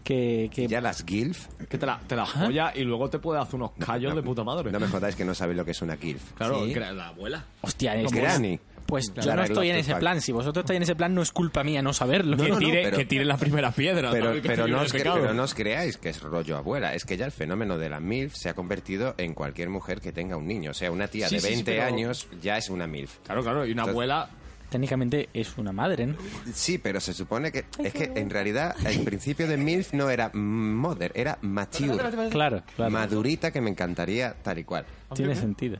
Que, 0.04 0.50
que 0.52 0.66
Ya 0.66 0.80
las 0.80 1.04
GILF, 1.04 1.46
Que 1.68 1.78
te 1.78 1.86
la, 1.86 2.00
te 2.06 2.16
la 2.16 2.26
joya 2.26 2.72
y 2.74 2.82
luego 2.84 3.08
te 3.10 3.18
puede 3.18 3.40
hacer 3.40 3.56
unos 3.56 3.72
callos 3.78 4.14
de 4.14 4.22
puta 4.22 4.42
madre. 4.44 4.70
no 4.72 4.80
me 4.80 4.88
jodáis 4.88 5.14
que 5.14 5.24
no 5.24 5.34
sabéis 5.34 5.56
lo 5.58 5.64
que 5.64 5.70
es 5.70 5.82
una 5.82 5.96
GILF. 5.96 6.32
Claro, 6.34 6.64
Sí. 6.66 6.74
la 6.74 7.08
abuela. 7.08 7.44
Hostia, 7.62 7.94
es 7.96 8.10
Granny. 8.10 8.58
Pues 8.90 9.12
yo 9.14 9.34
no 9.34 9.42
estoy 9.42 9.70
en 9.70 9.76
ese 9.76 9.94
plan. 9.96 10.20
Si 10.20 10.32
vosotros 10.32 10.64
estáis 10.64 10.76
en 10.78 10.82
ese 10.82 10.94
plan, 10.96 11.14
no 11.14 11.22
es 11.22 11.30
culpa 11.32 11.64
mía 11.64 11.80
no 11.82 11.92
saberlo. 11.92 12.36
que, 12.36 12.48
no, 12.48 12.58
tire, 12.58 12.82
pero- 12.84 12.96
que 12.98 13.04
tire 13.06 13.24
la 13.24 13.36
primera 13.36 13.70
piedra. 13.72 14.10
Pero. 14.10 14.34
Que 14.34 14.40
pero, 14.48 14.68
no 14.68 14.80
os 14.82 14.92
cre- 14.94 15.12
pero 15.14 15.32
no 15.34 15.42
os 15.44 15.54
creáis 15.54 15.96
que 15.96 16.10
es 16.10 16.20
rollo 16.20 16.56
abuela. 16.56 16.94
Es 16.94 17.04
que 17.04 17.16
ya 17.16 17.24
el 17.26 17.32
fenómeno 17.32 17.78
de 17.78 17.88
la 17.88 18.00
MILF 18.00 18.34
se 18.34 18.48
ha 18.48 18.54
convertido 18.54 19.14
en 19.18 19.34
cualquier 19.34 19.70
mujer 19.70 20.00
que 20.00 20.12
tenga 20.12 20.36
un 20.36 20.46
niño. 20.46 20.72
O 20.72 20.74
sea, 20.74 20.90
una 20.90 21.08
tía 21.08 21.28
Sí, 21.28 21.36
de 21.36 21.40
sí, 21.40 21.46
sí, 21.48 21.52
20 21.54 21.72
pero- 21.72 21.84
años 21.84 22.28
ya 22.42 22.58
es 22.58 22.68
una 22.70 22.86
MILF. 22.86 23.18
Claro, 23.24 23.42
claro, 23.42 23.60
y 23.66 23.72
una 23.72 23.82
Entonces- 23.82 23.92
abuela. 23.92 24.30
Técnicamente 24.70 25.28
es 25.34 25.58
una 25.58 25.72
madre, 25.72 26.06
¿no? 26.06 26.14
Sí, 26.54 26.78
pero 26.78 27.00
se 27.00 27.12
supone 27.12 27.50
que 27.50 27.64
es 27.82 27.92
que 27.92 28.12
en 28.14 28.30
realidad 28.30 28.74
el 28.86 29.02
principio 29.02 29.48
de 29.48 29.56
MILF 29.56 29.92
no 29.94 30.08
era 30.10 30.30
mother, 30.32 31.10
era 31.16 31.38
mature. 31.42 31.98
Claro, 32.30 32.62
claro. 32.76 32.90
Madurita 32.90 33.50
que 33.50 33.60
me 33.60 33.68
encantaría 33.70 34.34
tal 34.42 34.58
y 34.60 34.64
cual. 34.64 34.86
Tiene 35.14 35.34
sentido. 35.34 35.78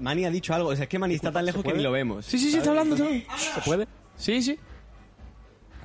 Manny 0.00 0.24
ha 0.24 0.30
dicho 0.30 0.52
algo. 0.54 0.70
O 0.70 0.74
sea, 0.74 0.82
es 0.84 0.88
que 0.88 0.98
Manny 0.98 1.14
está 1.14 1.30
tan 1.30 1.46
lejos 1.46 1.62
que 1.62 1.72
ni 1.72 1.82
lo 1.82 1.92
vemos. 1.92 2.26
Sí, 2.26 2.36
sí, 2.38 2.50
sí, 2.50 2.56
está 2.58 2.70
hablando. 2.70 2.96
todo. 2.96 3.08
¿Se 3.08 3.60
puede? 3.64 3.86
Sí, 4.16 4.42
sí. 4.42 4.58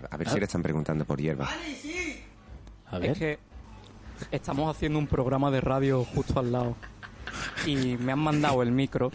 A 0.10 0.18
ver 0.18 0.28
si 0.28 0.40
le 0.40 0.46
están 0.46 0.64
preguntando 0.64 1.06
por 1.06 1.22
hierba. 1.22 1.48
A 2.88 2.96
Es 2.98 3.02
ver. 3.02 3.14
que 3.18 3.40
estamos 4.32 4.76
haciendo 4.76 4.98
un 4.98 5.06
programa 5.06 5.52
de 5.52 5.62
radio 5.62 6.04
justo 6.06 6.40
al 6.40 6.52
lado 6.52 6.76
y 7.68 7.76
me 7.98 8.12
han 8.12 8.20
mandado 8.20 8.64
el 8.64 8.72
micro 8.72 9.12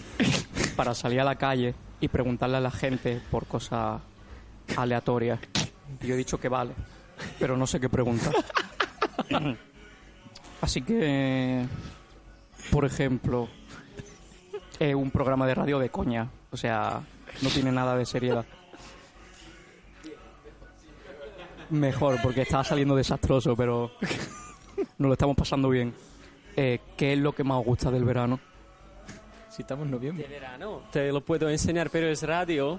para 0.77 0.95
salir 0.95 1.21
a 1.21 1.25
la 1.25 1.35
calle 1.37 1.75
y 2.01 2.09
preguntarle 2.09 2.57
a 2.57 2.61
la 2.61 2.71
gente 2.71 3.21
por 3.31 3.47
cosas 3.47 4.01
aleatorias. 4.77 5.39
Yo 6.01 6.15
he 6.15 6.17
dicho 6.17 6.39
que 6.39 6.49
vale, 6.49 6.75
pero 7.39 7.57
no 7.57 7.67
sé 7.67 7.81
qué 7.81 7.89
preguntar. 7.89 8.35
Así 10.61 10.83
que, 10.83 11.65
por 12.71 12.85
ejemplo, 12.85 13.49
es 14.79 14.95
un 14.95 15.11
programa 15.11 15.47
de 15.47 15.55
radio 15.55 15.79
de 15.79 15.91
coña, 15.91 16.29
o 16.51 16.57
sea, 16.57 17.03
no 17.43 17.49
tiene 17.51 17.73
nada 17.73 17.97
de 17.97 18.07
seriedad. 18.07 18.45
Mejor, 21.71 22.21
porque 22.23 22.43
estaba 22.43 22.63
saliendo 22.65 22.95
desastroso, 22.95 23.57
pero 23.57 23.91
nos 24.99 25.09
lo 25.09 25.13
estamos 25.13 25.37
pasando 25.37 25.69
bien. 25.69 25.95
Eh, 26.57 26.81
¿Qué 26.97 27.13
es 27.13 27.19
lo 27.19 27.35
que 27.35 27.45
más 27.45 27.59
os 27.59 27.67
gusta 27.67 27.91
del 27.91 28.05
verano? 28.05 28.41
Si 29.57 29.62
estamos 29.62 29.87
en 29.87 29.90
noviembre. 29.92 30.25
De 30.29 30.35
verano. 30.35 30.83
Te 30.92 31.11
lo 31.11 31.23
puedo 31.23 31.49
enseñar, 31.49 31.88
pero 31.90 32.07
es 32.09 32.23
radio. 32.23 32.79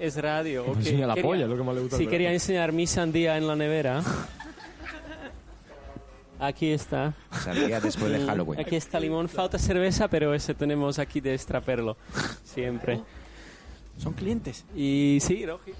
Es 0.00 0.16
radio. 0.20 0.64
ok. 0.66 0.76
enseña 0.78 1.06
la 1.06 1.14
Quería- 1.14 1.28
polla, 1.28 1.46
lo 1.46 1.56
que 1.56 1.62
más 1.62 1.74
le 1.76 1.80
gusta 1.82 1.96
del 1.98 2.08
quería 2.08 2.32
enseñar 2.32 2.72
mi 2.72 2.86
sandía 2.88 3.36
en 3.38 3.46
la 3.46 3.54
nevera. 3.54 4.02
Aquí 6.40 6.72
está. 6.72 7.14
Salía 7.30 7.78
después 7.80 8.10
de 8.10 8.26
Halloween. 8.26 8.58
Aquí 8.58 8.74
está 8.74 8.98
limón. 8.98 9.28
Falta 9.28 9.58
cerveza, 9.58 10.08
pero 10.08 10.34
ese 10.34 10.54
tenemos 10.54 10.98
aquí 10.98 11.20
de 11.20 11.34
extraperlo. 11.34 11.96
Siempre. 12.42 13.00
Son 13.98 14.12
clientes. 14.14 14.64
Y 14.74 15.18
sí, 15.20 15.46
Roji. 15.46 15.70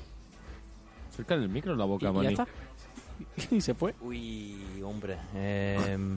Cerca 1.17 1.37
del 1.37 1.49
micro 1.49 1.73
en 1.73 1.79
la 1.79 1.85
boca, 1.85 2.05
y 2.05 2.09
ya 2.09 2.13
Mani. 2.13 2.29
está. 2.29 2.47
y 3.51 3.61
se 3.61 3.75
fue. 3.75 3.95
Uy, 4.03 4.81
hombre. 4.85 5.17
em, 5.35 6.17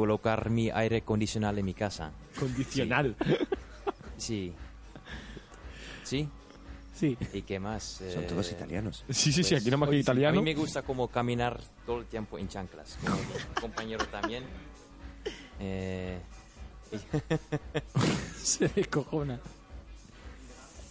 colocar 0.00 0.50
mi 0.50 0.68
aire 0.68 0.98
acondicionado 0.98 1.56
en 1.56 1.64
mi 1.64 1.72
casa. 1.72 2.12
Condicional. 2.38 3.16
Sí. 4.18 4.52
¿Sí? 6.04 6.28
Sí. 6.94 7.16
¿Y 7.32 7.40
qué 7.42 7.58
más? 7.58 7.82
Son 8.12 8.24
Eh, 8.24 8.26
todos 8.28 8.52
italianos. 8.52 9.04
Sí, 9.08 9.32
sí, 9.32 9.42
sí, 9.42 9.54
aquí 9.54 9.64
nada 9.66 9.78
más 9.78 9.88
que 9.88 9.96
A 9.96 10.00
italiano. 10.00 10.36
mí 10.42 10.44
me 10.44 10.54
gusta 10.54 10.82
como 10.82 11.08
caminar 11.08 11.58
todo 11.86 12.00
el 12.00 12.04
tiempo 12.06 12.38
en 12.38 12.46
chanclas. 12.46 12.98
Como 13.02 13.16
mi 13.16 13.60
compañero 13.60 14.04
también. 14.08 14.44
Eh, 15.60 16.18
Se 18.36 18.68
descojona. 18.68 19.40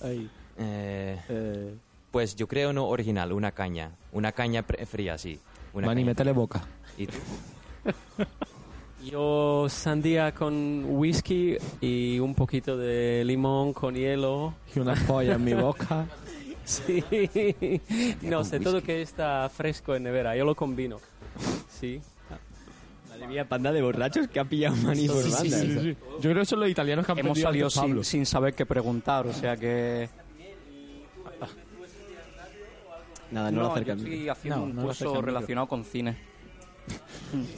Ahí. 0.02 0.28
eh, 0.58 1.22
Eh, 1.30 1.76
pues 2.10 2.36
yo 2.36 2.48
creo 2.48 2.74
no 2.74 2.88
original, 2.88 3.32
una 3.34 3.52
caña. 3.52 3.92
Una 4.12 4.32
caña 4.32 4.64
pre- 4.64 4.84
fría, 4.88 5.16
sí. 5.20 5.40
Una 5.74 5.86
Mani, 5.88 6.02
caña. 6.02 6.12
métele 6.12 6.32
boca. 6.32 6.64
¿Y 6.98 7.06
tú? 7.06 7.18
Yo 9.10 9.68
sandía 9.70 10.34
con 10.34 10.86
whisky 10.88 11.58
y 11.82 12.20
un 12.20 12.34
poquito 12.34 12.76
de 12.78 13.24
limón 13.26 13.74
con 13.74 13.96
hielo. 13.96 14.54
Y 14.76 14.80
una 14.80 14.96
polla 15.08 15.34
en 15.36 15.44
mi 15.44 15.54
boca. 15.54 16.08
Sí. 16.66 17.04
No 18.24 18.44
sé, 18.44 18.60
todo 18.60 18.82
que 18.82 19.04
está 19.04 19.48
fresco 19.50 19.94
en 19.94 20.02
nevera. 20.02 20.36
Yo 20.36 20.46
lo 20.46 20.56
combino. 20.56 20.98
Sí. 21.70 22.02
Madre 23.08 23.28
mía, 23.28 23.48
panda 23.48 23.72
de 23.72 23.84
borrachos 23.84 24.28
que 24.28 24.40
ha 24.40 24.46
pillado 24.46 24.76
Manny 24.78 25.08
por 25.08 25.22
Sí, 25.22 25.30
sí, 25.30 25.52
banda. 25.52 25.58
sí, 25.60 25.80
sí. 25.80 25.98
Yo 26.16 26.22
creo 26.32 26.38
que 26.38 26.46
son 26.46 26.62
los 26.62 26.70
italianos 26.70 27.06
que 27.06 27.12
han 27.12 27.20
Hemos 27.20 27.40
salido 27.40 27.70
sin, 27.70 28.04
sin 28.04 28.26
saber 28.26 28.56
qué 28.56 28.66
preguntar, 28.66 29.28
o 29.28 29.34
sea 29.34 29.56
que... 29.56 30.10
Nada, 33.30 33.52
no, 33.52 33.60
lo 33.62 33.66
yo 33.68 33.72
acercan. 33.74 33.98
estoy 34.00 34.30
haciendo 34.30 34.58
No, 34.62 34.64
un 34.66 34.76
no 34.76 34.82
lo 34.82 34.88
curso 34.88 35.22
relacionado 35.22 35.68
con 35.68 35.84
cine. 35.86 36.18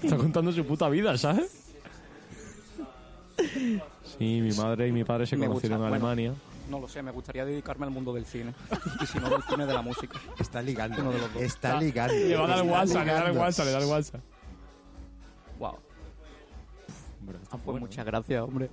Está 0.03 0.17
contando 0.17 0.51
su 0.51 0.65
puta 0.65 0.89
vida, 0.89 1.17
¿sabes? 1.17 1.51
Sí, 4.17 4.41
mi 4.41 4.51
madre 4.53 4.87
y 4.87 4.91
mi 4.91 5.03
padre 5.03 5.27
se 5.27 5.35
Me 5.37 5.47
conocieron 5.47 5.79
gusta, 5.79 5.95
en 5.95 6.01
bueno. 6.01 6.07
Alemania. 6.09 6.33
No 6.69 6.79
lo 6.79 6.87
sé, 6.87 7.01
me 7.01 7.11
gustaría 7.11 7.45
dedicarme 7.45 7.85
al 7.85 7.91
mundo 7.91 8.13
del 8.13 8.25
cine. 8.25 8.53
Y 9.01 9.05
si 9.05 9.19
no, 9.19 9.29
del 9.29 9.43
cine 9.43 9.65
de 9.65 9.73
la 9.73 9.81
música. 9.81 10.19
Está 10.39 10.61
ligando. 10.61 10.99
Uno 11.01 11.11
de 11.11 11.19
los 11.19 11.33
dos. 11.33 11.41
Está 11.43 11.79
ligando. 11.79 12.13
Le 12.13 12.35
va 12.35 12.43
a 12.43 12.47
dar 12.47 12.59
Está 12.59 12.71
WhatsApp, 12.73 13.05
le 13.05 13.11
da 13.11 13.17
el 13.17 13.19
ligando. 13.19 13.39
WhatsApp, 13.41 13.65
le 13.65 13.71
da 13.71 13.79
el 13.79 13.85
WhatsApp. 13.85 14.21
Wow. 15.59 15.79
Ah, 17.51 17.57
pues 17.63 17.79
muchas 17.79 18.05
gracias, 18.05 18.41
hombre. 18.43 18.69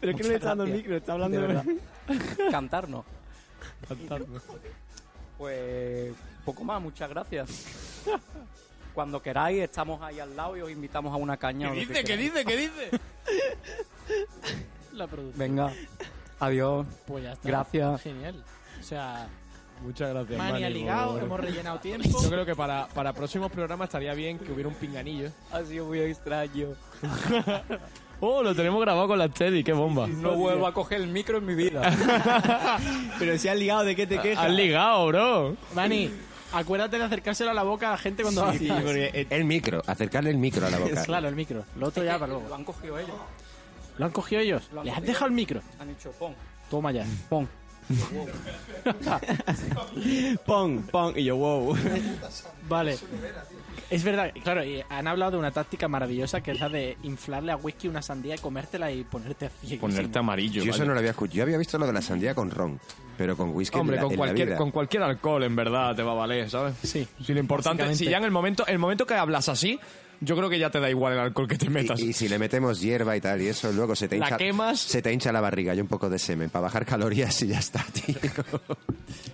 Pero 0.00 0.12
es 0.12 0.16
que 0.16 0.22
no 0.22 0.28
le 0.28 0.34
está 0.36 0.48
dando 0.48 0.64
el 0.64 0.72
micro, 0.72 0.96
está 0.96 1.12
hablando 1.12 1.36
De 1.40 1.46
de 1.46 1.48
verdad. 1.54 1.64
Cantarnos. 2.50 3.04
Pues 5.38 6.14
poco 6.44 6.64
más, 6.64 6.80
muchas 6.80 7.10
gracias. 7.10 7.91
Cuando 8.94 9.22
queráis, 9.22 9.62
estamos 9.62 10.00
ahí 10.02 10.20
al 10.20 10.36
lado 10.36 10.56
y 10.56 10.60
os 10.60 10.70
invitamos 10.70 11.12
a 11.12 11.16
una 11.16 11.36
caña. 11.36 11.72
que 11.72 11.80
dice? 11.80 12.04
¿Qué 12.04 12.16
dice? 12.16 12.44
¿Qué 12.44 12.56
dice? 12.56 12.90
la 14.92 15.06
producción. 15.06 15.38
Venga, 15.38 15.72
adiós. 16.38 16.86
Pues 17.06 17.24
ya 17.24 17.32
está. 17.32 17.48
Gracias. 17.48 18.02
Genial. 18.02 18.44
O 18.80 18.82
sea, 18.82 19.28
Muchas 19.82 20.10
gracias, 20.10 20.38
Mani 20.38 20.52
Mani. 20.52 20.64
ha 20.64 20.70
ligado, 20.70 21.14
por- 21.14 21.22
hemos 21.24 21.40
rellenado 21.40 21.78
tiempo. 21.80 22.08
Yo 22.22 22.28
creo 22.28 22.46
que 22.46 22.54
para, 22.54 22.86
para 22.88 23.12
próximos 23.12 23.50
programas 23.50 23.88
estaría 23.88 24.14
bien 24.14 24.38
que 24.38 24.52
hubiera 24.52 24.68
un 24.68 24.74
pinganillo. 24.76 25.30
Ha 25.50 25.62
sido 25.64 25.86
muy 25.86 26.00
extraño. 26.00 26.68
Oh, 28.24 28.40
lo 28.40 28.54
tenemos 28.54 28.80
grabado 28.80 29.08
con 29.08 29.18
la 29.18 29.28
Teddy, 29.28 29.64
qué 29.64 29.72
bomba. 29.72 30.06
No 30.06 30.36
vuelvo 30.36 30.64
a 30.68 30.72
coger 30.72 31.00
el 31.00 31.08
micro 31.08 31.38
en 31.38 31.44
mi 31.44 31.56
vida. 31.56 31.82
Pero 33.18 33.36
si 33.36 33.48
has 33.48 33.56
ligado, 33.56 33.82
¿de 33.84 33.96
qué 33.96 34.06
te 34.06 34.20
quejas? 34.20 34.44
Has 34.44 34.52
ligado, 34.52 35.08
bro. 35.08 35.56
Mani, 35.74 36.08
acuérdate 36.52 36.98
de 36.98 37.04
acercárselo 37.04 37.50
a 37.50 37.54
la 37.54 37.62
boca 37.62 37.88
a 37.88 37.92
la 37.92 37.98
gente 37.98 38.22
cuando 38.22 38.52
Sí, 38.52 38.68
porque 38.68 39.26
El 39.30 39.44
micro, 39.44 39.82
acercarle 39.86 40.30
el 40.30 40.38
micro 40.38 40.66
a 40.66 40.70
la 40.70 40.78
boca. 40.78 41.02
Claro, 41.06 41.28
el 41.28 41.34
micro. 41.34 41.64
Lo 41.76 41.88
otro 41.88 42.04
ya 42.04 42.18
para 42.18 42.32
Lo 42.32 42.40
luego. 42.40 42.54
han 42.54 42.64
cogido 42.64 42.98
ellos. 42.98 43.16
¿Lo 43.98 44.06
han 44.06 44.10
cogido 44.12 44.40
ellos? 44.40 44.68
Lo 44.72 44.80
han 44.80 44.86
¿Les 44.86 44.92
has 44.94 44.98
cogido. 45.00 45.12
dejado 45.12 45.26
el 45.26 45.32
micro? 45.32 45.62
Han 45.80 45.88
dicho, 45.88 46.10
pon, 46.12 46.34
Toma 46.70 46.92
ya. 46.92 47.04
pon. 47.28 47.48
pon, 50.46 50.82
pon, 50.90 51.18
y 51.18 51.24
yo, 51.24 51.36
wow. 51.36 51.76
Vale. 52.68 52.96
Es 53.90 54.04
verdad, 54.04 54.32
claro, 54.42 54.64
y 54.64 54.82
han 54.88 55.06
hablado 55.06 55.32
de 55.32 55.36
una 55.36 55.50
táctica 55.50 55.86
maravillosa 55.86 56.40
que 56.40 56.52
es 56.52 56.60
la 56.60 56.70
de 56.70 56.96
inflarle 57.02 57.52
a 57.52 57.56
whisky 57.56 57.88
una 57.88 58.00
sandía 58.00 58.36
y 58.36 58.38
comértela 58.38 58.90
y 58.90 59.04
ponerte 59.04 59.46
así. 59.46 59.76
Ponerte 59.76 60.18
amarillo. 60.18 60.62
Yo 60.64 60.72
eso 60.72 60.86
no 60.86 60.92
lo 60.94 60.98
había 60.98 61.10
escuchado. 61.10 61.36
Yo 61.36 61.42
había 61.42 61.58
visto 61.58 61.76
lo 61.76 61.86
de 61.86 61.92
la 61.92 62.00
sandía 62.00 62.34
con 62.34 62.50
ron, 62.50 62.80
pero 63.18 63.36
con 63.36 63.50
whisky 63.50 63.78
Hombre, 63.78 63.96
en 63.96 64.02
la, 64.02 64.04
con 64.04 64.12
en 64.12 64.18
la 64.18 64.24
cualquier, 64.24 64.48
vida. 64.48 64.56
con 64.56 64.70
cualquier 64.70 65.02
alcohol, 65.02 65.42
en 65.42 65.54
verdad, 65.54 65.94
te 65.94 66.02
va 66.02 66.12
a 66.12 66.14
valer, 66.14 66.48
¿sabes? 66.48 66.74
Sí. 66.82 67.06
Si 67.22 67.34
lo 67.34 67.40
importante, 67.40 67.94
si 67.94 68.06
ya 68.06 68.16
en 68.16 68.24
el 68.24 68.30
momento, 68.30 68.66
el 68.66 68.78
momento 68.78 69.04
que 69.04 69.12
hablas 69.14 69.50
así, 69.50 69.78
yo 70.24 70.36
creo 70.36 70.48
que 70.48 70.58
ya 70.58 70.70
te 70.70 70.80
da 70.80 70.88
igual 70.88 71.12
el 71.14 71.18
alcohol 71.18 71.48
que 71.48 71.58
te 71.58 71.68
metas. 71.68 72.00
Y, 72.00 72.10
y 72.10 72.12
si 72.12 72.28
le 72.28 72.38
metemos 72.38 72.80
hierba 72.80 73.16
y 73.16 73.20
tal, 73.20 73.42
y 73.42 73.48
eso 73.48 73.72
luego 73.72 73.94
se 73.96 74.08
te 74.08 74.18
La 74.18 74.26
hincha, 74.26 74.36
quemas. 74.38 74.80
se 74.80 75.02
te 75.02 75.12
hincha 75.12 75.32
la 75.32 75.40
barriga 75.40 75.74
y 75.74 75.80
un 75.80 75.88
poco 75.88 76.08
de 76.08 76.18
semen 76.18 76.48
para 76.50 76.62
bajar 76.62 76.86
calorías 76.86 77.40
y 77.42 77.48
ya 77.48 77.58
está, 77.58 77.84
tío. 77.92 78.16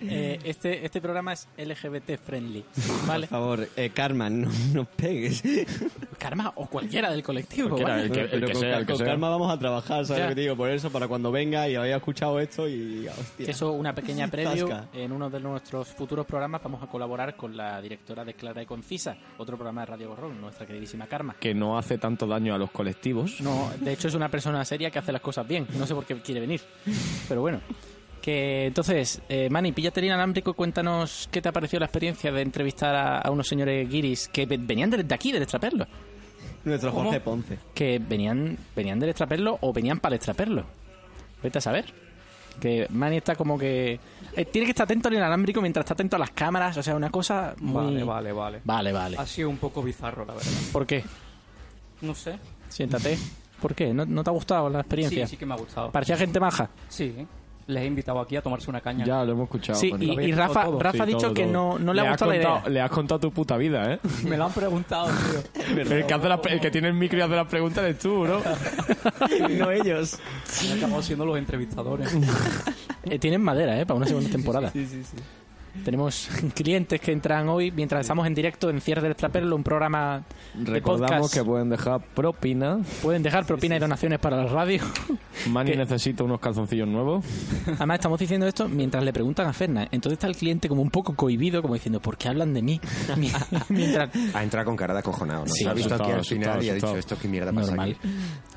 Eh, 0.01 0.39
este, 0.43 0.85
este 0.85 1.01
programa 1.01 1.33
es 1.33 1.47
LGBT 1.57 2.17
friendly. 2.23 2.63
¿Vale? 3.05 3.27
Por 3.27 3.37
favor, 3.39 3.67
eh, 3.75 3.91
Karma, 3.93 4.29
no 4.29 4.49
nos 4.73 4.87
pegues. 4.87 5.43
Karma 6.17 6.51
o 6.55 6.67
cualquiera 6.67 7.11
del 7.11 7.21
colectivo. 7.23 7.69
Cualquiera, 7.69 7.93
¿vale? 7.95 8.05
el 8.05 8.11
que- 8.11 8.25
Pero 8.29 8.47
que 8.47 8.53
con, 8.53 8.61
sea, 8.61 8.77
el 8.77 8.85
que 8.85 8.93
con 8.93 8.97
sea. 8.97 9.05
Karma 9.07 9.29
vamos 9.29 9.51
a 9.53 9.59
trabajar, 9.59 10.05
¿sabes 10.05 10.23
lo 10.23 10.29
que 10.29 10.35
te 10.35 10.41
digo? 10.41 10.55
Por 10.55 10.69
eso, 10.69 10.89
para 10.91 11.07
cuando 11.07 11.31
venga 11.31 11.67
y 11.67 11.75
haya 11.75 11.97
escuchado 11.97 12.39
esto 12.39 12.67
y... 12.67 13.07
Hostia. 13.07 13.45
Que 13.45 13.51
Eso, 13.51 13.71
una 13.73 13.93
pequeña 13.93 14.27
preview. 14.31 14.67
Tasca. 14.67 14.87
En 14.93 15.11
uno 15.11 15.29
de 15.29 15.39
nuestros 15.39 15.87
futuros 15.89 16.25
programas 16.25 16.63
vamos 16.63 16.81
a 16.83 16.87
colaborar 16.87 17.35
con 17.35 17.55
la 17.55 17.81
directora 17.81 18.23
de 18.25 18.33
Clara 18.33 18.61
y 18.63 18.65
Concisa, 18.65 19.15
otro 19.37 19.55
programa 19.57 19.81
de 19.81 19.85
Radio 19.87 20.09
Borrón, 20.09 20.39
nuestra 20.41 20.65
queridísima 20.79 21.07
Karma. 21.07 21.35
Que 21.39 21.53
no 21.53 21.77
hace 21.77 21.97
tanto 21.97 22.25
daño 22.25 22.53
a 22.55 22.57
los 22.57 22.71
colectivos. 22.71 23.41
No, 23.41 23.69
de 23.79 23.93
hecho 23.93 24.07
es 24.07 24.13
una 24.15 24.29
persona 24.29 24.63
seria 24.65 24.89
que 24.89 24.99
hace 24.99 25.11
las 25.11 25.21
cosas 25.21 25.47
bien. 25.47 25.67
No 25.77 25.85
sé 25.85 25.93
por 25.93 26.05
qué 26.05 26.15
quiere 26.21 26.39
venir. 26.41 26.61
Pero 27.27 27.41
bueno. 27.41 27.59
Que 28.21 28.65
entonces, 28.67 29.21
eh, 29.29 29.49
Manny, 29.49 29.71
píllate 29.71 30.01
el 30.01 30.07
inalámbrico 30.07 30.51
y 30.51 30.53
cuéntanos 30.53 31.29
qué 31.31 31.41
te 31.41 31.47
ha 31.49 31.51
parecido 31.53 31.79
la 31.79 31.85
experiencia 31.85 32.31
de 32.33 32.41
entrevistar 32.41 32.93
a, 32.93 33.19
a 33.19 33.31
unos 33.31 33.47
señores 33.47 33.89
guiris 33.89 34.27
que 34.27 34.45
ve- 34.45 34.57
venían 34.59 34.89
de, 34.89 35.03
de 35.03 35.15
aquí, 35.15 35.31
del 35.31 35.43
Extraperlo. 35.43 35.87
Nuestro 36.65 36.91
¿Cómo? 36.91 37.05
Jorge 37.05 37.21
Ponce. 37.21 37.59
Que 37.73 37.97
venían, 37.99 38.57
venían 38.75 38.99
del 38.99 39.09
Extraperlo 39.11 39.57
o 39.61 39.71
venían 39.71 39.99
para 40.01 40.15
el 40.15 40.17
Extraperlo. 40.17 40.65
Vete 41.41 41.59
a 41.59 41.61
saber. 41.61 41.85
Que 42.59 42.87
Manny 42.89 43.17
está 43.17 43.35
como 43.35 43.57
que... 43.57 43.99
eh, 44.35 44.45
tiene 44.45 44.65
que 44.65 44.71
estar 44.71 44.83
atento 44.85 45.07
al 45.07 45.15
inalámbrico 45.15 45.61
mientras 45.61 45.83
está 45.85 45.93
atento 45.93 46.15
a 46.15 46.19
las 46.19 46.31
cámaras. 46.31 46.77
O 46.77 46.83
sea, 46.83 46.95
una 46.95 47.09
cosa 47.09 47.55
muy... 47.59 47.95
Vale, 47.95 48.03
vale, 48.03 48.31
vale. 48.31 48.61
Vale, 48.63 48.91
vale. 48.91 49.17
Ha 49.17 49.25
sido 49.25 49.49
un 49.49 49.57
poco 49.57 49.81
bizarro, 49.81 50.25
la 50.25 50.33
verdad. 50.33 50.51
¿Por 50.71 50.85
qué? 50.85 51.03
No 52.01 52.13
sé. 52.15 52.37
Siéntate. 52.69 53.17
¿Por 53.61 53.75
qué? 53.75 53.93
¿No, 53.93 54.05
no 54.05 54.23
te 54.23 54.29
ha 54.29 54.33
gustado 54.33 54.69
la 54.69 54.79
experiencia? 54.79 55.25
Sí, 55.25 55.31
sí 55.31 55.37
que 55.37 55.45
me 55.45 55.53
ha 55.53 55.57
gustado. 55.57 55.91
¿Parecía 55.91 56.15
gente 56.17 56.39
maja? 56.39 56.69
Sí. 56.87 57.27
Les 57.69 57.83
he 57.83 57.85
invitado 57.85 58.19
aquí 58.19 58.35
a 58.35 58.41
tomarse 58.41 58.67
una 58.69 58.81
caña. 58.81 59.05
Ya, 59.05 59.23
lo 59.23 59.33
hemos 59.33 59.43
escuchado. 59.43 59.77
Sí, 59.79 59.93
y, 59.99 60.31
Rafa, 60.31 60.65
todo. 60.65 60.79
Rafa 60.79 60.91
Sí, 60.97 61.01
ha 61.01 61.05
dicho 61.05 61.19
todo, 61.19 61.33
que 61.35 61.43
todo. 61.43 61.53
no, 61.53 61.77
no 61.79 61.93
le 61.93 62.01
ha 62.01 62.09
gustado 62.09 62.31
la 62.31 62.37
contado- 62.37 62.59
idea. 62.61 62.69
Le 62.69 62.81
has 62.81 62.89
contado 62.91 63.19
tu 63.19 63.31
puta 63.31 63.57
vida, 63.57 63.93
¿eh? 63.93 63.99
Me 64.27 64.37
lo 64.37 64.45
han 64.45 64.51
preguntado, 64.51 65.07
tío. 65.07 65.75
el, 65.77 66.05
que 66.07 66.13
hace 66.15 66.27
las- 66.29 66.39
el 66.47 66.59
que 66.59 66.71
tiene 66.71 66.87
el 66.87 66.95
micro 66.95 67.19
y 67.19 67.21
hace 67.21 67.35
las 67.35 67.47
preguntas 67.47 67.83
eres 67.83 67.99
tú, 67.99 68.21
bro. 68.21 68.41
no 69.59 69.71
ellos. 69.71 70.17
Han 70.71 70.77
acabado 70.79 71.01
siendo 71.03 71.25
los 71.25 71.37
entrevistadores. 71.37 72.11
Eh, 73.03 73.19
tienen 73.19 73.41
madera, 73.43 73.79
¿eh? 73.79 73.85
Para 73.85 73.97
una 73.97 74.07
segunda 74.07 74.29
temporada. 74.31 74.71
Sí, 74.71 74.85
sí, 74.87 75.03
sí. 75.03 75.17
Tenemos 75.83 76.29
clientes 76.55 76.99
que 77.01 77.11
entran 77.11 77.47
hoy 77.49 77.71
mientras 77.71 78.01
estamos 78.01 78.27
en 78.27 78.33
directo 78.35 78.69
en 78.69 78.81
Cierre 78.81 79.01
del 79.01 79.11
Extraperlo, 79.11 79.55
un 79.55 79.63
programa 79.63 80.23
de 80.53 80.71
Recordamos 80.71 81.17
podcast. 81.21 81.33
que 81.35 81.43
pueden 81.43 81.69
dejar 81.69 82.01
propina. 82.13 82.79
Pueden 83.01 83.23
dejar 83.23 83.45
propina 83.45 83.75
y 83.75 83.79
donaciones 83.79 84.19
para 84.19 84.37
la 84.37 84.45
radio. 84.47 84.81
Manny 85.49 85.71
¿Qué? 85.71 85.77
necesita 85.77 86.23
unos 86.23 86.39
calzoncillos 86.39 86.87
nuevos. 86.87 87.23
Además, 87.65 87.95
estamos 87.99 88.19
diciendo 88.19 88.45
esto 88.47 88.67
mientras 88.67 89.03
le 89.03 89.13
preguntan 89.13 89.47
a 89.47 89.53
Ferna. 89.53 89.87
Entonces 89.91 90.13
está 90.17 90.27
el 90.27 90.35
cliente 90.35 90.67
como 90.67 90.81
un 90.81 90.89
poco 90.91 91.15
cohibido, 91.15 91.61
como 91.61 91.73
diciendo, 91.73 91.99
¿por 92.01 92.17
qué 92.17 92.27
hablan 92.29 92.53
de 92.53 92.61
mí? 92.61 92.81
Mi- 93.17 93.31
mientras... 93.69 94.09
Ha 94.33 94.43
entrado 94.43 94.65
con 94.65 94.75
cara 94.75 94.93
de 94.93 94.99
acojonado, 94.99 95.45
¿no? 95.45 95.51
Sí, 95.53 95.63
Se 95.63 95.69
ha 95.69 95.73
visto 95.73 95.93
aquí 95.95 96.03
asustado, 96.11 96.19
al 96.19 96.25
final 96.25 96.63
y 96.63 96.69
ha 96.69 96.73
dicho, 96.73 96.97
esto 96.97 97.17
qué 97.19 97.27
mierda 97.27 97.51
pasa 97.53 97.67
Normal. 97.67 97.97
aquí. 97.99 98.09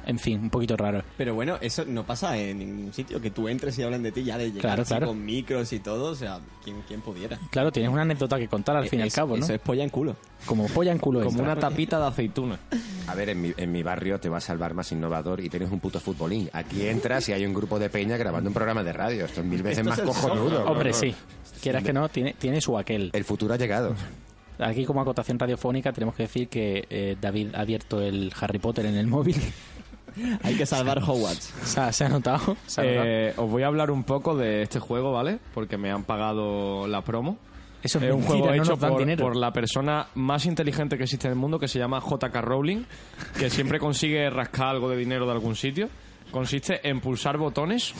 En 0.06 0.18
fin, 0.18 0.40
un 0.40 0.50
poquito 0.50 0.76
raro. 0.76 1.02
Pero 1.16 1.34
bueno, 1.34 1.58
eso 1.60 1.84
no 1.84 2.04
pasa 2.04 2.36
en 2.36 2.58
ningún 2.58 2.92
sitio. 2.92 3.20
Que 3.20 3.30
tú 3.30 3.48
entres 3.48 3.78
y 3.78 3.82
hablen 3.82 4.02
de 4.02 4.12
ti 4.12 4.24
ya 4.24 4.36
de 4.38 4.46
llegar 4.46 4.60
Claro, 4.62 4.82
así 4.82 4.88
claro. 4.90 5.06
con 5.08 5.24
micros 5.24 5.72
y 5.72 5.80
todo. 5.80 6.10
O 6.10 6.14
sea, 6.14 6.40
¿quién, 6.64 6.82
quién 6.88 7.00
pudiera? 7.00 7.38
Claro, 7.50 7.70
tienes 7.70 7.92
una 7.92 8.02
anécdota 8.02 8.38
que 8.38 8.48
contar 8.48 8.76
al 8.76 8.88
fin 8.88 8.98
y 8.98 9.02
al 9.02 9.08
Es- 9.08 9.14
cabo, 9.14 9.36
¿no? 9.36 9.44
Eso 9.44 9.54
es 9.54 9.60
polla 9.60 9.84
en 9.84 9.90
culo. 9.90 10.16
Como 10.46 10.66
polla 10.68 10.92
en 10.92 10.98
culo. 10.98 11.20
Como 11.20 11.30
extra. 11.30 11.52
una 11.52 11.60
tapita 11.60 11.98
de 12.00 12.06
aceituna. 12.06 12.58
A 13.06 13.14
ver, 13.14 13.28
en 13.30 13.40
mi, 13.40 13.52
en 13.56 13.70
mi 13.72 13.82
barrio 13.82 14.18
te 14.18 14.28
vas 14.28 14.48
al 14.50 14.58
bar 14.58 14.74
más 14.74 14.90
innovador 14.92 15.40
y 15.40 15.48
tienes 15.48 15.70
un 15.70 15.78
puto 15.80 16.00
futbolín. 16.00 16.48
Aquí 16.52 16.86
entras 16.86 17.28
y 17.28 17.32
hay 17.32 17.44
un 17.46 17.54
grupo 17.54 17.78
de 17.78 17.88
peña 17.90 18.16
grabando 18.16 18.50
un 18.50 18.54
programa 18.54 18.82
de 18.82 18.92
radio. 18.92 19.24
Esto 19.26 19.40
es 19.40 19.46
mil 19.46 19.62
veces 19.62 19.84
más 19.84 20.00
cojonudo. 20.00 20.64
Hombre, 20.64 20.92
sí. 20.92 21.14
Quieras 21.62 21.84
que 21.84 21.92
no, 21.92 22.08
tiene, 22.08 22.34
tiene 22.38 22.60
su 22.60 22.76
aquel. 22.76 23.10
El 23.12 23.24
futuro 23.24 23.54
ha 23.54 23.56
llegado. 23.56 23.94
Aquí 24.58 24.84
como 24.84 25.00
acotación 25.00 25.38
radiofónica 25.38 25.92
tenemos 25.92 26.14
que 26.14 26.24
decir 26.24 26.48
que 26.48 26.86
eh, 26.90 27.16
David 27.20 27.54
ha 27.54 27.60
abierto 27.62 28.00
el 28.00 28.32
Harry 28.40 28.58
Potter 28.58 28.86
en 28.86 28.96
el 28.96 29.06
móvil. 29.06 29.36
Hay 30.42 30.54
que 30.56 30.66
salvar 30.66 30.98
Hogwarts. 30.98 31.52
se, 31.64 31.80
ha, 31.80 31.92
se 31.92 32.04
ha 32.04 32.08
notado. 32.08 32.56
se 32.66 32.80
ha 32.80 32.84
notado. 32.84 33.04
Eh, 33.06 33.34
os 33.36 33.50
voy 33.50 33.62
a 33.62 33.66
hablar 33.66 33.90
un 33.90 34.04
poco 34.04 34.36
de 34.36 34.62
este 34.62 34.78
juego, 34.78 35.12
¿vale? 35.12 35.38
Porque 35.54 35.76
me 35.76 35.90
han 35.90 36.04
pagado 36.04 36.86
la 36.86 37.02
promo. 37.02 37.38
Eso 37.82 37.98
es 37.98 38.04
Es 38.04 38.10
un 38.12 38.18
mentira, 38.20 38.38
juego 38.38 38.54
no 38.56 38.62
hecho 38.62 38.76
por, 38.76 38.98
dinero. 38.98 39.24
por 39.24 39.36
la 39.36 39.52
persona 39.52 40.06
más 40.14 40.46
inteligente 40.46 40.96
que 40.96 41.02
existe 41.02 41.26
en 41.26 41.32
el 41.32 41.38
mundo, 41.38 41.58
que 41.58 41.66
se 41.66 41.78
llama 41.80 42.00
JK 42.00 42.34
Rowling, 42.40 42.84
que 43.38 43.50
siempre 43.50 43.78
consigue 43.80 44.30
rascar 44.30 44.68
algo 44.68 44.88
de 44.88 44.96
dinero 44.96 45.26
de 45.26 45.32
algún 45.32 45.56
sitio. 45.56 45.88
Consiste 46.30 46.86
en 46.88 47.00
pulsar 47.00 47.38
botones. 47.38 47.92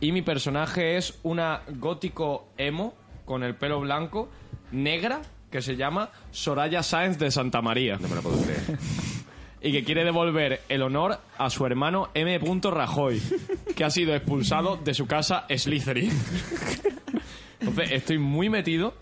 Y 0.00 0.12
mi 0.12 0.22
personaje 0.22 0.96
es 0.96 1.18
una 1.22 1.62
gótico 1.78 2.48
emo 2.58 2.94
con 3.24 3.42
el 3.42 3.54
pelo 3.54 3.80
blanco, 3.80 4.28
negra, 4.72 5.22
que 5.50 5.62
se 5.62 5.76
llama 5.76 6.10
Soraya 6.32 6.82
Sáenz 6.82 7.18
de 7.18 7.30
Santa 7.30 7.62
María. 7.62 7.96
No 7.98 8.08
me 8.08 8.16
lo 8.16 8.22
puedo 8.22 8.36
creer. 8.42 8.60
Y 9.62 9.72
que 9.72 9.84
quiere 9.84 10.04
devolver 10.04 10.60
el 10.68 10.82
honor 10.82 11.18
a 11.38 11.50
su 11.50 11.64
hermano 11.66 12.08
M. 12.14 12.38
Rajoy, 12.62 13.20
que 13.74 13.84
ha 13.84 13.90
sido 13.90 14.14
expulsado 14.14 14.76
de 14.76 14.94
su 14.94 15.06
casa 15.06 15.46
Slytherin. 15.48 16.10
Entonces, 17.60 17.90
estoy 17.92 18.18
muy 18.18 18.48
metido. 18.48 18.94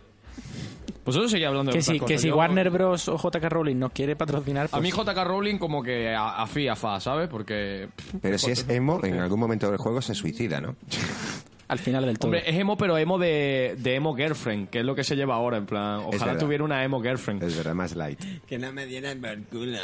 Vosotros 1.04 1.30
seguís 1.30 1.46
hablando 1.46 1.70
de 1.70 1.78
que 1.78 1.84
cosas. 1.84 2.08
que 2.08 2.18
si 2.18 2.28
Yo- 2.28 2.36
Warner 2.36 2.70
Bros. 2.70 3.08
o 3.08 3.18
JK 3.18 3.44
Rowling 3.50 3.76
nos 3.78 3.92
quiere 3.92 4.16
patrocinar, 4.16 4.70
A 4.72 4.80
mí 4.80 4.90
pues, 4.90 5.06
JK 5.06 5.24
Rowling 5.24 5.58
como 5.58 5.82
que 5.82 6.14
a, 6.14 6.42
a 6.42 6.46
fi, 6.46 6.66
a 6.68 6.76
fa, 6.76 6.98
¿sabes? 6.98 7.28
Porque... 7.28 7.88
Pero 8.22 8.38
si 8.38 8.52
es 8.52 8.66
emo, 8.70 9.00
en 9.04 9.18
algún 9.20 9.38
momento 9.38 9.68
del 9.68 9.76
juego 9.76 10.00
se 10.00 10.14
suicida, 10.14 10.60
¿no? 10.62 10.76
al 11.68 11.78
final 11.78 12.04
del 12.06 12.18
todo. 12.18 12.28
Hombre, 12.28 12.42
es 12.46 12.56
emo, 12.56 12.76
pero 12.76 12.96
emo 12.98 13.18
de, 13.18 13.76
de 13.78 13.94
emo 13.94 14.14
girlfriend, 14.14 14.68
que 14.68 14.80
es 14.80 14.84
lo 14.84 14.94
que 14.94 15.04
se 15.04 15.16
lleva 15.16 15.34
ahora, 15.34 15.56
en 15.56 15.66
plan... 15.66 16.02
Ojalá 16.04 16.36
tuviera 16.38 16.64
una 16.64 16.84
emo 16.84 17.00
girlfriend. 17.02 17.42
Es 17.42 17.56
verdad, 17.56 17.74
más 17.74 17.94
light. 17.96 18.20
Que 18.46 18.58
no 18.58 18.72
me 18.72 18.86
dieran 18.86 19.20
por 19.20 19.42
culo. 19.44 19.78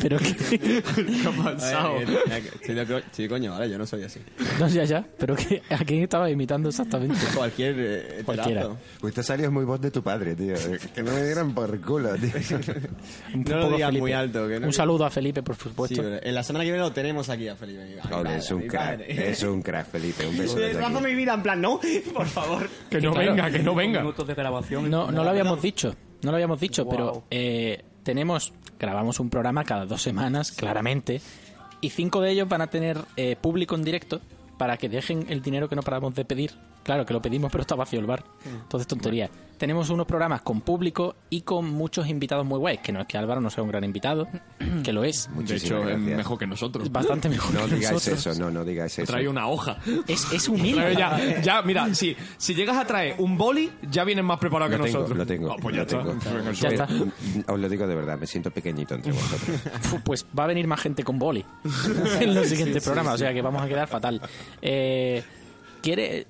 Pero 0.00 0.18
que... 0.18 0.58
¿Qué 0.58 0.82
ha 1.26 1.44
pasado? 1.44 1.94
Sí, 2.62 2.72
de 2.74 2.86
co- 2.86 3.00
sí, 3.12 3.28
coño, 3.28 3.52
vale, 3.52 3.70
yo 3.70 3.78
no 3.78 3.86
soy 3.86 4.02
así. 4.02 4.20
no, 4.58 4.66
ya, 4.68 4.84
ya. 4.84 5.04
Pero 5.18 5.36
que 5.36 5.62
¿a 5.70 5.78
quién 5.84 6.02
estaba 6.02 6.28
imitando 6.30 6.68
exactamente? 6.70 7.18
Cualquier 7.36 7.74
eh, 7.78 8.22
Cualquiera. 8.24 8.62
terazo. 8.62 8.78
Pues 9.00 9.14
te 9.14 9.22
salió 9.22 9.50
muy 9.52 9.64
voz 9.64 9.80
de 9.80 9.90
tu 9.90 10.02
padre, 10.02 10.34
tío. 10.34 10.54
Que 10.94 11.02
no 11.02 11.12
me 11.12 11.22
dieran 11.24 11.54
por 11.54 11.80
culo, 11.80 12.14
tío. 12.16 12.30
Un 13.34 13.44
No 13.44 13.56
lo 13.56 13.62
poco 13.62 13.74
digas 13.76 13.88
Felipe. 13.88 14.00
muy 14.00 14.12
alto. 14.12 14.48
Que 14.48 14.60
no 14.60 14.66
Un 14.66 14.72
saludo 14.72 15.04
a 15.04 15.10
Felipe, 15.10 15.42
por 15.42 15.56
Sí, 15.56 15.62
supuesto. 15.62 16.02
pero 16.02 16.20
en 16.22 16.34
la 16.34 16.42
semana 16.42 16.64
que 16.64 16.70
viene 16.72 16.84
lo 16.84 16.92
tenemos 16.92 17.28
aquí 17.28 17.48
a 17.48 17.54
Felipe. 17.56 17.82
A 17.82 17.86
mi 17.86 17.92
Joder, 18.00 18.10
padre, 18.24 18.36
es 18.38 18.50
un 18.50 18.58
mi 18.62 18.66
crack. 18.68 18.84
padre. 18.90 19.30
Es 19.32 19.42
un 19.44 19.62
crack, 19.62 19.86
Felipe. 19.88 20.26
Un 20.26 20.38
beso 20.38 20.58
Eh, 20.58 20.62
desde 20.68 20.80
Rafa 20.80 20.98
aquí. 20.98 21.06
mi 21.06 21.14
vida, 21.14 21.34
en 21.34 21.42
plan, 21.42 21.60
no, 21.60 21.80
por 22.12 22.26
favor. 22.26 22.68
Que 22.90 23.00
no 23.00 23.14
venga, 23.14 23.50
que 23.50 23.60
no 23.60 23.74
venga. 23.74 24.00
minutos 24.00 24.26
de 24.26 24.34
grabación. 24.34 24.90
No, 24.90 25.10
no 25.12 25.22
lo 25.22 25.30
habíamos 25.30 25.62
dicho, 25.62 25.94
no 26.22 26.30
lo 26.30 26.36
habíamos 26.36 26.58
dicho, 26.60 26.84
Wow. 26.84 26.90
pero 26.90 27.24
eh, 27.30 27.82
tenemos, 28.02 28.52
grabamos 28.78 29.20
un 29.20 29.30
programa 29.30 29.64
cada 29.64 29.86
dos 29.86 30.02
semanas, 30.02 30.52
claramente, 30.52 31.20
y 31.80 31.90
cinco 31.90 32.20
de 32.20 32.30
ellos 32.30 32.48
van 32.48 32.62
a 32.62 32.68
tener 32.68 32.98
eh, 33.16 33.36
público 33.40 33.74
en 33.74 33.84
directo 33.84 34.20
para 34.58 34.76
que 34.76 34.88
dejen 34.88 35.26
el 35.28 35.42
dinero 35.42 35.68
que 35.68 35.76
no 35.76 35.82
paramos 35.82 36.14
de 36.14 36.24
pedir 36.24 36.52
Claro, 36.82 37.06
que 37.06 37.12
lo 37.14 37.22
pedimos, 37.22 37.50
pero 37.52 37.62
está 37.62 37.74
vacío 37.74 38.00
el 38.00 38.06
bar. 38.06 38.24
Entonces, 38.44 38.86
tontería. 38.86 39.30
Tenemos 39.56 39.90
unos 39.90 40.06
programas 40.06 40.42
con 40.42 40.60
público 40.62 41.14
y 41.30 41.42
con 41.42 41.70
muchos 41.70 42.08
invitados 42.08 42.44
muy 42.44 42.58
guays. 42.58 42.80
Que 42.80 42.90
no 42.90 43.00
es 43.00 43.06
que 43.06 43.16
Álvaro 43.16 43.40
no 43.40 43.48
sea 43.48 43.62
un 43.62 43.70
gran 43.70 43.84
invitado, 43.84 44.26
que 44.82 44.92
lo 44.92 45.04
es. 45.04 45.28
De 45.36 45.54
hecho, 45.54 45.88
es 45.88 45.96
mejor 45.98 46.36
que 46.38 46.48
nosotros. 46.48 46.84
Es 46.86 46.90
bastante 46.92 47.28
mejor 47.28 47.54
No 47.54 47.60
que 47.66 47.76
digáis 47.76 47.92
nosotros. 47.92 48.26
eso, 48.26 48.40
no, 48.42 48.50
no 48.50 48.64
digáis 48.64 48.98
eso. 48.98 49.12
Trae 49.12 49.28
una 49.28 49.46
hoja. 49.46 49.78
Es, 50.08 50.32
es 50.32 50.48
humilde. 50.48 50.96
Ya, 50.98 51.40
ya, 51.40 51.62
mira, 51.62 51.94
si, 51.94 52.16
si 52.36 52.54
llegas 52.54 52.76
a 52.76 52.84
traer 52.84 53.14
un 53.18 53.38
boli, 53.38 53.70
ya 53.88 54.02
vienes 54.02 54.24
más 54.24 54.40
preparado 54.40 54.68
Lo 54.68 54.78
que 54.78 54.82
tengo, 54.82 54.98
nosotros. 54.98 55.18
lo 55.18 55.26
tengo. 55.26 55.52
Ah, 55.52 55.56
pues 55.62 55.76
ya 55.76 55.82
lo 55.82 56.12
está. 56.12 56.30
tengo. 56.30 56.52
Ya 56.52 56.68
está. 56.70 56.88
Os 57.52 57.60
lo 57.60 57.68
digo 57.68 57.86
de 57.86 57.94
verdad, 57.94 58.18
me 58.18 58.26
siento 58.26 58.50
pequeñito 58.50 58.96
entre 58.96 59.12
vosotros. 59.12 59.60
Pues 60.04 60.26
va 60.36 60.44
a 60.44 60.46
venir 60.48 60.66
más 60.66 60.80
gente 60.80 61.04
con 61.04 61.18
boli 61.20 61.44
en 62.20 62.34
los 62.34 62.48
siguientes 62.48 62.82
programas, 62.82 63.14
o 63.14 63.18
sea 63.18 63.32
que 63.32 63.40
vamos 63.42 63.62
a 63.62 63.68
quedar 63.68 63.86
fatal. 63.86 64.20
Eh, 64.60 65.22
¿Quiere.? 65.80 66.26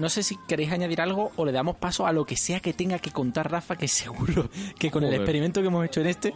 No 0.00 0.08
sé 0.08 0.22
si 0.22 0.36
queréis 0.48 0.72
añadir 0.72 1.00
algo 1.00 1.30
o 1.36 1.44
le 1.44 1.52
damos 1.52 1.76
paso 1.76 2.06
a 2.06 2.12
lo 2.12 2.24
que 2.24 2.36
sea 2.36 2.58
que 2.60 2.72
tenga 2.72 2.98
que 2.98 3.10
contar 3.12 3.50
Rafa, 3.50 3.76
que 3.76 3.86
seguro 3.86 4.48
que 4.78 4.90
con 4.90 5.04
el 5.04 5.14
experimento 5.14 5.60
que 5.60 5.66
hemos 5.68 5.84
hecho 5.84 6.00
en 6.00 6.06
este. 6.08 6.34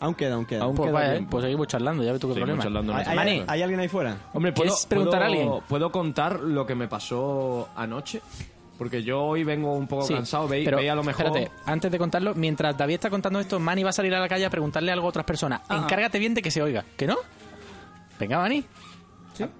Aún 0.00 0.14
queda, 0.14 0.34
aún 0.34 0.46
queda. 0.46 0.62
Aún 0.62 0.76
Pues, 0.76 0.90
queda 0.90 0.98
vaya, 1.00 1.26
pues 1.28 1.42
seguimos 1.42 1.66
charlando, 1.66 2.04
ya 2.04 2.12
ves 2.12 2.20
tú 2.20 2.28
qué 2.28 2.34
Seguimos 2.34 2.62
problema. 2.62 2.62
charlando 2.92 3.20
¿Hay, 3.20 3.28
hay- 3.30 3.44
hay 3.48 3.62
alguien 3.62 3.80
ahí 3.80 3.88
fuera? 3.88 4.16
Hombre, 4.32 4.52
¿puedo, 4.52 4.68
¿Quieres 4.70 4.86
preguntar 4.86 5.20
puedo- 5.20 5.22
a 5.24 5.26
alguien? 5.26 5.62
¿Puedo 5.68 5.90
contar 5.90 6.38
lo 6.40 6.64
que 6.66 6.74
me 6.76 6.86
pasó 6.86 7.68
anoche? 7.74 8.20
Porque 8.78 9.02
yo 9.02 9.20
hoy 9.24 9.42
vengo 9.42 9.72
un 9.74 9.88
poco 9.88 10.02
Sí, 10.06 10.14
cansado. 10.14 10.46
Veis, 10.46 10.64
pero 10.64 10.76
veis 10.76 10.90
a 10.90 10.94
lo 10.94 11.02
mejor... 11.02 11.26
Espérate, 11.26 11.50
antes 11.66 11.90
de 11.90 11.98
contarlo, 11.98 12.32
mientras 12.36 12.76
David 12.78 12.94
está 12.94 13.10
contando 13.10 13.40
esto, 13.40 13.58
Manny 13.58 13.82
va 13.82 13.90
a 13.90 13.92
salir 13.92 14.14
a 14.14 14.20
la 14.20 14.28
calle 14.28 14.46
a 14.46 14.50
preguntarle 14.50 14.92
algo 14.92 15.06
a 15.06 15.08
otras 15.08 15.24
personas. 15.26 15.62
Ah. 15.68 15.78
Encárgate 15.82 16.20
bien 16.20 16.32
de 16.34 16.42
que 16.42 16.52
se 16.52 16.62
oiga. 16.62 16.84
¿Que 16.96 17.08
no? 17.08 17.16
Venga, 18.20 18.38
Manny. 18.38 18.64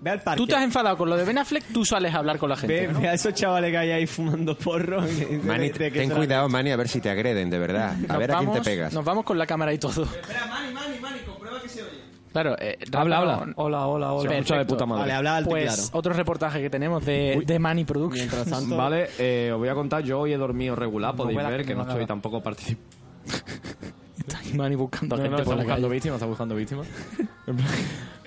Ve 0.01 0.11
al 0.11 0.21
parque. 0.23 0.37
Tú 0.39 0.47
te 0.47 0.57
has 0.57 0.63
enfadado 0.63 0.97
con 0.97 1.09
lo 1.11 1.17
de 1.17 1.25
Ben 1.25 1.39
Affleck, 1.39 1.65
tú 1.73 1.85
sales 1.85 2.15
a 2.15 2.19
hablar 2.19 2.39
con 2.39 2.49
la 2.49 2.57
gente. 2.57 2.87
Ve, 2.87 2.93
¿no? 2.93 3.01
ve 3.01 3.09
a 3.09 3.13
esos 3.15 3.35
chavales 3.35 3.71
que 3.71 3.79
hay 3.79 3.91
ahí 3.91 4.07
fumando 4.07 4.57
porro. 4.57 5.03
de- 5.03 5.25
de- 5.27 5.39
Mani, 5.39 5.71
ten 5.71 6.09
la- 6.09 6.15
cuidado, 6.17 6.49
Mani, 6.49 6.71
a 6.73 6.77
ver 6.77 6.89
si 6.89 7.01
te 7.01 7.11
agreden, 7.11 7.51
de 7.51 7.59
verdad. 7.59 7.91
A 7.93 7.95
Nos 8.13 8.19
ver 8.19 8.31
a 8.33 8.39
quién 8.39 8.41
te 8.41 8.47
vamos- 8.59 8.67
pegas. 8.67 8.93
Nos 8.93 9.05
vamos 9.05 9.25
con 9.25 9.39
la 9.39 9.47
cámara 9.47 9.73
y 9.73 9.79
todo. 9.79 10.03
Espera, 10.05 10.47
Mani, 10.47 10.73
Mani, 10.73 10.99
Mani, 11.01 11.19
comprueba 11.21 11.61
que 11.63 11.69
se 11.69 11.83
oye. 11.83 11.91
Claro, 12.33 12.57
eh, 12.61 12.77
Habla, 12.93 13.19
habla. 13.19 13.47
Hola, 13.57 13.87
hola, 13.87 14.13
hola. 14.13 14.31
Se 14.31 14.37
escucha 14.37 14.55
de 14.55 14.59
Perfecto. 14.61 14.75
puta 14.75 14.87
madre. 14.87 15.01
Vale, 15.03 15.13
habla 15.15 15.37
alto 15.39 15.51
Pues 15.51 15.75
claro. 15.75 15.83
otro 15.93 16.13
reportaje 16.13 16.61
que 16.61 16.71
tenemos 16.71 17.05
de, 17.05 17.43
de 17.45 17.59
Manny 17.59 17.85
Production. 17.85 18.19
Mientras 18.29 18.47
tanto... 18.49 18.77
Vale, 18.77 19.09
eh, 19.19 19.51
os 19.53 19.59
voy 19.59 19.69
a 19.71 19.75
contar. 19.75 20.03
Yo 20.05 20.21
hoy 20.21 20.35
he 20.35 20.37
dormido 20.37 20.77
regular. 20.77 21.17
Podéis 21.17 21.39
ver 21.39 21.61
que 21.63 21.69
que 21.69 21.73
no 21.73 21.79
no 21.79 21.83
estoy 21.85 21.97
nada. 21.97 22.07
tampoco 22.07 22.43
participando. 22.43 22.87
Está 24.35 24.57
Manny 24.57 24.77
buscando 24.77 25.15
a 25.15 25.19
No, 25.19 25.25
gente 25.25 25.39
no, 25.39 25.45
por 25.45 25.57
la 25.57 25.63
buscando 25.63 25.89
calle. 25.89 25.95
víctimas, 25.95 26.17
está 26.17 26.27
buscando 26.27 26.55
víctimas. 26.55 26.87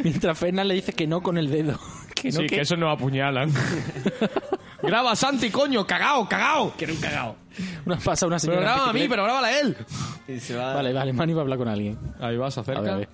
Mientras 0.04 0.38
Fernan 0.38 0.68
le 0.68 0.74
dice 0.76 0.94
que 0.94 1.08
no 1.08 1.22
con 1.22 1.38
el 1.38 1.50
dedo. 1.50 1.80
Que 2.22 2.30
no, 2.30 2.42
sí, 2.42 2.46
que... 2.46 2.56
que 2.58 2.62
eso 2.62 2.76
nos 2.78 2.94
apuñalan. 2.96 3.52
Graba, 4.84 5.16
Santi, 5.16 5.50
coño, 5.50 5.88
cagao, 5.88 6.30
cagao. 6.30 6.72
Quiero 6.78 6.94
un 6.94 7.00
cagao. 7.00 7.36
Una 7.84 7.98
pasa 7.98 8.28
una 8.28 8.38
señora. 8.38 8.60
Pero 8.60 8.72
graba 8.74 8.90
a 8.90 8.94
mí, 8.94 9.08
pero 9.10 9.24
grábala 9.24 9.48
a 9.48 9.60
él. 9.60 9.76
Y 10.28 10.40
se 10.40 10.56
va... 10.56 10.76
Vale, 10.76 10.94
vale, 10.94 11.14
Manny 11.14 11.34
va 11.34 11.40
a 11.40 11.44
hablar 11.44 11.58
con 11.58 11.68
alguien. 11.68 11.98
Ahí 12.20 12.38
vas, 12.38 12.56
A 12.60 12.62
ver, 12.62 12.78
acerca. 12.78 12.94
a 12.94 12.98
ver. 12.98 13.10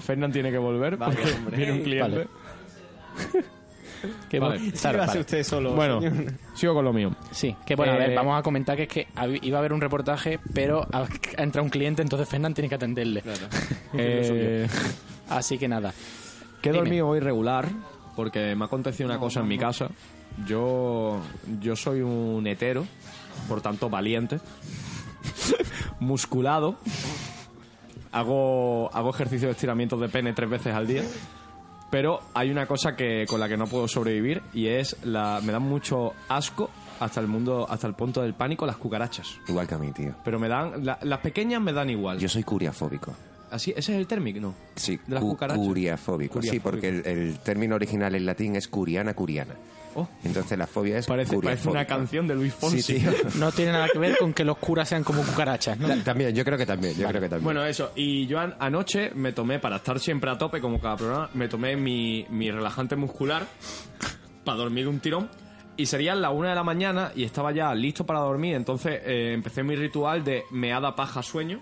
Fernán 0.00 0.30
tiene 0.30 0.50
que 0.50 0.58
volver 0.58 0.98
Vaya, 0.98 1.16
porque 1.42 1.56
viene 1.56 1.72
un 1.72 1.82
cliente. 1.82 2.10
Vale. 2.10 2.28
Que 4.28 4.38
Vale. 4.38 4.58
bueno, 4.58 4.72
Sí, 4.74 4.80
claro, 4.80 4.98
vale. 4.98 5.20
usted 5.20 5.42
solo. 5.42 5.74
Bueno, 5.74 6.00
señor. 6.00 6.32
sigo 6.54 6.74
con 6.74 6.84
lo 6.84 6.92
mío. 6.92 7.10
Sí, 7.30 7.54
que 7.66 7.74
bueno, 7.74 7.92
a 7.92 7.96
ver, 7.96 8.10
Eh, 8.10 8.14
vamos 8.14 8.38
a 8.38 8.42
comentar 8.42 8.76
que 8.76 8.82
es 8.84 8.88
que 8.88 9.06
iba 9.42 9.56
a 9.56 9.60
haber 9.60 9.72
un 9.72 9.80
reportaje, 9.80 10.38
pero 10.52 10.86
ha, 10.92 11.06
ha 11.38 11.42
entrado 11.42 11.64
un 11.64 11.70
cliente, 11.70 12.02
entonces 12.02 12.28
Fernan 12.28 12.54
tiene 12.54 12.68
que 12.68 12.74
atenderle. 12.76 13.22
Eh, 13.96 14.66
Así 15.28 15.56
que 15.58 15.68
nada. 15.68 15.94
que 16.60 16.70
he 16.70 16.72
dormido 16.72 17.06
hoy 17.08 17.20
regular 17.20 17.68
porque 18.16 18.54
me 18.56 18.64
ha 18.64 18.66
acontecido 18.66 19.08
una 19.08 19.18
cosa 19.18 19.40
en 19.40 19.48
mi 19.48 19.58
casa. 19.58 19.88
Yo, 20.46 21.20
yo 21.60 21.76
soy 21.76 22.00
un 22.00 22.44
hetero, 22.46 22.84
por 23.48 23.60
tanto 23.60 23.88
valiente, 23.88 24.40
musculado. 26.00 26.76
Hago, 28.12 28.90
hago 28.94 29.10
ejercicio 29.10 29.48
de 29.48 29.52
estiramientos 29.52 30.00
de 30.00 30.08
pene 30.08 30.32
tres 30.32 30.48
veces 30.48 30.74
al 30.74 30.86
día. 30.86 31.02
Pero 31.94 32.18
hay 32.34 32.50
una 32.50 32.66
cosa 32.66 32.96
que, 32.96 33.24
con 33.28 33.38
la 33.38 33.48
que 33.48 33.56
no 33.56 33.68
puedo 33.68 33.86
sobrevivir 33.86 34.42
y 34.52 34.66
es 34.66 34.96
la. 35.04 35.40
Me 35.44 35.52
dan 35.52 35.62
mucho 35.62 36.12
asco 36.28 36.68
hasta 36.98 37.20
el 37.20 37.28
mundo, 37.28 37.68
hasta 37.70 37.86
el 37.86 37.94
punto 37.94 38.20
del 38.20 38.34
pánico 38.34 38.66
las 38.66 38.78
cucarachas. 38.78 39.38
Igual 39.46 39.68
que 39.68 39.74
a 39.76 39.78
mí, 39.78 39.92
tío. 39.92 40.12
Pero 40.24 40.40
me 40.40 40.48
dan. 40.48 40.84
la- 40.84 40.98
las 41.02 41.20
pequeñas 41.20 41.62
me 41.62 41.72
dan 41.72 41.90
igual. 41.90 42.18
Yo 42.18 42.28
soy 42.28 42.42
curiafóbico. 42.42 43.14
Así, 43.52 43.70
ese 43.76 43.92
es 43.92 43.98
el 44.00 44.08
término, 44.08 44.40
¿no? 44.40 44.54
Sí, 44.74 44.96
De 45.06 45.14
las 45.14 45.22
cu- 45.22 45.28
cucarachas. 45.30 45.64
curiafóbico. 45.64 46.42
Sí, 46.42 46.58
porque 46.58 46.88
el, 46.88 47.06
el 47.06 47.38
término 47.38 47.76
original 47.76 48.12
en 48.16 48.26
latín 48.26 48.56
es 48.56 48.66
curiana 48.66 49.14
curiana. 49.14 49.54
Oh. 49.94 50.08
Entonces 50.24 50.58
la 50.58 50.66
fobia 50.66 50.98
es 50.98 51.06
Parece, 51.06 51.38
parece 51.40 51.68
una 51.68 51.84
canción 51.84 52.26
de 52.26 52.34
Luis 52.34 52.52
Fonsi. 52.54 52.82
Sí, 52.82 52.94
tío. 53.00 53.10
No 53.38 53.52
tiene 53.52 53.72
nada 53.72 53.88
que 53.92 53.98
ver 53.98 54.16
con 54.18 54.32
que 54.32 54.44
los 54.44 54.58
curas 54.58 54.88
sean 54.88 55.04
como 55.04 55.22
cucarachas, 55.22 55.78
¿no? 55.78 55.88
Ta- 55.88 56.02
También, 56.04 56.34
yo 56.34 56.44
creo 56.44 56.58
que 56.58 56.66
también, 56.66 56.94
yo 56.94 57.06
creo 57.08 57.20
que 57.20 57.28
también. 57.28 57.44
Bueno, 57.44 57.64
eso. 57.64 57.92
Y 57.94 58.26
yo 58.26 58.38
an- 58.40 58.54
anoche 58.58 59.10
me 59.14 59.32
tomé, 59.32 59.58
para 59.58 59.76
estar 59.76 59.98
siempre 60.00 60.30
a 60.30 60.38
tope, 60.38 60.60
como 60.60 60.80
cada 60.80 60.96
programa, 60.96 61.30
me 61.34 61.48
tomé 61.48 61.76
mi, 61.76 62.26
mi 62.30 62.50
relajante 62.50 62.96
muscular 62.96 63.46
para 64.44 64.58
dormir 64.58 64.88
un 64.88 65.00
tirón. 65.00 65.30
Y 65.76 65.86
serían 65.86 66.22
las 66.22 66.32
una 66.32 66.50
de 66.50 66.54
la 66.54 66.62
mañana 66.62 67.10
y 67.16 67.24
estaba 67.24 67.50
ya 67.52 67.74
listo 67.74 68.06
para 68.06 68.20
dormir. 68.20 68.54
Entonces 68.54 69.00
eh, 69.04 69.32
empecé 69.34 69.62
mi 69.64 69.74
ritual 69.74 70.22
de 70.22 70.44
meada, 70.52 70.94
paja, 70.94 71.20
sueño. 71.22 71.60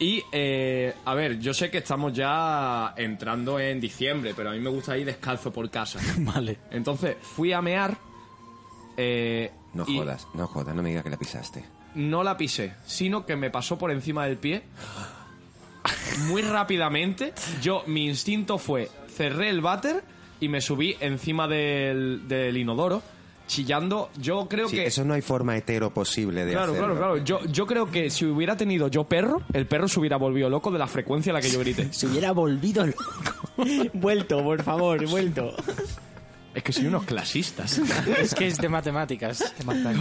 Y, 0.00 0.22
eh, 0.30 0.94
a 1.04 1.14
ver, 1.14 1.38
yo 1.40 1.52
sé 1.52 1.70
que 1.70 1.78
estamos 1.78 2.12
ya 2.12 2.94
entrando 2.96 3.58
en 3.58 3.80
diciembre, 3.80 4.32
pero 4.36 4.50
a 4.50 4.52
mí 4.52 4.60
me 4.60 4.70
gusta 4.70 4.96
ir 4.96 5.04
descalzo 5.06 5.52
por 5.52 5.68
casa. 5.70 5.98
Vale. 6.18 6.58
Entonces 6.70 7.16
fui 7.20 7.52
a 7.52 7.60
mear. 7.60 7.96
eh, 8.96 9.50
no 9.74 9.84
y- 9.88 9.96
jodas, 9.98 10.26
no 10.34 10.46
jodas, 10.46 10.74
no 10.74 10.82
me 10.82 10.90
digas 10.90 11.04
que 11.04 11.10
la 11.10 11.16
pisaste. 11.18 11.64
no 11.94 12.22
la 12.22 12.36
pisé, 12.36 12.74
sino 12.86 13.26
que 13.26 13.34
me 13.36 13.50
pasó 13.50 13.76
por 13.78 13.90
encima 13.90 14.24
del 14.26 14.36
pie 14.36 14.62
muy 16.28 16.42
rápidamente. 16.42 17.32
Yo, 17.62 17.82
mi 17.86 18.06
instinto 18.06 18.58
fue 18.58 18.90
cerré 19.08 19.48
el 19.50 19.60
váter 19.60 20.02
y 20.40 20.48
me 20.48 20.60
subí 20.60 20.96
encima 21.00 21.48
del, 21.48 22.28
del 22.28 22.56
inodoro, 22.56 23.02
chillando. 23.48 24.10
Yo 24.16 24.46
creo 24.48 24.68
Sí, 24.68 24.76
que. 24.76 24.86
eso 24.86 25.04
no 25.04 25.14
hay 25.14 25.22
forma 25.22 25.56
hetero 25.56 25.92
posible 25.92 26.44
de 26.44 26.52
Claro, 26.52 26.72
hacerlo. 26.72 26.94
claro, 26.94 27.14
claro. 27.14 27.24
Yo, 27.24 27.44
yo 27.50 27.66
creo 27.66 27.90
que 27.90 28.10
si 28.10 28.24
hubiera 28.26 28.56
tenido 28.56 28.86
yo 28.86 29.02
perro, 29.02 29.42
el 29.52 29.66
perro 29.66 29.88
se 29.88 29.98
hubiera 29.98 30.16
volvido 30.16 30.48
loco 30.48 30.70
de 30.70 30.78
la 30.78 30.86
frecuencia 30.86 31.32
a 31.32 31.34
la 31.34 31.40
que 31.40 31.50
yo 31.50 31.58
grité. 31.58 31.92
Se 31.92 32.06
hubiera 32.06 32.30
volvido 32.30 32.86
loco. 32.86 33.02
Vuelto, 33.94 34.44
por 34.44 34.62
favor, 34.62 35.04
vuelto. 35.08 35.52
Es 36.54 36.62
que 36.62 36.72
soy 36.72 36.86
unos 36.86 37.02
clasistas. 37.04 37.78
Es 38.20 38.34
que 38.34 38.46
es 38.46 38.58
de 38.58 38.68
matemáticas. 38.68 39.54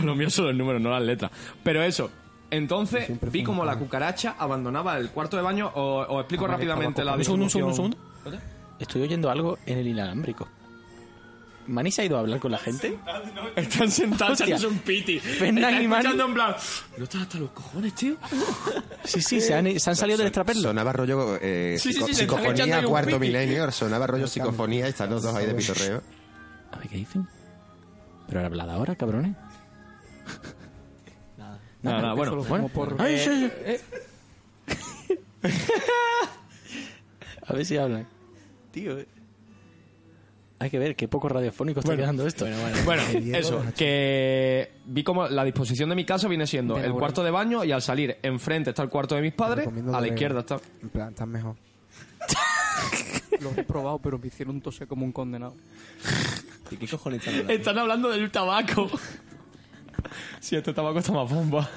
Lo 0.04 0.14
mío 0.16 0.30
son 0.30 0.46
los 0.48 0.56
números, 0.56 0.80
no 0.82 0.92
las 0.92 1.02
letras. 1.02 1.32
Pero 1.64 1.82
eso. 1.82 2.12
Entonces 2.50 3.10
vi 3.32 3.44
como 3.44 3.66
la 3.66 3.76
cucaracha 3.78 4.36
abandonaba 4.40 4.98
el 4.98 5.10
cuarto 5.10 5.36
de 5.38 5.44
baño. 5.44 5.72
O- 5.76 6.06
Os 6.08 6.20
explico 6.22 6.48
rápidamente 6.48 7.04
la 7.04 7.16
Un 7.16 7.24
segundo, 7.24 7.44
un 7.46 7.50
segundo, 7.50 7.70
un 7.72 7.76
segundo. 7.76 7.98
Estoy 8.80 9.02
oyendo 9.02 9.30
algo 9.30 9.58
en 9.66 9.80
el 9.80 9.88
inalámbrico. 9.88 10.48
¿Mani 11.68 11.92
se 11.92 12.02
ha 12.02 12.06
ido 12.06 12.18
a 12.18 12.22
hablar 12.22 12.40
con 12.40 12.52
la 12.52 12.58
gente? 12.58 12.98
Están 13.56 13.92
sentados 13.92 14.40
echándose 14.42 14.68
un 14.68 14.80
piti. 14.80 15.20
Fernan 15.20 15.64
Están 15.66 15.84
y 15.84 15.88
Mani. 15.88 16.22
en 16.22 16.34
plan... 16.34 16.56
¿No 16.98 17.04
estás 17.04 17.22
hasta 17.24 17.38
los 17.40 17.52
cojones, 17.52 17.94
tío? 17.94 18.16
Sí, 19.04 19.22
sí, 19.22 19.42
se 19.42 19.54
han, 19.54 19.80
se 19.80 19.90
han 19.90 19.96
salido 19.96 20.18
del 20.18 20.28
extraperlo. 20.28 20.62
Sonaba 20.64 20.94
rollo 20.94 21.38
eh, 21.42 21.76
Sí, 21.80 21.92
sí, 21.92 22.00
psico- 22.00 22.08
sí, 22.08 22.14
se 22.16 22.24
están 22.24 22.40
echando 22.40 22.54
psicofonía 22.56 22.78
ahí 22.78 22.86
un 22.86 22.90
cuarto 22.92 23.20
milenio, 23.20 23.72
sonaba 23.72 24.08
rollo 24.08 24.28
psicofonía 24.28 24.86
y 24.88 24.90
están 24.90 25.10
los 25.10 25.22
dos 25.24 25.36
ahí 25.36 25.46
de 25.46 25.54
pitorreo. 25.54 26.02
A 26.72 26.78
ver 26.78 26.88
qué 26.88 26.98
dicen. 26.98 27.28
Pero 28.28 28.46
hablad 28.46 28.70
ahora, 28.70 28.96
cabrones. 28.96 29.36
Nada, 31.38 31.60
nada, 32.02 32.14
bueno. 32.14 32.36
Bueno, 32.44 32.70
Ay, 32.98 33.18
sí, 33.20 33.50
sí. 33.66 34.74
A 37.48 37.54
ver 37.54 37.66
si 37.66 37.78
hablan. 37.78 38.08
Tío. 38.72 38.98
eh. 39.00 39.08
Hay 40.60 40.70
que 40.72 40.80
ver 40.80 40.96
qué 40.96 41.08
poco 41.08 41.30
radiofónico 41.30 41.82
está 41.82 41.90
Bueno. 41.92 42.02
quedando 42.04 42.26
esto. 42.26 42.46
Bueno, 42.86 43.04
eso, 43.38 43.64
que 43.78 44.72
vi 44.86 45.04
como 45.04 45.28
la 45.28 45.44
disposición 45.44 45.90
de 45.90 45.96
mi 45.96 46.04
casa 46.06 46.28
viene 46.28 46.48
siendo 46.48 46.78
el 46.78 46.84
bueno. 46.84 46.98
cuarto 46.98 47.24
de 47.24 47.30
baño 47.32 47.64
y 47.64 47.72
al 47.72 47.82
salir 47.82 48.18
enfrente 48.24 48.72
está 48.72 48.82
el 48.82 48.90
cuarto 48.90 49.16
de 49.16 49.22
mis 49.22 49.34
padres, 49.34 49.68
a 49.68 50.02
la 50.02 50.08
izquierda 50.08 50.40
está... 50.40 50.60
En 50.82 50.90
plan, 50.90 51.10
estás 51.10 51.28
mejor. 51.28 51.56
Lo 53.40 53.52
he 53.56 53.64
probado, 53.64 54.00
pero 54.00 54.18
me 54.18 54.28
hicieron 54.28 54.60
toser 54.62 54.88
como 54.88 55.06
un 55.06 55.12
condenado. 55.12 55.54
¿Y 56.72 56.78
qué 56.78 56.88
cojones 56.88 57.20
están 57.20 57.36
hablando? 57.36 57.54
Están 57.54 57.78
hablando 57.78 58.10
del 58.10 58.32
tabaco. 58.32 58.90
Sí, 60.40 60.56
este 60.56 60.74
tabaco 60.74 61.00
está 61.00 61.12
más 61.12 61.30
bomba. 61.30 61.70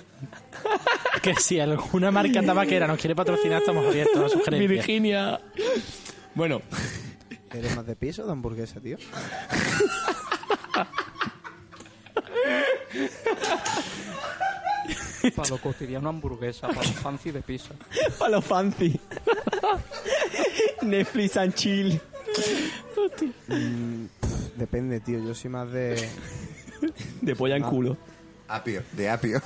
Que 1.23 1.35
si 1.35 1.61
alguna 1.61 2.11
marca 2.11 2.43
tabaquera 2.43 2.87
nos 2.87 2.99
quiere 2.99 3.15
patrocinar, 3.15 3.61
estamos 3.61 3.87
abiertos 3.87 4.25
a 4.25 4.29
sugerencias. 4.29 4.71
Virginia. 4.71 5.41
Bueno, 6.35 6.63
¿Eres 7.53 7.77
más 7.77 7.87
de 7.87 7.97
piso 7.97 8.23
o 8.23 8.27
de 8.27 8.33
hamburguesa, 8.33 8.81
tío? 8.81 8.97
Para 15.37 15.51
lo 15.51 15.59
cotidiano 15.59 16.09
hamburguesa, 16.09 16.69
para 16.69 16.83
lo 16.83 16.93
fancy 16.95 17.31
de 17.31 17.43
pizza. 17.43 17.75
Para 18.19 18.31
lo 18.33 18.43
fancy. 18.43 18.99
Netflix 20.83 21.37
and 21.37 21.55
chill. 21.55 22.01
Depende, 24.57 25.01
tío. 25.01 25.19
Yo 25.19 25.35
soy 25.35 25.51
más 25.51 25.71
de. 25.71 26.09
De 27.21 27.37
polla 27.37 27.57
en 27.57 27.65
culo. 27.65 27.97
Apio, 28.49 28.83
de 28.93 29.11
apio. 29.11 29.43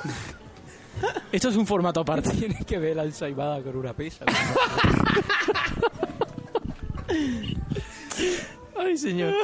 Esto 1.33 1.49
es 1.49 1.57
un 1.57 1.67
formato 1.67 2.01
aparte. 2.01 2.31
Tienes 2.31 2.65
que 2.65 2.79
ver 2.79 2.95
la 2.97 3.05
ensaimada 3.05 3.61
con 3.63 3.77
una 3.77 3.95
pizza. 3.95 4.25
Ay, 8.95 8.99
señor. 8.99 9.35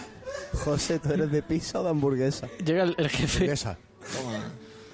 José, 0.64 0.98
¿tú 0.98 1.12
eres 1.12 1.30
de 1.30 1.42
pizza 1.42 1.80
o 1.80 1.82
de 1.84 1.90
hamburguesa? 1.90 2.48
Llega 2.64 2.84
el, 2.84 2.94
el 2.96 3.10
jefe. 3.10 3.34
Hamburguesa. 3.40 3.78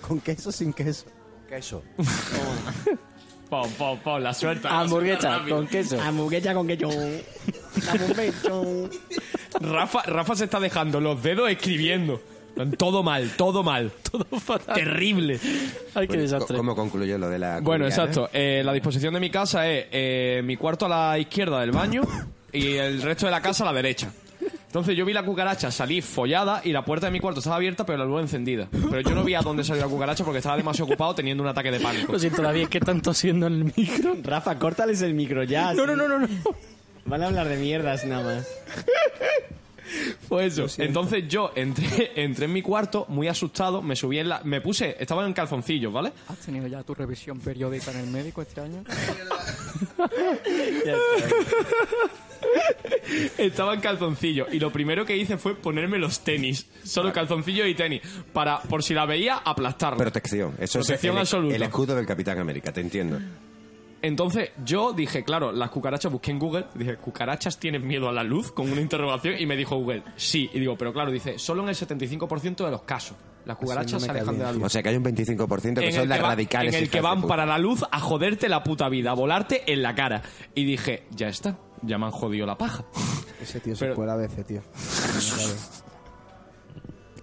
¿Con 0.01 0.21
queso 0.21 0.49
o 0.49 0.53
sin 0.53 0.73
queso? 0.73 1.07
Queso. 1.49 1.85
Pon, 3.49 3.71
pon, 4.03 4.23
la 4.25 4.33
suelta. 4.35 4.71
la 4.71 4.81
Hamburguesa 4.81 5.21
suelta 5.21 5.39
rápido. 5.39 5.57
con 5.59 5.67
queso. 5.69 6.01
Hamburguesa 6.01 6.55
con 6.55 6.67
queso. 6.67 6.91
Rafa, 9.61 10.03
Rafa 10.05 10.35
se 10.35 10.45
está 10.45 10.59
dejando 10.59 11.01
los 11.01 11.23
dedos 11.23 11.49
escribiendo. 11.49 12.21
Todo 12.77 13.05
mal, 13.05 13.31
todo 13.37 13.63
mal. 13.63 13.93
Todo 14.11 14.25
fatal. 14.41 14.75
Terrible. 14.75 15.39
Ay, 15.95 16.07
qué 16.07 16.15
Bueno, 16.17 16.23
desastre. 16.23 16.57
¿Cómo 16.57 16.75
concluyó 16.75 17.19
lo 17.19 17.29
de 17.29 17.39
la 17.39 17.61
Bueno, 17.61 17.87
exacto. 17.87 18.29
Eh, 18.33 18.63
la 18.65 18.73
disposición 18.73 19.15
de 19.15 19.21
mi 19.21 19.31
casa 19.31 19.69
es 19.71 19.87
eh, 19.93 20.41
mi 20.45 20.57
cuarto 20.57 20.87
a 20.87 20.89
la 20.89 21.19
izquierda 21.19 21.61
del 21.61 21.71
baño 21.71 22.03
y 22.53 22.75
el 22.75 23.03
resto 23.03 23.27
de 23.27 23.33
la 23.33 23.41
casa 23.41 23.65
a 23.65 23.67
la 23.67 23.73
derecha. 23.73 24.11
Entonces 24.67 24.97
yo 24.97 25.05
vi 25.05 25.13
la 25.13 25.23
cucaracha 25.23 25.71
salir 25.71 26.03
follada 26.03 26.63
y 26.65 26.73
la 26.73 26.83
puerta 26.83 27.07
de 27.07 27.13
mi 27.13 27.21
cuarto 27.21 27.41
estaba 27.41 27.57
abierta 27.57 27.85
pero 27.85 27.99
la 27.99 28.05
luz 28.07 28.23
encendida. 28.23 28.69
Pero 28.71 29.01
yo 29.03 29.15
no 29.15 29.23
vi 29.23 29.35
a 29.35 29.43
dónde 29.43 29.65
salió 29.65 29.83
la 29.83 29.89
cucaracha 29.89 30.25
porque 30.25 30.39
estaba 30.39 30.57
demasiado 30.57 30.87
ocupado 30.87 31.15
teniendo 31.15 31.43
un 31.43 31.49
ataque 31.51 31.71
de 31.71 31.79
pánico. 31.79 32.13
Lo 32.13 32.19
siento, 32.19 32.41
David, 32.41 32.63
es 32.63 32.69
que 32.71 32.79
están 32.79 33.03
tosiendo 33.03 33.49
en 33.49 33.53
el 33.53 33.65
micro. 33.77 34.17
Rafa, 34.23 34.59
córtales 34.59 35.03
el 35.03 35.13
micro 35.13 35.43
ya. 35.43 35.75
No, 35.75 35.87
no, 35.87 35.95
no, 35.95 36.09
no, 36.09 36.21
no. 36.21 36.29
Van 37.05 37.23
a 37.23 37.27
hablar 37.27 37.49
de 37.49 37.57
mierdas 37.59 38.07
nada 38.07 38.37
más. 38.37 38.49
Pues 40.29 40.59
eso. 40.59 40.83
Entonces 40.83 41.25
yo 41.29 41.53
entré, 41.55 42.13
entré 42.23 42.47
en 42.47 42.53
mi 42.53 42.63
cuarto 42.63 43.05
muy 43.09 43.29
asustado, 43.29 43.83
me 43.83 43.97
subí 43.97 44.19
en 44.19 44.29
la... 44.29 44.41
Me 44.45 44.61
puse... 44.61 44.97
Estaba 44.99 45.27
en 45.27 45.33
calzoncillos, 45.33 45.93
¿vale? 45.93 46.13
¿Has 46.29 46.39
tenido 46.39 46.67
ya 46.67 46.83
tu 46.83 46.95
revisión 46.95 47.39
periódica 47.41 47.91
en 47.93 47.99
el 47.99 48.07
médico 48.07 48.43
este 48.43 48.61
año? 48.61 48.83
Estaba 53.39 53.75
en 53.75 53.81
calzoncillos 53.81 54.53
y 54.53 54.59
lo 54.59 54.71
primero 54.73 55.05
que 55.05 55.17
hice 55.17 55.37
fue 55.37 55.55
ponerme 55.55 55.99
los 55.99 56.21
tenis. 56.21 56.67
Solo 56.85 57.13
calzoncillos 57.13 57.69
y 57.69 57.75
tenis. 57.75 58.03
Para, 58.33 58.61
por 58.63 58.83
si 58.83 58.95
la 58.95 59.07
veía, 59.07 59.37
aplastarla. 59.37 59.99
Protección. 59.99 60.55
Eso 60.59 60.79
Protección 60.81 61.13
es 61.13 61.17
el, 61.17 61.21
absoluta. 61.21 61.57
el 61.57 61.63
escudo 61.63 61.95
del 61.95 62.07
Capitán 62.07 62.39
América, 62.39 62.73
te 62.73 62.81
entiendo. 62.81 63.19
Entonces 64.03 64.51
yo 64.65 64.93
dije, 64.93 65.23
claro, 65.23 65.53
las 65.53 65.71
cucarachas, 65.71 66.11
busqué 66.11 66.33
en 66.33 66.39
Google, 66.41 66.67
dije, 66.75 66.97
¿cucarachas 66.97 67.59
tienen 67.59 67.87
miedo 67.87 68.09
a 68.09 68.13
la 68.13 68.25
luz? 68.25 68.51
Con 68.53 68.71
una 68.71 68.81
interrogación 68.81 69.37
y 69.39 69.47
me 69.47 69.57
dijo 69.57 69.77
Google, 69.77 70.03
sí. 70.17 70.51
Y 70.53 70.59
digo, 70.61 70.77
pero 70.77 70.93
claro, 70.93 71.11
dice, 71.13 71.39
solo 71.39 71.63
en 71.63 71.69
el 71.69 71.77
75% 71.77 72.65
de 72.65 72.71
los 72.71 72.83
casos. 72.83 73.17
Las 73.45 73.57
cucarachas 73.57 73.93
no 73.95 74.01
se 74.01 74.11
alejan 74.11 74.39
de 74.39 74.45
la 74.45 74.53
luz. 74.53 74.63
O 74.65 74.69
sea 74.69 74.83
que 74.83 74.89
hay 74.91 74.97
un 74.97 75.05
25% 75.05 75.75
que 75.81 75.87
en 75.87 75.93
son 75.93 76.03
el 76.03 76.09
las 76.09 76.23
va- 76.23 76.29
radicales. 76.29 76.75
en 76.75 76.83
el 76.83 76.91
que 76.91 77.01
van 77.01 77.23
para 77.23 77.47
la 77.47 77.59
luz 77.59 77.85
a 77.91 77.99
joderte 78.01 78.49
la 78.49 78.63
puta 78.63 78.89
vida, 78.89 79.11
a 79.13 79.15
volarte 79.15 79.73
en 79.73 79.83
la 79.83 79.95
cara. 79.95 80.23
Y 80.55 80.65
dije, 80.65 81.05
ya 81.11 81.29
está, 81.29 81.59
ya 81.83 81.97
me 81.99 82.07
han 82.07 82.13
jodido 82.13 82.45
la 82.47 82.57
paja. 82.59 82.85
Ese 83.41 83.59
tío 83.61 83.75
se 83.77 83.95
fue 83.95 84.11
a 84.11 84.15
veces, 84.17 84.47
tío. 84.47 84.63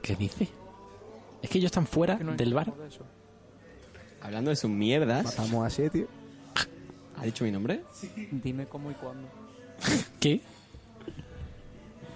¿Qué 0.01 0.15
dice? 0.15 0.47
Es 1.41 1.49
que 1.49 1.57
ellos 1.57 1.69
están 1.69 1.87
fuera 1.87 2.15
no 2.15 2.33
del 2.35 2.53
bar. 2.53 2.73
Hablando 4.21 4.49
de 4.49 4.55
sus 4.55 4.69
mierdas. 4.69 5.23
Matamos 5.25 5.65
así, 5.65 5.89
tío. 5.89 6.07
¿Ha 7.19 7.25
dicho 7.25 7.43
mi 7.43 7.51
nombre? 7.51 7.81
Dime 8.31 8.65
cómo 8.67 8.91
y 8.91 8.93
cuándo. 8.95 9.27
¿Qué? 10.19 10.41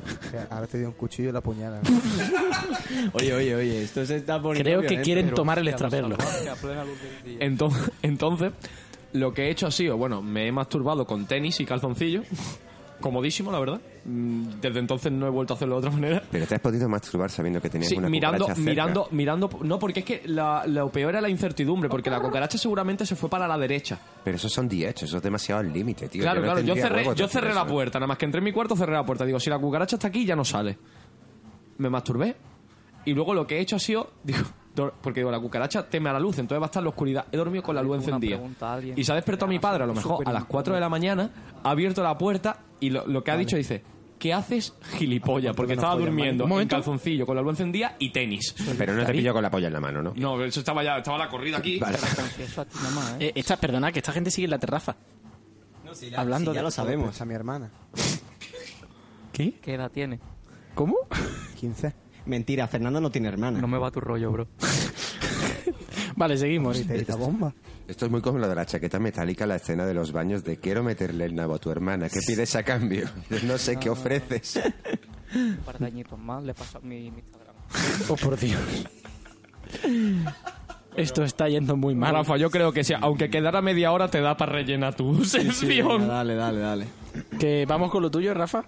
O 0.04 0.30
sea, 0.32 0.48
Ahora 0.50 0.68
te 0.68 0.78
dio 0.80 0.88
un 0.88 0.94
cuchillo 0.94 1.30
y 1.30 1.32
la 1.32 1.42
puñala. 1.42 1.80
Oye, 3.14 3.34
oye, 3.34 3.56
oye, 3.56 3.84
esto 3.84 4.06
se 4.06 4.18
está 4.18 4.42
poniendo 4.42 4.64
Creo 4.68 4.82
que 4.82 4.88
violento. 4.88 5.06
quieren 5.06 5.26
Pero 5.26 5.36
tomar 5.36 5.60
el 5.60 5.68
extraperlo. 5.70 6.18
Entonces, 7.40 7.92
entonces, 8.02 8.52
lo 9.14 9.34
que 9.34 9.44
he 9.44 9.50
hecho 9.52 9.68
ha 9.68 9.72
sido, 9.72 9.96
bueno, 9.98 10.22
me 10.22 10.48
he 10.48 10.52
masturbado 10.52 11.06
con 11.08 11.26
tenis 11.26 11.60
y 11.62 11.66
calzoncillos. 11.66 12.26
Comodísimo, 13.00 13.52
la 13.52 13.60
verdad. 13.60 13.82
Mm, 14.06 14.60
Desde 14.60 14.80
entonces 14.80 15.12
no 15.12 15.28
he 15.28 15.30
vuelto 15.30 15.54
a 15.54 15.56
hacerlo 15.56 15.76
de 15.80 15.88
otra 15.88 15.92
manera. 15.92 16.22
Pero 16.30 16.46
te 16.46 16.56
has 16.56 16.62
podido 16.62 16.90
masturbar 16.90 17.30
sabiendo 17.32 17.62
que 17.62 17.70
tenías 17.70 17.90
Sí, 17.90 17.96
una 17.98 18.10
mirando, 18.10 18.40
cucaracha 18.40 18.56
cerca. 18.56 18.70
mirando, 18.72 19.08
mirando. 19.12 19.50
No, 19.62 19.80
porque 19.80 20.02
es 20.02 20.06
que 20.06 20.22
la- 20.26 20.66
lo 20.68 20.90
peor 20.90 21.12
era 21.12 21.22
la 21.22 21.30
incertidumbre, 21.30 21.88
porque 21.90 22.10
la 22.10 22.20
cucaracha 22.20 22.58
seguramente 22.58 23.06
se 23.06 23.16
fue 23.16 23.30
para 23.30 23.48
la 23.48 23.58
derecha. 23.58 23.98
Pero 24.24 24.36
esos 24.36 24.52
son 24.52 24.68
10, 24.68 25.04
eso 25.04 25.18
es 25.18 25.24
demasiado 25.24 25.62
al 25.62 25.72
límite, 25.72 26.10
tío. 26.10 26.22
claro, 26.22 26.42
claro. 26.42 26.60
Yo 26.60 26.76
cerré, 26.76 27.06
yo 27.16 27.28
cerré 27.30 27.54
la 27.54 27.62
eso. 27.62 27.68
puerta. 27.72 27.98
Nada 28.00 28.08
más 28.08 28.18
que 28.18 28.26
entré 28.26 28.40
en 28.40 28.46
mi 28.46 28.52
cuarto, 28.52 28.76
cerré 28.76 28.92
la 28.94 29.06
puerta. 29.06 29.26
Digo, 29.26 29.40
si 29.40 29.50
la 29.50 29.58
cucaracha 29.60 29.96
está 29.96 30.10
aquí, 30.10 30.26
ya 30.26 30.36
no 30.36 30.44
sale. 30.44 30.78
Me 31.78 31.90
masturbé. 31.90 32.36
Y 33.06 33.14
luego 33.14 33.34
lo 33.34 33.48
que 33.48 33.58
he 33.58 33.62
hecho 33.62 33.78
ha 33.78 33.80
sido. 33.80 34.12
Digo, 34.76 34.92
porque 35.02 35.20
digo, 35.20 35.30
la 35.30 35.40
cucaracha 35.40 35.88
teme 35.88 36.10
a 36.10 36.14
la 36.14 36.20
luz, 36.20 36.40
entonces 36.40 36.60
va 36.60 36.66
a 36.66 36.68
estar 36.68 36.82
en 36.82 36.86
la 36.86 36.90
oscuridad. 36.90 37.26
He 37.32 37.38
dormido 37.38 37.62
con 37.62 37.76
la 37.76 37.84
luz 37.84 37.98
encendida. 37.98 38.40
Y 38.96 39.04
se 39.04 39.12
ha 39.12 39.16
despertado 39.16 39.48
mi 39.48 39.60
padre, 39.60 39.84
a 39.84 39.86
lo 39.86 39.94
mejor 39.94 40.28
a 40.28 40.34
las 40.34 40.46
4 40.46 40.74
de 40.74 40.80
la 40.80 40.90
mañana, 40.90 41.30
ha 41.64 41.70
abierto 41.70 42.02
la 42.02 42.18
puerta 42.18 42.58
y 42.80 42.90
lo, 42.90 43.06
lo 43.06 43.24
que 43.24 43.30
ha 43.30 43.38
dicho 43.38 43.56
dice. 43.56 43.84
¿Qué 44.24 44.34
haces, 44.34 44.74
gilipollas? 44.98 45.54
Porque 45.54 45.72
que 45.74 45.76
no 45.76 45.82
estaba 45.82 46.00
durmiendo 46.00 46.48
en 46.62 46.68
calzoncillo, 46.70 47.26
con 47.26 47.36
la 47.36 47.42
luz 47.42 47.60
encendida 47.60 47.98
y 48.00 48.10
tenis. 48.12 48.56
Pero 48.78 48.94
no 48.94 49.06
te 49.06 49.12
pillo 49.12 49.34
con 49.34 49.44
la 49.44 49.52
polla 49.52 49.68
en 49.68 49.74
la 49.74 49.82
mano, 49.82 50.02
¿no? 50.02 50.14
No, 50.16 50.42
eso 50.42 50.62
estaba 50.62 50.82
ya, 50.82 51.00
estaba 51.00 51.18
la 51.18 51.28
corrida 51.28 51.58
aquí. 51.58 51.78
Vale. 51.78 51.98
¿eh? 52.58 52.64
Eh, 53.20 53.32
esta, 53.36 53.58
perdona, 53.58 53.92
que 53.92 54.00
esta 54.00 54.14
gente 54.14 54.32
sigue 54.32 54.46
en 54.46 54.52
la 54.52 54.60
terraza. 54.60 54.96
Hablando 56.16 56.52
Sí, 56.52 56.56
ya 56.56 56.62
de- 56.62 56.64
lo 56.64 56.72
sabemos. 56.72 57.08
Pues 57.08 57.20
a 57.20 57.26
mi 57.26 57.34
hermana. 57.34 57.70
¿Qué? 59.34 59.60
¿Qué 59.62 59.74
edad 59.74 59.92
tiene? 59.92 60.22
¿Cómo? 60.74 60.96
15. 61.60 61.94
Mentira, 62.26 62.66
Fernando 62.70 63.02
no 63.02 63.12
tiene 63.12 63.28
hermana. 63.28 63.60
No 63.60 63.68
me 63.68 63.78
va 63.78 63.92
tu 63.92 64.00
rollo, 64.00 64.32
bro. 64.32 64.48
Vale, 66.16 66.38
seguimos. 66.38 66.80
Bomba. 67.18 67.54
Esto 67.88 68.06
es 68.06 68.12
muy 68.12 68.22
como 68.22 68.40
lo 68.40 68.48
de 68.48 68.56
la 68.56 68.66
chaqueta 68.66 68.98
metálica, 69.00 69.46
la 69.46 69.58
escena 69.58 69.86
de 69.86 69.94
los 69.94 70.12
baños 70.12 70.44
de 70.44 70.58
quiero 70.58 70.84
meterle 70.84 71.26
el 71.26 71.36
nabo 71.36 71.56
a 71.56 71.60
tu 71.60 71.70
hermana, 71.70 72.08
¿qué 72.10 72.20
pides 72.26 72.56
a 72.56 72.64
cambio? 72.64 73.10
No 73.44 73.58
sé 73.58 73.78
qué 73.78 73.90
ofreces. 73.90 74.62
Un 75.36 75.58
par 75.66 75.80
de 75.80 75.88
añitos 75.88 76.18
más 76.18 76.44
le 76.44 76.54
paso 76.54 76.80
mi, 76.82 77.12
mi 77.12 77.20
Instagram. 77.20 77.56
Oh, 78.10 78.16
por 78.16 78.38
Dios. 78.38 78.62
Esto 80.96 81.24
está 81.24 81.50
yendo 81.50 81.76
muy 81.76 81.96
mal. 81.96 82.14
Rafa, 82.14 82.38
yo 82.38 82.50
creo 82.52 82.72
que 82.72 82.84
sí, 82.84 82.94
aunque 83.00 83.30
quedara 83.30 83.62
media 83.62 83.92
hora 83.92 84.10
te 84.10 84.22
da 84.22 84.38
para 84.38 84.54
rellenar 84.54 84.96
tu 84.96 85.26
sección. 85.26 86.02
Venga, 86.02 86.14
dale, 86.14 86.36
dale, 86.36 86.60
dale. 86.60 86.88
Que 87.40 87.66
vamos 87.68 87.92
con 87.92 88.04
lo 88.04 88.12
tuyo, 88.12 88.34
Rafa. 88.34 88.64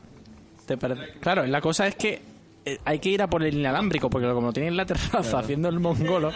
¿Te 0.65 0.77
parece? 0.77 1.19
Claro, 1.19 1.45
la 1.45 1.61
cosa 1.61 1.85
es 1.85 1.95
que 1.95 2.21
eh, 2.65 2.79
hay 2.83 2.97
que 2.97 3.09
ir 3.09 3.21
a 3.21 3.27
por 3.29 3.43
el 3.43 3.55
inalámbrico, 3.55 4.09
porque 4.09 4.27
como 4.27 4.47
lo 4.47 4.53
tiene 4.53 4.69
en 4.69 4.77
la 4.77 4.85
terraza 4.85 5.37
haciendo 5.39 5.69
el 5.69 5.79
mongolo. 5.79 6.31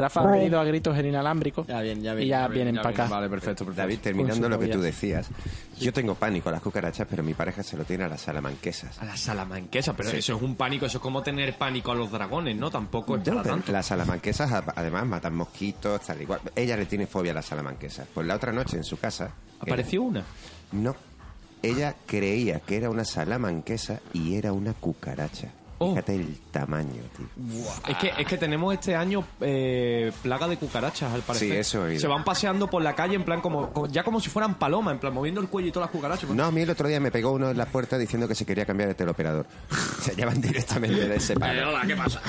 Rafa 0.00 0.20
ha 0.20 0.32
pedido 0.32 0.58
a 0.60 0.64
gritos 0.64 0.96
el 0.98 1.06
inalámbrico. 1.06 1.64
Ya 1.66 1.80
bien, 1.80 2.02
ya 2.02 2.12
Y 2.14 2.16
bien. 2.16 2.28
ya 2.28 2.48
vienen 2.48 2.76
para 2.76 2.90
acá. 2.90 3.06
Vale, 3.08 3.28
perfecto, 3.28 3.64
perfecto. 3.64 3.82
David, 3.82 3.98
terminando 4.00 4.48
lo 4.48 4.58
que 4.58 4.68
tú 4.68 4.80
decías, 4.80 5.28
yo 5.78 5.92
tengo 5.92 6.14
pánico 6.14 6.48
a 6.48 6.52
las 6.52 6.62
cucarachas, 6.62 7.06
pero 7.08 7.22
mi 7.22 7.34
pareja 7.34 7.62
se 7.62 7.76
lo 7.76 7.84
tiene 7.84 8.04
a 8.04 8.08
las 8.08 8.20
salamanquesas. 8.22 8.98
A 9.00 9.04
la 9.04 9.16
salamanquesa, 9.16 9.94
pero 9.94 10.10
Sí. 10.10 10.16
eso 10.18 10.36
es 10.36 10.42
un 10.42 10.56
pánico, 10.56 10.86
eso 10.86 10.98
es 10.98 11.02
como 11.02 11.22
tener 11.22 11.56
pánico 11.56 11.92
a 11.92 11.94
los 11.94 12.10
dragones, 12.10 12.56
¿no? 12.56 12.70
Tampoco 12.70 13.16
es 13.16 13.26
No, 13.26 13.42
tanto. 13.42 13.70
Las 13.72 13.86
salamanquesas 13.86 14.50
además 14.74 15.06
matan 15.06 15.34
mosquitos, 15.34 16.00
tal 16.00 16.20
igual. 16.22 16.40
Ella 16.56 16.76
le 16.76 16.86
tiene 16.86 17.06
fobia 17.06 17.32
a 17.32 17.34
las 17.36 17.46
salamanquesas. 17.46 18.06
Pues 18.12 18.26
la 18.26 18.34
otra 18.36 18.52
noche 18.52 18.76
en 18.76 18.84
su 18.84 18.98
casa... 18.98 19.30
¿Apareció 19.60 20.02
una? 20.02 20.24
No. 20.72 20.96
Ella 21.62 21.94
creía 22.06 22.60
que 22.60 22.76
era 22.78 22.88
una 22.88 23.04
salamanquesa 23.04 24.00
y 24.14 24.34
era 24.36 24.52
una 24.52 24.72
cucaracha. 24.72 25.48
Oh. 25.82 25.92
Fíjate 25.92 26.14
el 26.14 26.36
tamaño, 26.50 27.00
tío. 27.16 27.26
Es 27.88 27.96
que, 27.96 28.12
es 28.18 28.26
que 28.26 28.36
tenemos 28.36 28.74
este 28.74 28.94
año 28.94 29.24
eh, 29.40 30.12
plaga 30.22 30.46
de 30.46 30.58
cucarachas, 30.58 31.10
al 31.12 31.22
parecer. 31.22 31.48
Sí, 31.48 31.56
eso. 31.56 31.98
Se 31.98 32.06
van 32.06 32.22
paseando 32.22 32.68
por 32.68 32.82
la 32.82 32.94
calle 32.94 33.14
en 33.14 33.24
plan 33.24 33.40
como, 33.40 33.70
como- 33.72 33.86
ya 33.86 34.02
como 34.04 34.20
si 34.20 34.28
fueran 34.28 34.58
palomas, 34.58 34.92
en 34.92 35.00
plan 35.00 35.14
moviendo 35.14 35.40
el 35.40 35.48
cuello 35.48 35.68
y 35.68 35.72
todas 35.72 35.86
las 35.88 35.92
cucarachas. 35.96 36.28
No, 36.30 36.44
a 36.44 36.50
mí 36.50 36.60
el 36.60 36.68
otro 36.70 36.86
día 36.86 37.00
me 37.00 37.10
pegó 37.10 37.32
uno 37.32 37.50
en 37.50 37.56
la 37.56 37.64
puerta 37.64 37.96
diciendo 37.96 38.28
que 38.28 38.34
se 38.34 38.44
quería 38.44 38.66
cambiar 38.66 38.90
de 38.90 38.94
teleoperador. 38.94 39.46
Se 40.02 40.14
llevan 40.14 40.40
directamente 40.40 41.08
de 41.08 41.16
ese 41.16 41.34
palo. 41.34 41.70
hola, 41.70 41.82
¿qué 41.86 41.96
pasa? 41.96 42.20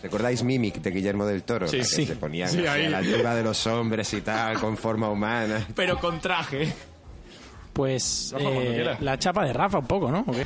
¿Recordáis 0.00 0.44
Mimic 0.44 0.76
de 0.76 0.90
Guillermo 0.92 1.26
del 1.26 1.42
Toro? 1.42 1.66
Sí, 1.66 1.78
La 1.78 1.82
que 1.82 1.88
sí. 1.88 2.06
Se 2.06 2.14
ponían 2.14 2.48
Sí, 2.48 2.58
así 2.58 2.66
ahí. 2.68 2.86
a 2.86 2.90
la 2.90 2.98
altura 2.98 3.34
de 3.34 3.42
los 3.42 3.66
hombres 3.66 4.14
y 4.14 4.20
tal, 4.20 4.60
con 4.60 4.76
forma 4.76 5.08
humana. 5.10 5.66
Pero 5.74 5.98
con 5.98 6.20
traje. 6.20 6.72
Pues 7.78 8.30
Rafa, 8.32 8.48
eh, 8.50 8.96
la 8.98 9.16
chapa 9.20 9.44
de 9.44 9.52
Rafa 9.52 9.78
un 9.78 9.86
poco, 9.86 10.10
¿no? 10.10 10.24
¿O 10.26 10.32
qué? 10.32 10.44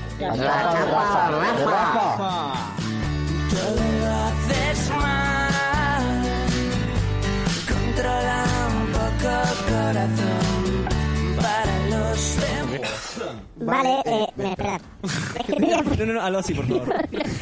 haces 4.13 4.91
mal. 4.91 6.23
Controla 7.67 8.45
un 8.69 8.87
poco 8.93 9.31
corazón 9.67 10.87
para 11.37 11.89
los. 11.89 12.37
Vale, 13.65 14.03
eh, 14.05 14.27
me 14.37 14.51
espera. 14.51 14.79
No, 15.59 16.07
no, 16.07 16.13
no, 16.15 16.21
hazlo 16.23 16.39
así, 16.39 16.55
por 16.55 16.67
favor. 16.67 16.95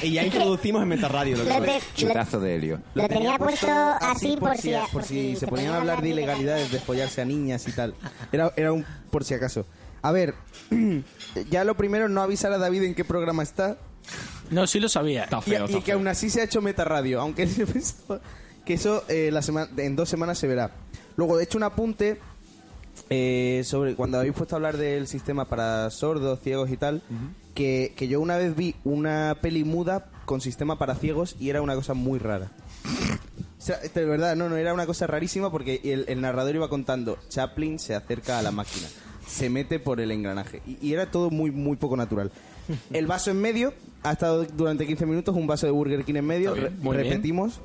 Y 0.02 0.12
ya 0.12 0.24
introducimos 0.24 0.82
en 0.82 0.88
Metaradio 0.88 1.36
lo 1.36 1.44
que 1.44 1.50
lo, 1.50 1.56
fue. 1.56 1.66
te- 1.66 1.80
Chutazo 1.94 2.40
de 2.40 2.54
helio. 2.56 2.80
lo 2.94 3.08
tenía 3.08 3.38
puesto 3.38 3.66
así 4.00 4.36
por 4.36 4.56
si, 4.56 4.72
por 4.92 5.02
si 5.02 5.36
se 5.36 5.46
ponían 5.46 5.74
a 5.74 5.78
hablar 5.78 6.02
de 6.02 6.10
ilegalidades, 6.10 6.70
de 6.72 6.78
follarse 6.80 7.20
a 7.22 7.24
niñas 7.24 7.66
y 7.68 7.72
tal. 7.72 7.94
Era, 8.32 8.52
era 8.56 8.72
un 8.72 8.84
por 9.10 9.24
si 9.24 9.34
acaso. 9.34 9.66
A 10.02 10.12
ver, 10.12 10.34
ya 11.50 11.64
lo 11.64 11.76
primero, 11.76 12.08
no 12.08 12.22
avisar 12.22 12.52
a 12.52 12.58
David 12.58 12.84
en 12.84 12.94
qué 12.94 13.04
programa 13.04 13.42
está. 13.42 13.78
No, 14.50 14.66
sí 14.66 14.80
lo 14.80 14.88
sabía. 14.88 15.28
y, 15.46 15.76
y 15.76 15.80
que 15.82 15.92
aún 15.92 16.08
así 16.08 16.30
se 16.30 16.40
ha 16.40 16.44
hecho 16.44 16.60
meta 16.60 16.84
radio, 16.84 17.20
aunque 17.20 17.42
él 17.44 17.66
pensaba 17.72 18.20
que 18.64 18.74
eso 18.74 19.04
eh, 19.08 19.30
la 19.32 19.42
semana, 19.42 19.70
en 19.76 19.96
dos 19.96 20.08
semanas 20.08 20.38
se 20.38 20.46
verá. 20.46 20.72
Luego 21.16 21.38
he 21.38 21.44
hecho 21.44 21.58
un 21.58 21.64
apunte 21.64 22.18
eh, 23.08 23.62
sobre 23.64 23.94
cuando 23.94 24.18
habéis 24.18 24.34
puesto 24.34 24.54
a 24.54 24.58
hablar 24.58 24.76
del 24.76 25.06
sistema 25.06 25.46
para 25.46 25.90
sordos, 25.90 26.40
ciegos 26.40 26.70
y 26.70 26.76
tal, 26.76 27.02
que, 27.54 27.92
que 27.96 28.08
yo 28.08 28.20
una 28.20 28.36
vez 28.36 28.56
vi 28.56 28.74
una 28.84 29.36
peli 29.40 29.64
muda 29.64 30.06
con 30.24 30.40
sistema 30.40 30.78
para 30.78 30.94
ciegos 30.94 31.36
y 31.38 31.50
era 31.50 31.62
una 31.62 31.74
cosa 31.74 31.94
muy 31.94 32.18
rara. 32.18 32.50
O 33.58 33.62
sea, 33.62 33.78
de 33.78 34.04
verdad, 34.04 34.36
no, 34.36 34.48
no, 34.48 34.56
era 34.56 34.72
una 34.72 34.86
cosa 34.86 35.06
rarísima 35.06 35.50
porque 35.50 35.80
el, 35.84 36.06
el 36.08 36.20
narrador 36.20 36.54
iba 36.54 36.68
contando, 36.68 37.18
Chaplin 37.28 37.78
se 37.78 37.94
acerca 37.94 38.38
a 38.38 38.42
la 38.42 38.50
máquina, 38.52 38.86
se 39.30 39.48
mete 39.50 39.78
por 39.78 40.00
el 40.00 40.10
engranaje 40.10 40.60
y, 40.66 40.76
y 40.86 40.92
era 40.92 41.10
todo 41.10 41.30
muy, 41.30 41.50
muy 41.50 41.76
poco 41.76 41.96
natural. 41.96 42.30
El 42.92 43.06
vaso 43.06 43.30
en 43.30 43.40
medio 43.40 43.72
ha 44.02 44.12
estado 44.12 44.44
durante 44.44 44.86
15 44.86 45.06
minutos, 45.06 45.34
un 45.36 45.46
vaso 45.46 45.66
de 45.66 45.72
Burger 45.72 46.04
King 46.04 46.16
en 46.16 46.26
medio, 46.26 46.50
Está 46.54 46.68
bien, 46.68 46.76
re- 46.78 46.82
muy 46.84 46.96
bien. 46.96 47.08
repetimos. 47.10 47.60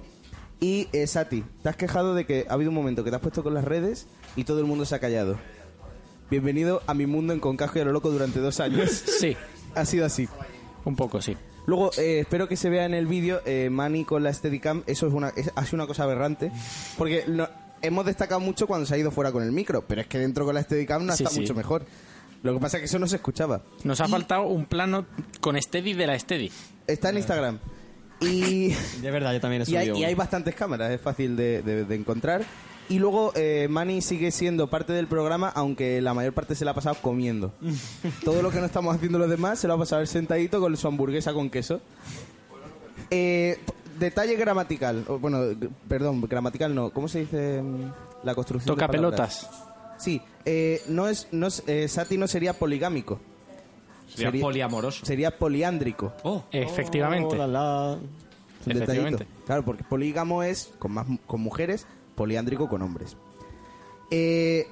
Y 0.62 0.88
eh, 0.94 1.06
Sati, 1.08 1.44
te 1.62 1.70
has 1.70 1.76
quejado 1.76 2.16
de 2.16 2.26
que 2.26 2.46
ha 2.50 2.54
habido 2.54 2.72
un 2.72 2.76
momento 2.76 3.04
que 3.04 3.10
te 3.10 3.16
has 3.18 3.22
puesto 3.22 3.44
con 3.44 3.54
las 3.54 3.66
redes 3.66 4.08
y 4.36 4.46
todo 4.46 4.60
el 4.60 4.66
mundo 4.66 4.86
se 4.86 4.96
ha 4.96 5.00
callado. 5.00 5.38
Bienvenido 6.32 6.82
a 6.88 6.94
mi 6.94 7.06
mundo 7.06 7.34
en 7.34 7.40
Concajo 7.40 7.78
y 7.78 7.82
a 7.82 7.86
lo 7.86 7.92
loco 7.92 8.10
durante 8.10 8.40
dos 8.40 8.60
años. 8.60 8.90
Sí. 9.20 9.36
Ha 9.76 9.86
sido 9.86 10.06
así. 10.06 10.28
Un 10.86 10.96
poco, 10.96 11.22
sí. 11.22 11.36
Luego, 11.68 11.92
eh, 11.98 12.20
espero 12.20 12.48
que 12.48 12.56
se 12.56 12.70
vea 12.70 12.86
en 12.86 12.94
el 12.94 13.06
vídeo 13.08 13.42
eh, 13.46 13.70
Manny 13.72 14.06
con 14.06 14.24
la 14.24 14.32
Steadicam. 14.34 14.84
Eso 14.88 15.08
es 15.08 15.14
una, 15.14 15.30
es, 15.30 15.52
ha 15.56 15.66
sido 15.66 15.76
una 15.76 15.88
cosa 15.88 16.04
aberrante. 16.04 16.52
Porque 16.98 17.26
no- 17.28 17.50
hemos 17.82 18.06
destacado 18.06 18.40
mucho 18.40 18.68
cuando 18.68 18.86
se 18.86 18.96
ha 18.96 18.98
ido 18.98 19.12
fuera 19.12 19.32
con 19.32 19.44
el 19.44 19.52
micro, 19.52 19.84
pero 19.88 20.02
es 20.02 20.08
que 20.08 20.18
dentro 20.20 20.46
con 20.46 20.56
la 20.56 20.64
Steadicam 20.64 21.06
no 21.06 21.16
Sí, 21.16 21.24
está 21.24 21.34
sí. 21.34 21.42
mucho 21.42 21.54
mejor. 21.54 21.86
Lo 22.44 22.54
que 22.54 22.60
pasa 22.60 22.78
es 22.78 22.82
que 22.82 22.86
eso 22.86 23.00
no 23.00 23.08
se 23.08 23.16
escuchaba. 23.16 23.62
Nos 23.84 24.02
ha 24.02 24.06
Y 24.06 24.10
faltado 24.12 24.44
un 24.44 24.66
plano 24.66 25.06
con 25.42 25.60
Steady 25.62 25.94
de 25.94 26.08
la 26.08 26.18
Steady. 26.20 26.52
Está 26.88 27.10
en 27.10 27.18
Instagram. 27.18 27.60
Y, 28.22 28.70
De 29.02 29.12
verdad, 29.12 29.34
yo 29.34 29.42
también 29.42 29.64
he 29.64 29.72
y, 29.72 29.76
hay, 29.76 29.88
subido 29.88 30.00
y 30.00 30.04
hay 30.06 30.16
bastantes 30.16 30.54
cámaras, 30.56 30.92
es 30.92 31.02
fácil 31.02 31.36
de, 31.36 31.62
de- 31.62 31.86
de 31.86 31.96
encontrar. 31.96 32.44
Y 32.88 33.00
luego 33.00 33.32
eh, 33.36 33.66
Manny 33.68 34.00
sigue 34.04 34.30
siendo 34.30 34.70
parte 34.70 34.94
del 34.94 35.08
programa, 35.08 35.50
aunque 35.50 36.00
la 36.02 36.14
mayor 36.14 36.34
parte 36.34 36.54
se 36.54 36.66
la 36.66 36.72
ha 36.72 36.74
pasado 36.76 36.96
comiendo. 37.02 37.52
Todo 38.24 38.44
lo 38.44 38.52
que 38.52 38.60
no 38.60 38.66
estamos 38.68 38.96
haciendo 38.96 39.18
los 39.18 39.28
demás 39.30 39.58
se 39.60 39.68
lo 39.68 39.74
ha 39.74 39.78
pasado 39.80 40.02
él 40.04 40.08
sentadito 40.08 40.60
con 40.60 40.78
su 40.78 40.88
hamburguesa 40.88 41.34
con 41.34 41.50
queso. 41.50 41.82
Eh, 43.10 43.58
detalle 44.00 44.36
gramatical, 44.36 45.06
o, 45.08 45.20
bueno, 45.20 45.40
perdón, 45.88 46.22
gramatical 46.22 46.74
no. 46.76 46.92
¿Cómo 46.92 47.08
se 47.08 47.20
dice 47.22 47.62
mm, 47.62 47.92
la 48.24 48.36
construcción? 48.36 48.76
Toca 48.76 48.88
pelotas. 48.88 49.50
Sí, 49.98 50.22
eh, 50.46 50.82
no 50.88 51.08
es, 51.08 51.28
no 51.32 51.48
es- 51.48 51.64
eh, 51.68 51.88
Sati 51.88 52.18
no 52.18 52.28
sería 52.28 52.54
poligámico. 52.54 53.20
Sería 54.14 54.42
poliamoroso. 54.42 55.06
Sería 55.06 55.38
poliándrico. 55.38 56.14
Oh, 56.24 56.44
Efectivamente. 56.52 57.36
Oh, 57.36 57.38
la, 57.38 57.48
la. 57.48 57.98
Detallito. 58.66 58.84
Efectivamente. 58.84 59.28
Claro, 59.46 59.64
porque 59.66 59.84
polígamo 59.84 60.42
es 60.44 60.72
con 60.80 60.92
más 60.94 61.06
con 61.26 61.42
mujeres, 61.42 61.86
poliándrico 62.16 62.68
con 62.70 62.82
hombres. 62.82 63.16
Eh, 64.12 64.68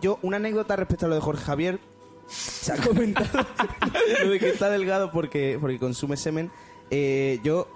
yo, 0.00 0.18
una 0.22 0.36
anécdota 0.36 0.76
respecto 0.76 1.06
a 1.06 1.08
lo 1.08 1.14
de 1.16 1.20
Jorge 1.20 1.44
Javier. 1.44 1.80
Se 2.28 2.72
ha 2.72 2.76
comentado 2.76 3.46
lo 4.24 4.30
de 4.30 4.38
que 4.38 4.50
está 4.50 4.68
delgado 4.68 5.10
porque, 5.10 5.56
porque 5.60 5.78
consume 5.78 6.16
semen. 6.16 6.50
Eh, 6.90 7.40
yo, 7.42 7.68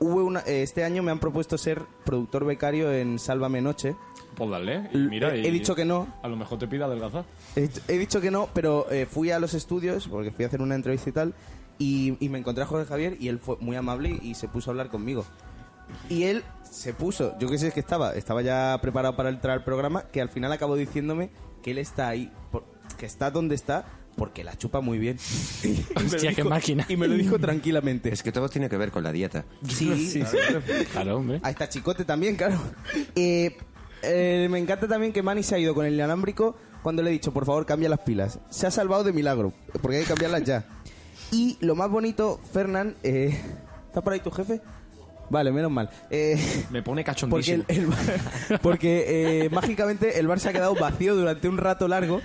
hubo 0.00 0.24
una, 0.24 0.40
eh, 0.40 0.62
este 0.62 0.84
año 0.84 1.02
me 1.02 1.10
han 1.10 1.18
propuesto 1.18 1.56
ser 1.58 1.82
productor 2.04 2.44
becario 2.44 2.92
en 2.92 3.18
Sálvame 3.18 3.60
Noche. 3.60 3.96
pues 4.36 4.50
dale. 4.50 4.88
Y 4.92 4.98
mira, 4.98 5.34
he 5.34 5.48
y 5.48 5.50
dicho 5.50 5.74
que 5.74 5.84
no. 5.84 6.06
A 6.22 6.28
lo 6.28 6.36
mejor 6.36 6.58
te 6.58 6.66
pida 6.68 6.84
adelgazar. 6.86 7.24
He, 7.56 7.68
he 7.88 7.98
dicho 7.98 8.20
que 8.20 8.30
no, 8.30 8.48
pero 8.52 8.86
eh, 8.90 9.06
fui 9.06 9.30
a 9.30 9.38
los 9.38 9.54
estudios, 9.54 10.08
porque 10.08 10.30
fui 10.30 10.44
a 10.44 10.48
hacer 10.48 10.60
una 10.62 10.74
entrevista 10.74 11.08
y 11.10 11.12
tal, 11.12 11.34
y, 11.78 12.16
y 12.24 12.28
me 12.28 12.38
encontré 12.38 12.62
a 12.64 12.66
Jorge 12.66 12.86
Javier 12.86 13.16
y 13.20 13.28
él 13.28 13.38
fue 13.38 13.56
muy 13.60 13.76
amable 13.76 14.18
y 14.22 14.34
se 14.34 14.48
puso 14.48 14.70
a 14.70 14.72
hablar 14.72 14.88
conmigo. 14.88 15.24
Y 16.10 16.24
él 16.24 16.42
se 16.68 16.92
puso, 16.92 17.38
yo 17.38 17.48
qué 17.48 17.58
sé 17.58 17.68
es 17.68 17.74
que 17.74 17.80
estaba, 17.80 18.12
estaba 18.12 18.42
ya 18.42 18.76
preparado 18.82 19.14
para 19.16 19.28
entrar 19.28 19.56
al 19.58 19.64
programa, 19.64 20.02
que 20.02 20.20
al 20.20 20.28
final 20.28 20.50
acabó 20.52 20.74
diciéndome 20.76 21.30
que 21.62 21.70
él 21.70 21.78
está 21.78 22.08
ahí, 22.08 22.30
por- 22.50 22.64
que 22.98 23.06
está 23.06 23.30
donde 23.30 23.54
está, 23.54 23.84
porque 24.16 24.42
la 24.44 24.56
chupa 24.56 24.80
muy 24.80 24.98
bien. 24.98 25.18
Y 25.62 25.68
me 25.94 26.00
lo 26.00 26.06
Hostia, 26.06 26.30
qué 26.30 26.36
dijo- 26.36 26.48
máquina. 26.48 26.86
Y 26.88 26.96
me 26.96 27.06
lo 27.08 27.14
dijo 27.14 27.38
tranquilamente. 27.38 28.12
Es 28.12 28.22
que 28.22 28.32
todo 28.32 28.48
tiene 28.48 28.68
que 28.68 28.76
ver 28.76 28.90
con 28.90 29.02
la 29.04 29.12
dieta. 29.12 29.44
Sí, 29.68 30.22
claro. 30.30 30.62
Claro, 30.92 31.16
hombre. 31.18 31.40
Ahí 31.42 31.52
está 31.52 31.68
Chicote 31.68 32.04
también, 32.04 32.36
claro. 32.36 32.58
Eh, 33.14 33.56
eh, 34.02 34.48
me 34.50 34.58
encanta 34.58 34.86
también 34.88 35.12
que 35.12 35.22
Manny 35.22 35.42
se 35.42 35.54
ha 35.54 35.58
ido 35.58 35.74
con 35.74 35.86
el 35.86 35.94
inalámbrico 35.94 36.56
cuando 36.82 37.02
le 37.02 37.10
he 37.10 37.12
dicho, 37.12 37.32
por 37.32 37.44
favor, 37.46 37.66
cambia 37.66 37.88
las 37.88 38.00
pilas. 38.00 38.38
Se 38.50 38.66
ha 38.66 38.70
salvado 38.70 39.04
de 39.04 39.12
milagro, 39.12 39.52
porque 39.82 39.96
hay 39.98 40.02
que 40.04 40.08
cambiarlas 40.08 40.44
ya. 40.44 40.64
Y 41.32 41.56
lo 41.60 41.74
más 41.74 41.90
bonito, 41.90 42.40
Fernán, 42.52 42.94
eh, 43.02 43.36
¿está 43.88 44.02
por 44.02 44.12
ahí 44.12 44.20
tu 44.20 44.30
jefe? 44.30 44.60
Vale, 45.28 45.50
menos 45.50 45.72
mal. 45.72 45.90
Eh, 46.08 46.36
Me 46.70 46.84
pone 46.84 47.02
porque 47.02 47.04
cachondísimo. 47.04 47.64
el- 47.66 47.78
el- 48.50 48.58
porque 48.62 49.42
eh, 49.44 49.50
mágicamente 49.50 50.20
el 50.20 50.28
bar 50.28 50.38
se 50.38 50.50
ha 50.50 50.52
quedado 50.52 50.74
vacío 50.76 51.16
durante 51.16 51.48
un 51.48 51.58
rato 51.58 51.88
largo 51.88 52.20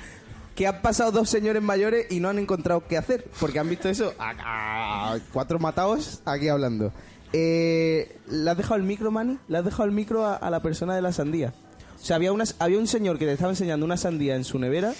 que 0.55 0.67
han 0.67 0.81
pasado 0.81 1.11
dos 1.11 1.29
señores 1.29 1.61
mayores 1.61 2.07
y 2.11 2.19
no 2.19 2.29
han 2.29 2.39
encontrado 2.39 2.83
qué 2.87 2.97
hacer 2.97 3.25
porque 3.39 3.59
han 3.59 3.69
visto 3.69 3.87
eso 3.89 4.13
a, 4.19 5.13
a 5.13 5.19
cuatro 5.33 5.59
matados 5.59 6.21
aquí 6.25 6.47
hablando 6.49 6.91
eh, 7.33 8.17
¿le 8.29 8.49
has 8.51 8.57
dejado 8.57 8.75
el 8.75 8.83
micro 8.83 9.11
Manny? 9.11 9.37
¿le 9.47 9.57
has 9.57 9.65
dejado 9.65 9.85
el 9.85 9.91
micro 9.91 10.25
a, 10.25 10.35
a 10.35 10.49
la 10.49 10.61
persona 10.61 10.95
de 10.95 11.01
la 11.01 11.13
sandía? 11.13 11.53
o 12.01 12.03
sea 12.05 12.17
había, 12.17 12.31
unas, 12.33 12.55
había 12.59 12.77
un 12.79 12.87
señor 12.87 13.17
que 13.17 13.25
te 13.25 13.33
estaba 13.33 13.51
enseñando 13.51 13.85
una 13.85 13.97
sandía 13.97 14.35
en 14.35 14.43
su 14.43 14.59
nevera 14.59 14.93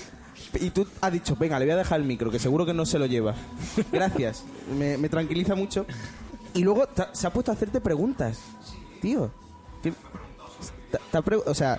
y 0.59 0.69
tú 0.71 0.87
has 1.01 1.11
dicho, 1.13 1.35
venga, 1.39 1.59
le 1.59 1.65
voy 1.65 1.73
a 1.73 1.77
dejar 1.77 1.99
el 1.99 2.05
micro, 2.05 2.31
que 2.31 2.39
seguro 2.39 2.65
que 2.65 2.73
no 2.73 2.85
se 2.85 2.97
lo 2.99 3.05
lleva. 3.05 3.35
Gracias, 3.91 4.43
me, 4.77 4.97
me 4.97 5.07
tranquiliza 5.07 5.55
mucho. 5.55 5.85
Y 6.53 6.63
luego 6.63 6.87
se 7.13 7.27
ha 7.27 7.31
puesto 7.31 7.51
a 7.51 7.53
hacerte 7.53 7.79
preguntas, 7.79 8.39
tío. 9.01 9.31
¿Qué- 9.83 9.93
te 10.91 11.35
o 11.45 11.53
sea, 11.53 11.77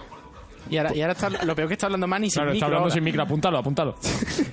Y 0.71 0.77
ahora, 0.77 0.95
y 0.95 1.01
ahora 1.03 1.13
está, 1.13 1.29
lo 1.29 1.55
peor 1.55 1.69
que 1.69 1.75
está 1.75 1.87
hablando 1.87 2.07
Manny 2.07 2.31
sin 2.31 2.37
Claro, 2.43 2.53
está 2.53 2.55
micro. 2.55 2.67
hablando 2.67 2.85
ahora. 2.85 2.95
sin 2.95 3.05
micro. 3.05 3.23
Apúntalo, 3.23 3.59
apúntalo. 3.59 3.97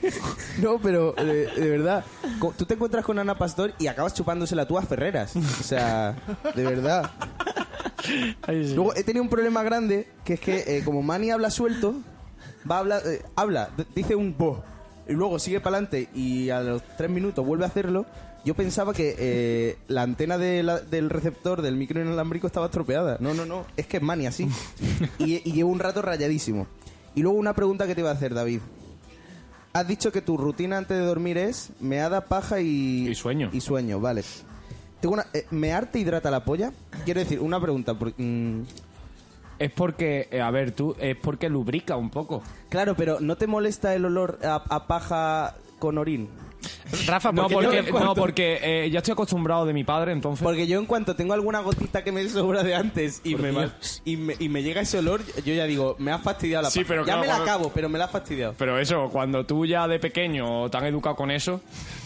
no, 0.61 0.77
pero 0.79 1.13
de, 1.13 1.47
de 1.47 1.69
verdad, 1.69 2.03
tú 2.57 2.65
te 2.65 2.73
encuentras 2.73 3.05
con 3.05 3.19
Ana 3.19 3.37
Pastor 3.37 3.73
y 3.79 3.87
acabas 3.87 4.13
chupándosela 4.13 4.67
tú 4.67 4.77
a 4.77 4.81
Ferreras. 4.81 5.35
O 5.35 5.63
sea, 5.63 6.15
de 6.55 6.63
verdad. 6.63 7.11
Ay, 8.43 8.67
sí. 8.69 8.75
Luego 8.75 8.95
he 8.95 9.03
tenido 9.03 9.23
un 9.23 9.29
problema 9.29 9.63
grande, 9.63 10.07
que 10.25 10.33
es 10.33 10.39
que 10.39 10.77
eh, 10.77 10.81
como 10.83 11.01
Manny 11.01 11.31
habla 11.31 11.51
suelto, 11.51 11.95
va 12.69 12.77
a 12.77 12.79
hablar, 12.79 13.01
eh, 13.05 13.21
habla, 13.35 13.69
dice 13.95 14.15
un 14.15 14.35
bo, 14.37 14.63
y 15.07 15.13
luego 15.13 15.37
sigue 15.39 15.59
para 15.59 15.77
adelante 15.77 16.09
y 16.13 16.49
a 16.49 16.61
los 16.61 16.81
tres 16.97 17.09
minutos 17.09 17.45
vuelve 17.45 17.65
a 17.65 17.67
hacerlo. 17.67 18.05
Yo 18.45 18.53
pensaba 18.55 18.93
que 18.93 19.15
eh, 19.19 19.77
la 19.87 20.01
antena 20.03 20.37
de 20.37 20.63
la- 20.63 20.79
del 20.79 21.09
receptor 21.09 21.61
del 21.61 21.75
micro 21.75 22.01
inalámbrico 22.01 22.47
estaba 22.47 22.67
estropeada. 22.67 23.17
No, 23.19 23.33
no, 23.33 23.45
no, 23.45 23.65
es 23.75 23.85
que 23.87 23.97
es 23.97 24.03
Manny 24.03 24.27
así. 24.27 24.47
y, 25.19 25.47
y 25.47 25.51
llevo 25.53 25.69
un 25.71 25.79
rato 25.79 26.01
rayadísimo. 26.01 26.65
Y 27.15 27.21
luego 27.21 27.37
una 27.37 27.53
pregunta 27.53 27.85
que 27.85 27.95
te 27.95 28.01
iba 28.01 28.09
a 28.11 28.13
hacer, 28.13 28.33
David. 28.33 28.61
Has 29.73 29.87
dicho 29.87 30.11
que 30.11 30.21
tu 30.21 30.37
rutina 30.37 30.77
antes 30.77 30.97
de 30.97 31.03
dormir 31.03 31.37
es 31.37 31.71
meada, 31.79 32.25
paja 32.25 32.59
y... 32.61 33.07
Y 33.09 33.15
sueño. 33.15 33.49
Y 33.53 33.61
sueño, 33.61 33.99
vale. 33.99 34.23
Tengo 34.99 35.13
una... 35.13 35.27
eh, 35.33 35.45
¿Mear 35.51 35.91
te 35.91 35.99
hidrata 35.99 36.31
la 36.31 36.43
polla? 36.43 36.71
Quiero 37.05 37.19
decir, 37.19 37.39
una 37.39 37.59
pregunta. 37.61 37.93
por- 37.93 38.13
mm, 38.17 38.63
Es 39.59 39.71
porque, 39.71 40.27
eh, 40.31 40.41
a 40.41 40.49
ver, 40.49 40.71
tú, 40.71 40.95
es 40.99 41.15
porque 41.17 41.49
lubrica 41.49 41.97
un 41.97 42.09
poco. 42.09 42.41
Claro, 42.69 42.95
pero 42.95 43.19
¿no 43.19 43.35
te 43.35 43.45
molesta 43.47 43.93
el 43.93 44.05
olor 44.05 44.39
a, 44.43 44.55
a 44.69 44.87
paja 44.87 45.55
con 45.77 45.97
orín? 45.97 46.29
Rafa, 47.05 47.31
No, 47.31 47.47
¿por 47.47 47.69
qué 47.69 47.83
porque, 47.83 48.03
no, 48.05 48.15
porque 48.15 48.59
eh, 48.61 48.89
ya 48.89 48.99
estoy 48.99 49.13
acostumbrado 49.13 49.65
de 49.65 49.73
mi 49.73 49.83
padre, 49.83 50.11
entonces. 50.11 50.43
Porque 50.43 50.67
yo 50.67 50.79
en 50.79 50.85
cuanto 50.85 51.15
tengo 51.15 51.33
alguna 51.33 51.59
gotita 51.59 52.03
que 52.03 52.11
me 52.11 52.27
sobra 52.27 52.63
de 52.63 52.75
antes 52.75 53.21
y, 53.23 53.35
me, 53.35 53.51
y, 54.05 54.17
me, 54.17 54.35
y 54.39 54.49
me 54.49 54.63
llega 54.63 54.81
ese 54.81 54.97
olor, 54.97 55.21
yo 55.45 55.53
ya 55.53 55.65
digo, 55.65 55.95
me 55.99 56.11
ha 56.11 56.19
fastidiado 56.19 56.63
la 56.63 56.69
Sí, 56.71 56.83
pero 56.87 57.01
ya 57.01 57.05
claro, 57.05 57.21
me 57.21 57.27
la 57.27 57.33
cuando- 57.35 57.51
acabo, 57.51 57.71
pero 57.73 57.89
me 57.89 57.97
la 57.99 58.05
ha 58.05 58.09
fastidiado. 58.09 58.55
Pero 58.57 58.79
eso, 58.79 59.09
cuando 59.11 59.45
tú 59.45 59.65
ya 59.65 59.87
de 59.87 59.99
pequeño 59.99 60.69
te 60.69 60.77
han 60.77 60.85
educado 60.85 61.15
con 61.15 61.31
eso. 61.31 61.61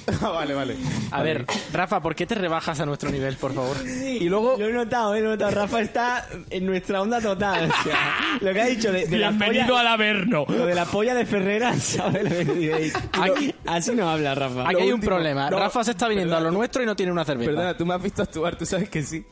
Ah, 0.22 0.30
vale, 0.30 0.54
vale. 0.54 0.76
A 1.12 1.22
ver, 1.24 1.45
Rafa, 1.72 2.01
¿por 2.01 2.16
qué 2.16 2.26
te 2.26 2.36
rebajas 2.36 2.80
a 2.80 2.86
nuestro 2.86 3.10
nivel, 3.10 3.36
por 3.38 3.54
favor? 3.54 3.78
Y 3.88 4.28
luego... 4.30 4.56
Lo 4.58 4.68
he 4.68 4.74
notado, 4.74 5.16
eh, 5.16 5.22
lo 5.22 5.28
he 5.28 5.32
notado. 5.32 5.51
Rafa 5.51 5.82
está 5.82 6.28
en 6.49 6.66
nuestra 6.66 7.01
onda 7.01 7.20
total. 7.22 7.70
O 7.70 7.84
sea, 7.84 7.99
lo 8.41 8.54
que 8.54 8.62
ha 8.62 8.66
dicho 8.66 8.91
de, 8.91 9.06
de 9.08 9.18
la 9.18 9.30
Bienvenido 9.30 9.68
polla, 9.68 9.80
al 9.82 9.88
Averno. 9.88 10.45
Lo 10.47 10.66
de 10.66 10.76
la 10.76 10.86
polla 10.86 11.14
de 11.16 11.26
Ferreras, 11.26 11.78
¿sabes 11.84 12.24
lo 12.24 12.30
que 12.54 12.60
digo? 12.60 12.76
Aquí- 13.14 13.54
Así 13.66 13.93
no 13.95 14.10
habla, 14.10 14.36
Rafa. 14.36 14.64
Aquí 14.68 14.76
hay 14.82 14.88
un 14.89 14.95
último. 14.95 15.10
problema. 15.12 15.49
No, 15.49 15.60
Rafa 15.60 15.84
se 15.84 15.91
está 15.91 16.08
viniendo 16.08 16.32
perdona. 16.34 16.49
a 16.49 16.51
lo 16.51 16.58
nuestro 16.58 16.84
y 16.84 16.86
no 16.86 16.95
tiene 16.95 17.12
una 17.12 17.26
cerveza. 17.26 17.51
Perdona, 17.51 17.78
tú 17.78 17.86
me 17.86 17.93
has 17.93 18.01
visto 18.04 18.22
actuar, 18.24 18.58
tú 18.58 18.66
sabes 18.66 18.89
que 18.89 19.04
sí. 19.04 19.26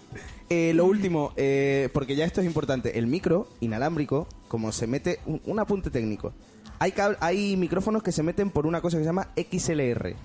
Eh, 0.50 0.74
lo 0.74 0.86
último, 0.86 1.34
eh, 1.38 1.90
porque 1.94 2.16
ya 2.16 2.26
esto 2.26 2.42
es 2.42 2.48
importante, 2.48 2.98
el 3.00 3.08
micro 3.08 3.48
inalámbrico, 3.62 4.28
como 4.50 4.72
se 4.74 4.88
mete, 4.88 5.20
un, 5.26 5.42
un 5.46 5.60
apunte 5.60 5.90
técnico, 5.90 6.34
hay, 6.80 6.92
cab- 6.92 7.16
hay 7.22 7.56
micrófonos 7.56 8.04
que 8.04 8.12
se 8.12 8.22
meten 8.24 8.50
por 8.50 8.66
una 8.68 8.82
cosa 8.82 8.98
que 8.98 9.04
se 9.04 9.08
llama 9.10 9.30
XLR 9.36 10.16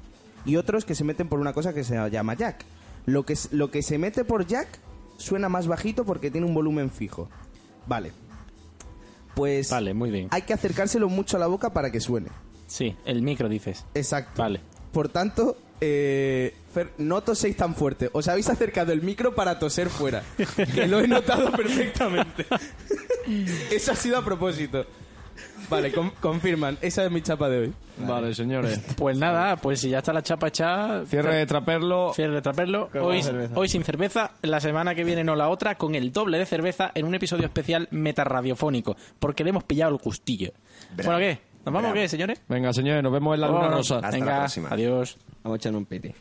y 0.46 0.56
otros 0.56 0.84
que 0.84 0.94
se 0.94 1.04
meten 1.04 1.28
por 1.28 1.40
una 1.40 1.52
cosa 1.52 1.74
que 1.74 1.84
se 1.84 1.94
llama 2.10 2.34
jack. 2.34 2.64
Lo 3.04 3.24
que, 3.26 3.34
lo 3.50 3.70
que 3.70 3.82
se 3.82 3.98
mete 3.98 4.24
por 4.24 4.46
jack 4.46 4.68
suena 5.18 5.48
más 5.48 5.66
bajito 5.66 6.04
porque 6.04 6.30
tiene 6.30 6.46
un 6.46 6.54
volumen 6.54 6.90
fijo. 6.90 7.28
Vale. 7.86 8.12
Pues 9.34 9.70
Vale, 9.70 9.92
muy 9.92 10.10
bien. 10.10 10.28
hay 10.30 10.42
que 10.42 10.54
acercárselo 10.54 11.08
mucho 11.08 11.36
a 11.36 11.40
la 11.40 11.46
boca 11.46 11.70
para 11.72 11.90
que 11.92 12.00
suene. 12.00 12.28
Sí, 12.66 12.96
el 13.04 13.22
micro 13.22 13.48
dices. 13.48 13.84
Exacto. 13.94 14.40
Vale. 14.42 14.60
Por 14.92 15.08
tanto, 15.10 15.56
eh, 15.80 16.54
Fer, 16.72 16.92
no 16.98 17.22
toséis 17.22 17.54
tan 17.56 17.74
fuerte. 17.74 18.08
Os 18.12 18.28
habéis 18.28 18.48
acercado 18.48 18.92
el 18.92 19.02
micro 19.02 19.34
para 19.34 19.58
toser 19.58 19.90
fuera. 19.90 20.22
que 20.74 20.86
lo 20.86 21.00
he 21.00 21.06
notado 21.06 21.52
perfectamente. 21.56 22.46
Eso 23.70 23.92
ha 23.92 23.96
sido 23.96 24.16
a 24.18 24.24
propósito. 24.24 24.86
Vale, 25.68 25.92
con- 25.92 26.10
confirman. 26.20 26.78
Esa 26.80 27.04
es 27.04 27.10
mi 27.10 27.20
chapa 27.22 27.48
de 27.48 27.58
hoy. 27.58 27.72
Vale, 27.98 28.34
señores. 28.34 28.80
Pues 28.96 29.18
nada, 29.18 29.56
pues 29.56 29.80
si 29.80 29.90
ya 29.90 29.98
está 29.98 30.12
la 30.12 30.22
chapa 30.22 30.48
echada... 30.48 31.04
Cierre 31.06 31.34
de 31.36 31.46
traperlo. 31.46 32.12
Cierre 32.14 32.34
de 32.34 32.42
traperlo. 32.42 32.88
Hoy, 33.00 33.22
cerveza. 33.22 33.54
hoy 33.56 33.68
sin 33.68 33.82
cerveza, 33.84 34.32
la 34.42 34.60
semana 34.60 34.94
que 34.94 35.04
viene 35.04 35.24
no 35.24 35.34
la 35.34 35.48
otra, 35.48 35.74
con 35.76 35.94
el 35.94 36.12
doble 36.12 36.38
de 36.38 36.46
cerveza 36.46 36.92
en 36.94 37.06
un 37.06 37.14
episodio 37.14 37.44
especial 37.46 37.88
metarradiofónico, 37.90 38.96
porque 39.18 39.44
le 39.44 39.50
hemos 39.50 39.64
pillado 39.64 39.92
el 39.92 39.98
gustillo. 39.98 40.52
Bravo. 40.94 41.12
Bueno, 41.12 41.18
¿qué? 41.18 41.40
¿Nos 41.64 41.74
vamos 41.74 41.90
o 41.90 41.94
qué, 41.94 42.08
señores? 42.08 42.40
Venga, 42.48 42.72
señores, 42.72 43.02
nos 43.02 43.12
vemos 43.12 43.34
en 43.34 43.40
la 43.40 43.48
luna 43.48 43.60
Vámonos. 43.60 43.88
rosa. 43.88 44.10
Venga, 44.10 44.44
adiós. 44.70 45.16
Vamos 45.42 45.56
a 45.56 45.58
echar 45.58 45.74
un 45.74 45.84
piti. 45.84 46.12